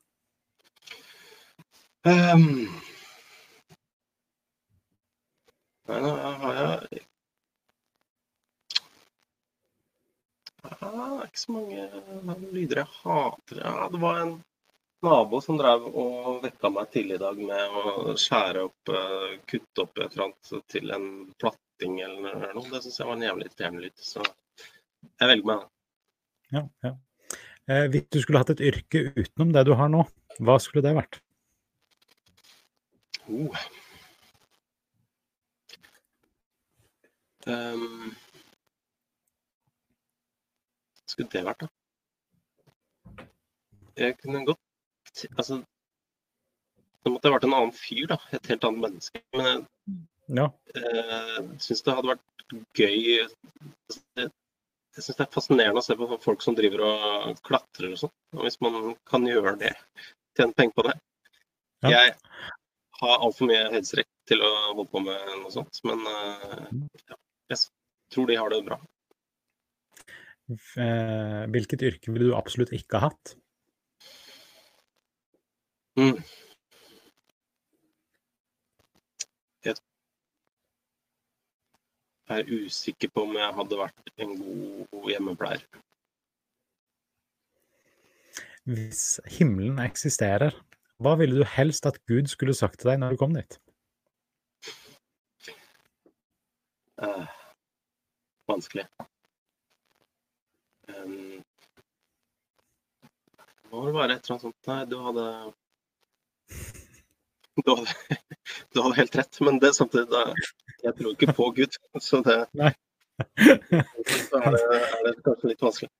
Um, 2.07 2.47
nei, 5.91 6.01
nå 6.03 6.14
har 6.14 6.59
jeg 6.62 7.03
Det 10.67 10.91
er 10.91 11.25
ikke 11.27 11.43
så 11.43 11.55
mange 11.57 12.51
lyder 12.55 12.83
jeg 12.83 12.93
hater. 13.03 13.62
Ja, 13.62 13.89
det 13.93 14.01
var 14.03 14.21
en 14.23 14.35
nabo 15.07 15.41
som 15.45 15.59
drev 15.61 15.87
og 15.91 16.43
vekka 16.45 16.71
meg 16.73 16.91
tidlig 16.95 17.19
i 17.19 17.23
dag 17.23 17.41
med 17.41 17.79
å 17.81 18.17
skjære 18.19 18.64
opp, 18.67 18.93
eh, 18.93 19.39
kutte 19.49 19.85
opp 19.85 19.99
et 20.01 20.17
eller 20.17 20.29
annet 20.29 20.69
til 20.73 20.95
en 20.97 21.09
platting 21.41 22.01
eller 22.07 22.53
noe. 22.57 22.69
Det 22.73 22.83
syns 22.85 23.01
jeg 23.01 23.09
var 23.09 23.19
en 23.19 23.27
jævlig 23.29 23.49
irriterende 23.49 23.85
lyd. 23.85 23.97
Så 24.01 24.25
jeg 24.25 25.31
velger 25.33 25.51
meg 25.51 25.62
den. 25.62 25.73
Ja, 26.57 26.64
ja. 26.87 26.95
Eh, 27.67 27.87
hvis 27.91 28.07
du 28.14 28.21
skulle 28.23 28.43
hatt 28.43 28.55
et 28.55 28.62
yrke 28.62 29.09
utenom 29.17 29.53
det 29.55 29.67
du 29.67 29.75
har 29.79 29.91
nå, 29.91 30.05
hva 30.39 30.59
skulle 30.62 30.87
det 30.87 30.95
vært? 30.97 31.21
Oh. 33.27 33.67
Um, 37.47 38.14
skulle 41.17 41.33
det 41.33 41.45
vært, 41.47 41.64
da? 41.64 43.27
Jeg 43.97 44.17
kunne 44.21 44.45
godt 44.45 44.61
Altså 45.39 45.62
Det 47.07 47.12
måtte 47.14 47.31
ha 47.31 47.37
vært 47.39 47.47
en 47.49 47.55
annen 47.57 47.73
fyr, 47.73 48.07
da. 48.11 48.19
Et 48.37 48.49
helt 48.53 48.64
annet 48.69 48.83
menneske. 48.85 49.23
Men 49.33 49.47
jeg 49.47 49.64
Ja. 50.37 50.47
eh, 50.75 51.39
syns 51.62 51.83
det 51.87 51.95
hadde 51.95 52.11
vært 52.11 52.57
gøy 52.77 53.23
altså, 53.23 54.01
Jeg, 54.19 54.31
syns 54.99 55.17
det 55.17 55.25
er 55.27 55.33
fascinerende 55.33 55.81
å 55.81 55.85
se 55.87 55.95
på 55.97 56.19
folk 56.21 56.43
som 56.43 56.57
driver 56.59 56.83
og 56.89 57.41
klatrer 57.47 57.93
og 57.95 57.99
sånn. 58.03 58.12
Hvis 58.43 58.61
man 58.61 58.97
kan 59.07 59.25
gjøre 59.29 59.57
det, 59.61 59.73
tjene 60.37 60.53
penger 60.57 60.75
på 60.77 60.87
det. 60.89 60.97
Ja. 61.85 61.91
Jeg 61.95 62.14
har 63.01 63.19
altfor 63.23 63.47
mye 63.51 63.71
høydestrekk 63.71 64.09
til 64.27 64.41
å 64.43 64.51
holde 64.73 64.87
på 64.91 65.01
med 65.05 65.21
noe 65.43 65.53
sånt, 65.55 65.81
men 65.85 66.01
eh, 66.11 66.69
ja, 67.12 67.17
jeg 67.53 67.59
tror 68.11 68.27
de 68.27 68.37
har 68.41 68.51
det 68.51 68.62
bra. 68.67 68.79
Eh, 70.47 71.43
hvilket 71.51 71.83
yrke 71.83 72.13
ville 72.15 72.31
du 72.31 72.37
absolutt 72.39 72.71
ikke 72.77 73.01
ha 73.01 73.09
hatt? 73.09 73.35
Mm. 75.99 76.21
Jeg 82.27 82.43
er 82.43 82.65
usikker 82.67 83.11
på 83.15 83.23
om 83.23 83.37
jeg 83.39 83.55
hadde 83.55 83.77
vært 83.79 84.09
en 84.23 84.33
god 84.39 85.11
hjemmepleier. 85.13 85.63
Hvis 88.67 89.03
himmelen 89.31 89.79
eksisterer, 89.79 90.57
hva 90.99 91.15
ville 91.21 91.39
du 91.39 91.47
helst 91.47 91.87
at 91.87 92.01
Gud 92.11 92.27
skulle 92.33 92.55
sagt 92.59 92.81
til 92.83 92.91
deg 92.91 92.99
når 92.99 93.15
du 93.15 93.21
kom 93.21 93.37
dit? 93.37 93.59
Uh, 96.99 97.31
vanskelig. 98.51 98.89
Um, 100.87 101.43
det 103.37 103.72
må 103.72 103.84
vel 103.89 103.97
være 103.97 104.16
et 104.16 104.26
eller 104.26 104.37
annet 104.37 104.45
sånt 104.45 104.68
Nei, 104.70 104.80
du 104.87 104.97
hadde 105.03 105.26
Du 107.66 107.72
hadde, 107.72 108.18
du 108.72 108.82
hadde 108.84 108.99
helt 109.01 109.16
rett, 109.18 109.41
men 109.49 109.59
det 109.62 109.72
samtidig 109.74 110.07
da, 110.12 110.26
Jeg 110.84 110.99
tror 110.99 111.14
ikke 111.16 111.37
på 111.41 111.49
Gud, 111.57 111.78
så 111.99 112.22
det 112.26 112.39
Nei. 112.62 112.74
så 114.28 114.43
er 114.43 114.53
det, 114.55 114.66
er 114.76 115.09
det 115.09 115.14
kanskje 115.24 115.51
litt 115.51 115.64
vanskelig. 115.64 115.91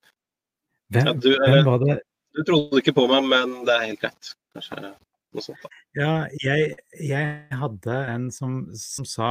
Ja, 0.95 1.11
du, 1.17 1.33
hvem 1.33 1.59
eh, 1.59 1.65
var 1.67 1.81
det 1.83 1.97
du 2.37 2.43
trodde 2.45 2.83
ikke 2.83 2.93
på 2.97 3.07
meg, 3.09 3.25
men 3.25 3.63
det 3.65 3.73
er 3.73 3.87
helt 3.89 4.03
greit. 4.03 4.35
Kanskje 4.53 4.81
noe 4.83 5.45
sånt. 5.45 5.63
da. 5.65 5.71
Ja, 5.97 6.11
jeg, 6.43 6.75
jeg 7.01 7.61
hadde 7.63 7.97
en 8.13 8.27
som, 8.33 8.59
som 8.77 9.09
sa 9.09 9.31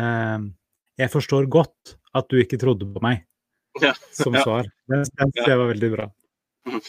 ehm, 0.00 0.50
Jeg 1.00 1.12
forstår 1.12 1.48
godt 1.52 1.96
at 2.16 2.28
du 2.32 2.38
ikke 2.40 2.60
trodde 2.60 2.88
på 2.88 3.02
meg, 3.04 3.26
Ja, 3.80 3.94
som 4.12 4.34
svar. 4.36 4.66
Den, 4.90 5.04
den 5.16 5.32
synes 5.32 5.48
var 5.48 5.70
veldig 5.72 5.90
bra. 5.96 6.10
Mhm. 6.68 6.80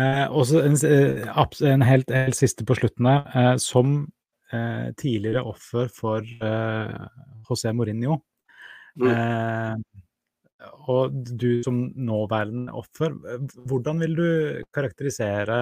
Eh, 0.00 0.26
også 0.30 0.60
en, 0.64 0.76
eh, 0.86 1.72
en 1.72 1.82
helt, 1.82 2.10
helt 2.14 2.36
siste 2.38 2.64
på 2.64 2.74
slutten 2.78 3.06
her. 3.10 3.24
Eh, 3.34 3.56
som 3.58 4.08
eh, 4.52 4.90
tidligere 4.98 5.42
offer 5.46 5.88
for 5.92 6.22
eh, 6.22 7.06
José 7.48 7.72
Mourinho, 7.74 8.20
Mm. 8.98 9.06
eh, 9.06 9.76
og 10.90 11.12
du 11.38 11.62
som 11.62 11.92
nåværende 11.94 12.72
offer, 12.74 13.14
hvordan 13.70 14.00
vil 14.02 14.16
du 14.18 14.64
karakterisere 14.74 15.58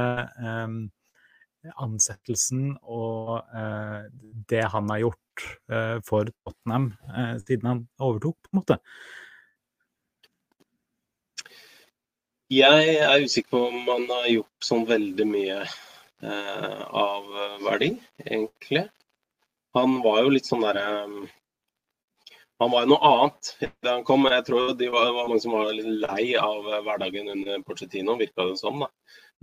ansettelsen 1.78 2.72
og 2.82 3.42
eh, 3.52 4.09
det 4.48 4.64
han 4.72 4.88
har 4.90 5.02
gjort 5.04 5.44
eh, 5.70 5.98
for 6.09 6.30
Tottenham 6.46 6.88
eh, 7.12 7.36
siden 7.44 7.68
han 7.68 7.84
overtok, 8.00 8.38
på 8.42 8.48
en 8.54 8.61
måte? 8.62 8.78
Jeg 12.51 12.94
er 13.05 13.24
usikker 13.24 13.51
på 13.53 13.61
om 13.68 13.82
han 13.90 14.07
har 14.09 14.28
gjort 14.32 14.64
sånn 14.64 14.86
veldig 14.88 15.26
mye 15.28 15.59
eh, 15.64 16.84
av 16.96 17.26
verdi, 17.64 17.90
egentlig. 18.24 18.86
Han 19.76 19.99
var 20.05 20.22
jo 20.24 20.30
litt 20.32 20.49
sånn 20.49 20.64
derre 20.64 20.84
Han 22.59 22.72
var 22.72 22.82
jo 22.86 22.90
noe 22.94 23.11
annet 23.11 23.51
da 23.84 23.92
han 23.99 24.05
kom. 24.09 24.24
Jeg 24.32 24.46
tror 24.49 24.72
de 24.80 24.88
var, 24.90 25.12
var 25.14 25.28
mange 25.28 25.42
som 25.44 25.53
var 25.55 25.68
litt 25.76 25.90
lei 26.03 26.32
av 26.40 26.64
hverdagen 26.86 27.28
under 27.30 27.61
Porcetino, 27.62 28.16
virka 28.18 28.49
det 28.49 28.57
som. 28.59 28.80
da. 28.80 28.88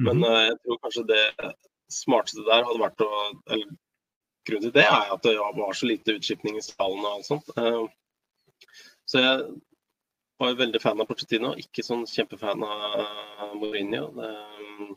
Men 0.01 0.17
Mhm. 0.17 0.25
eh, 0.25 0.41
jeg 0.49 0.57
tror 0.65 0.81
kanskje 0.83 1.07
det 1.07 1.53
smarteste 1.91 2.43
der 2.49 2.65
hadde 2.65 2.81
vært 2.81 3.05
å 3.05 3.11
eller, 3.51 3.75
Grunnen 4.45 4.61
til 4.61 4.71
det 4.75 4.83
er 4.85 5.13
at 5.13 5.23
det 5.23 5.37
var 5.39 5.73
så 5.73 5.87
lite 5.89 6.13
utskipning 6.19 6.57
i 6.57 6.61
stallen 6.61 6.99
og 7.01 7.13
alt 7.15 7.25
sånt. 7.25 7.47
Eh, 7.57 7.87
så 9.09 9.17
jeg 9.23 9.61
var 10.41 10.55
veldig 10.59 10.81
fan 10.83 11.01
av 11.01 11.07
Pochettino, 11.09 11.53
ikke 11.59 11.83
sånn 11.85 12.05
kjempefan 12.09 12.63
av 12.67 13.53
Mourinho. 13.59 14.09
Det, 14.17 14.31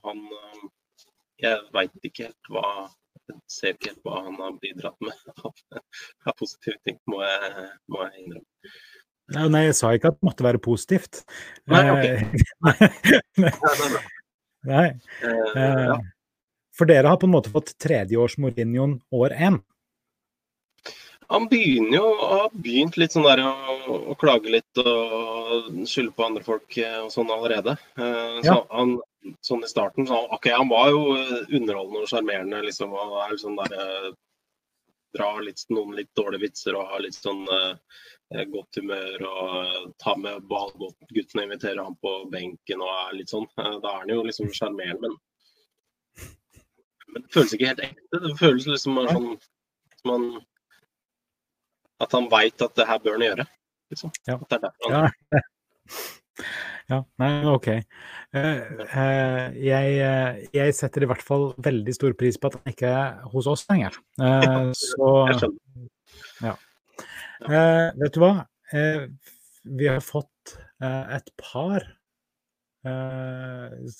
han 0.05 0.23
eh, 0.39 0.63
Jeg 1.45 1.61
veit 1.75 1.93
ikke 2.03 2.29
helt 2.29 2.51
hva 2.55 2.65
jeg 3.29 3.37
ser 3.53 3.75
ikke 3.75 3.91
helt 3.91 4.07
hva 4.09 4.23
han 4.25 4.39
har 4.41 4.55
bidratt 4.63 4.97
med 5.05 5.13
av, 5.45 6.33
positive 6.39 6.79
ting, 6.89 6.97
må 7.13 7.21
jeg, 7.21 7.67
må 7.93 8.07
jeg 8.07 8.23
innrømme. 8.23 8.73
Ja, 9.37 9.43
Nei, 9.53 9.67
jeg 9.67 9.75
sa 9.77 9.91
ikke 9.93 10.09
at 10.15 10.17
det 10.17 10.25
måtte 10.25 10.47
være 10.47 10.61
positivt. 10.65 11.19
Nei, 11.69 11.83
ok. 11.93 12.07
Eh, 12.09 12.23
nei, 13.45 13.51
Ja, 13.53 13.75
bra. 13.83 14.01
nei. 14.71 14.87
Eh, 15.21 15.35
Eh, 15.59 15.83
ja. 15.91 15.99
For 16.79 16.89
dere 16.89 17.11
har 17.11 17.19
på 17.21 17.27
en 17.29 17.35
måte 17.35 17.51
fått 17.53 17.75
tredjeårs 17.83 18.39
Mourinhoen 18.41 18.97
år 19.13 19.35
én. 19.37 19.59
Han 21.29 21.45
begynner 21.51 21.99
jo 21.99 22.07
å 22.09 22.29
ha 22.33 22.45
begynt 22.53 22.97
litt 22.97 23.13
sånn 23.13 23.27
der 23.29 23.43
å, 23.45 23.51
å 24.13 24.15
klage 24.21 24.49
litt 24.55 24.81
og 24.81 25.67
skylde 25.89 26.15
på 26.17 26.25
andre 26.25 26.45
folk 26.47 26.79
eh, 26.81 26.95
og 27.05 27.11
sånn 27.13 27.29
allerede. 27.35 27.75
Eh, 28.01 28.39
Så 28.41 28.55
Ja. 28.55 28.63
han, 28.73 28.95
sånn 29.45 29.65
i 29.67 29.69
starten, 29.69 30.07
så 30.09 30.17
han, 30.23 30.31
ok, 30.39 30.49
han 30.57 30.71
var 30.73 30.89
jo 30.95 31.03
eh, 31.19 31.43
underholdende 31.59 32.07
og 32.07 32.09
sjarmerende, 32.09 32.63
liksom. 32.65 32.95
Og 32.97 33.19
er 33.27 33.37
sånn 33.45 33.59
der 33.61 34.15
Drar 35.17 35.39
litt, 35.41 35.63
noen 35.73 35.95
litt 35.97 36.11
dårlige 36.15 36.43
vitser 36.43 36.77
og 36.77 36.91
har 36.93 37.01
litt 37.01 37.17
sånn 37.17 37.39
eh, 37.49 38.43
godt 38.53 38.77
humør 38.77 39.23
og 39.25 39.95
tar 40.05 40.19
med 40.21 40.43
ballguttene 40.51 41.41
og 41.41 41.47
inviterer 41.47 41.81
han 41.81 41.97
på 42.05 42.13
benken 42.33 42.83
og 42.85 42.91
er 42.93 43.15
litt 43.17 43.33
sånn. 43.33 43.47
Da 43.57 43.79
er 43.95 44.03
han 44.03 44.13
jo 44.13 44.19
liksom 44.27 44.51
sjarmerende, 44.53 45.09
men 45.09 45.17
men 47.09 47.23
det 47.25 47.33
føles 47.33 47.55
ikke 47.57 47.71
helt 47.71 47.81
ekte. 47.87 48.21
Det 48.21 48.35
føles 48.37 48.67
liksom 48.69 48.99
bare 49.01 49.15
sånn 49.17 49.31
som 50.03 50.13
han 50.13 50.27
At 52.03 52.15
han 52.15 52.29
veit 52.31 52.63
at 52.63 52.75
det 52.79 52.87
her 52.87 53.01
bør 53.03 53.19
han 53.19 53.27
gjøre. 53.27 53.47
Liksom. 53.93 54.13
Ja. 54.29 54.37
At 54.39 54.49
det 54.51 54.59
er 54.59 54.67
derfor 54.69 54.95
han 54.95 55.09
Ja. 55.09 55.43
ja, 56.93 56.99
nei, 57.21 57.31
OK. 57.51 57.69
Eh, 57.69 57.83
eh, 58.37 59.57
jeg, 59.65 59.99
eh, 60.05 60.41
jeg 60.55 60.75
setter 60.77 61.05
i 61.05 61.09
hvert 61.11 61.25
fall 61.25 61.51
veldig 61.65 61.95
stor 61.97 62.15
pris 62.19 62.39
på 62.39 62.51
at 62.51 62.59
han 62.59 62.73
ikke 62.75 62.93
er 62.93 63.19
hos 63.33 63.49
oss 63.51 63.67
lenger. 63.71 63.99
Så 64.79 65.11
eh, 67.49 67.89
Vet 67.99 68.15
du 68.15 68.23
hva? 68.23 68.33
Vi 69.69 69.87
har 69.89 70.03
fått 70.05 70.57
et 70.79 71.31
par 71.41 71.85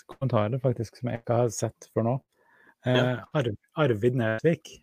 kommentarer 0.09 0.61
faktisk 0.63 0.99
som 0.99 1.11
jeg 1.11 1.21
ikke 1.21 1.39
har 1.43 1.49
sett 1.53 1.89
før 1.93 2.07
nå. 2.07 2.15
Arvid 2.89 4.19
Nesvik. 4.21 4.79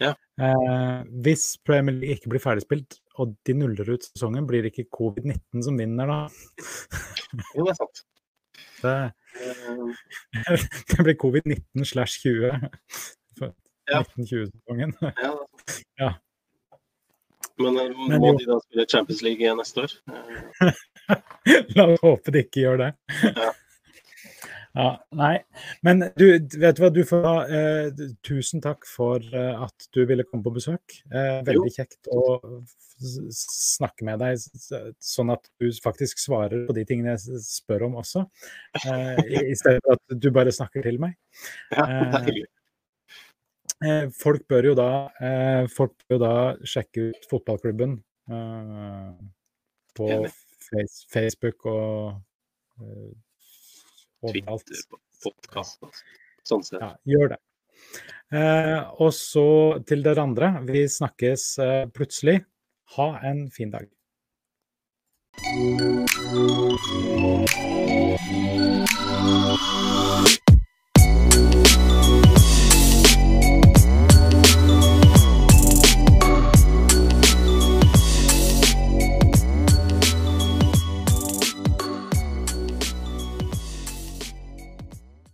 Ja. 0.00 0.14
Eh, 0.40 1.00
hvis 1.24 1.58
Premier 1.66 1.92
League 1.96 2.16
ikke 2.16 2.30
blir 2.32 2.40
ferdigspilt, 2.42 2.98
og 3.20 3.34
de 3.46 3.54
nuller 3.54 3.90
ut 3.92 4.06
sesongen, 4.06 4.46
blir 4.48 4.64
det 4.64 4.72
ikke 4.72 4.88
covid-19 4.96 5.64
som 5.66 5.76
vinner 5.80 6.08
da? 6.08 6.20
Jo, 7.56 7.66
det 7.66 7.74
er 7.74 7.80
sant. 7.82 8.04
Det, 8.82 8.94
Eh, 9.40 9.76
det 10.90 11.04
blir 11.04 11.14
covid-19 11.20 11.84
slash 11.86 12.20
20. 12.24 12.70
for 13.38 13.52
Ja. 13.90 14.00
1920-sesongen. 14.02 14.94
Ja. 15.00 15.30
Ja. 16.00 16.10
Men, 17.60 17.76
eh, 17.78 17.92
Men 18.08 18.20
må 18.20 18.32
jo. 18.32 18.38
de 18.40 18.46
da 18.48 18.56
spille 18.64 18.86
Champions 18.90 19.22
League 19.22 19.54
neste 19.60 19.84
år? 19.84 19.94
La 21.76 21.86
oss 21.92 22.00
håpe 22.02 22.32
de 22.34 22.42
ikke 22.46 22.64
gjør 22.64 22.80
det. 22.82 22.90
Ja. 23.36 23.52
Ja, 24.76 24.90
nei. 25.18 25.40
Men 25.82 26.04
du, 26.14 26.26
vet 26.38 26.76
du 26.78 26.82
hva, 26.84 26.90
du 26.94 27.00
får 27.06 27.24
ha 27.26 27.34
eh, 27.50 28.02
tusen 28.26 28.62
takk 28.62 28.86
for 28.86 29.24
eh, 29.34 29.64
at 29.64 29.88
du 29.96 30.04
ville 30.06 30.26
komme 30.28 30.44
på 30.46 30.52
besøk. 30.54 31.00
Eh, 31.10 31.40
veldig 31.46 31.72
kjekt 31.74 32.10
å 32.14 32.22
snakke 33.00 34.06
med 34.06 34.20
deg, 34.22 34.38
sånn 35.02 35.32
at 35.34 35.48
du 35.58 35.70
faktisk 35.82 36.20
svarer 36.22 36.66
på 36.68 36.76
de 36.76 36.84
tingene 36.86 37.16
jeg 37.16 37.42
spør 37.42 37.88
om 37.88 37.98
også. 38.02 38.22
Eh, 38.84 39.20
i, 39.26 39.42
I 39.50 39.58
stedet 39.58 39.82
for 39.86 39.98
at 39.98 40.22
du 40.22 40.30
bare 40.34 40.54
snakker 40.54 40.86
til 40.86 41.00
meg. 41.02 41.18
ja, 41.74 41.86
det 41.86 42.06
er 42.06 42.26
hyggelig. 42.28 42.48
Eh, 43.80 44.06
folk 44.12 44.44
bør 44.50 44.70
jo 44.70 44.72
da 44.76 44.90
eh, 45.24 45.64
folk 45.72 45.94
bør 46.04 46.18
jo 46.18 46.20
da 46.20 46.32
sjekke 46.68 47.06
ut 47.14 47.28
fotballklubben 47.30 47.94
eh, 48.28 49.06
på 49.96 50.08
face, 50.66 51.06
Facebook 51.08 51.64
og 51.70 52.82
eh. 52.84 53.14
Twitter, 54.20 54.82
podkast 55.24 55.84
sånn 56.46 56.64
sett. 56.66 56.80
Ja, 56.82 56.92
gjør 57.08 57.34
det. 57.34 57.40
Eh, 58.36 58.78
og 59.02 59.12
så 59.16 59.46
til 59.88 60.04
dere 60.06 60.22
andre, 60.28 60.52
vi 60.68 60.84
snakkes 60.90 61.46
eh, 61.64 61.86
plutselig. 61.94 62.40
Ha 62.96 63.08
en 63.30 63.46
fin 63.54 63.72
dag. 63.72 63.88
Thank 69.50 69.70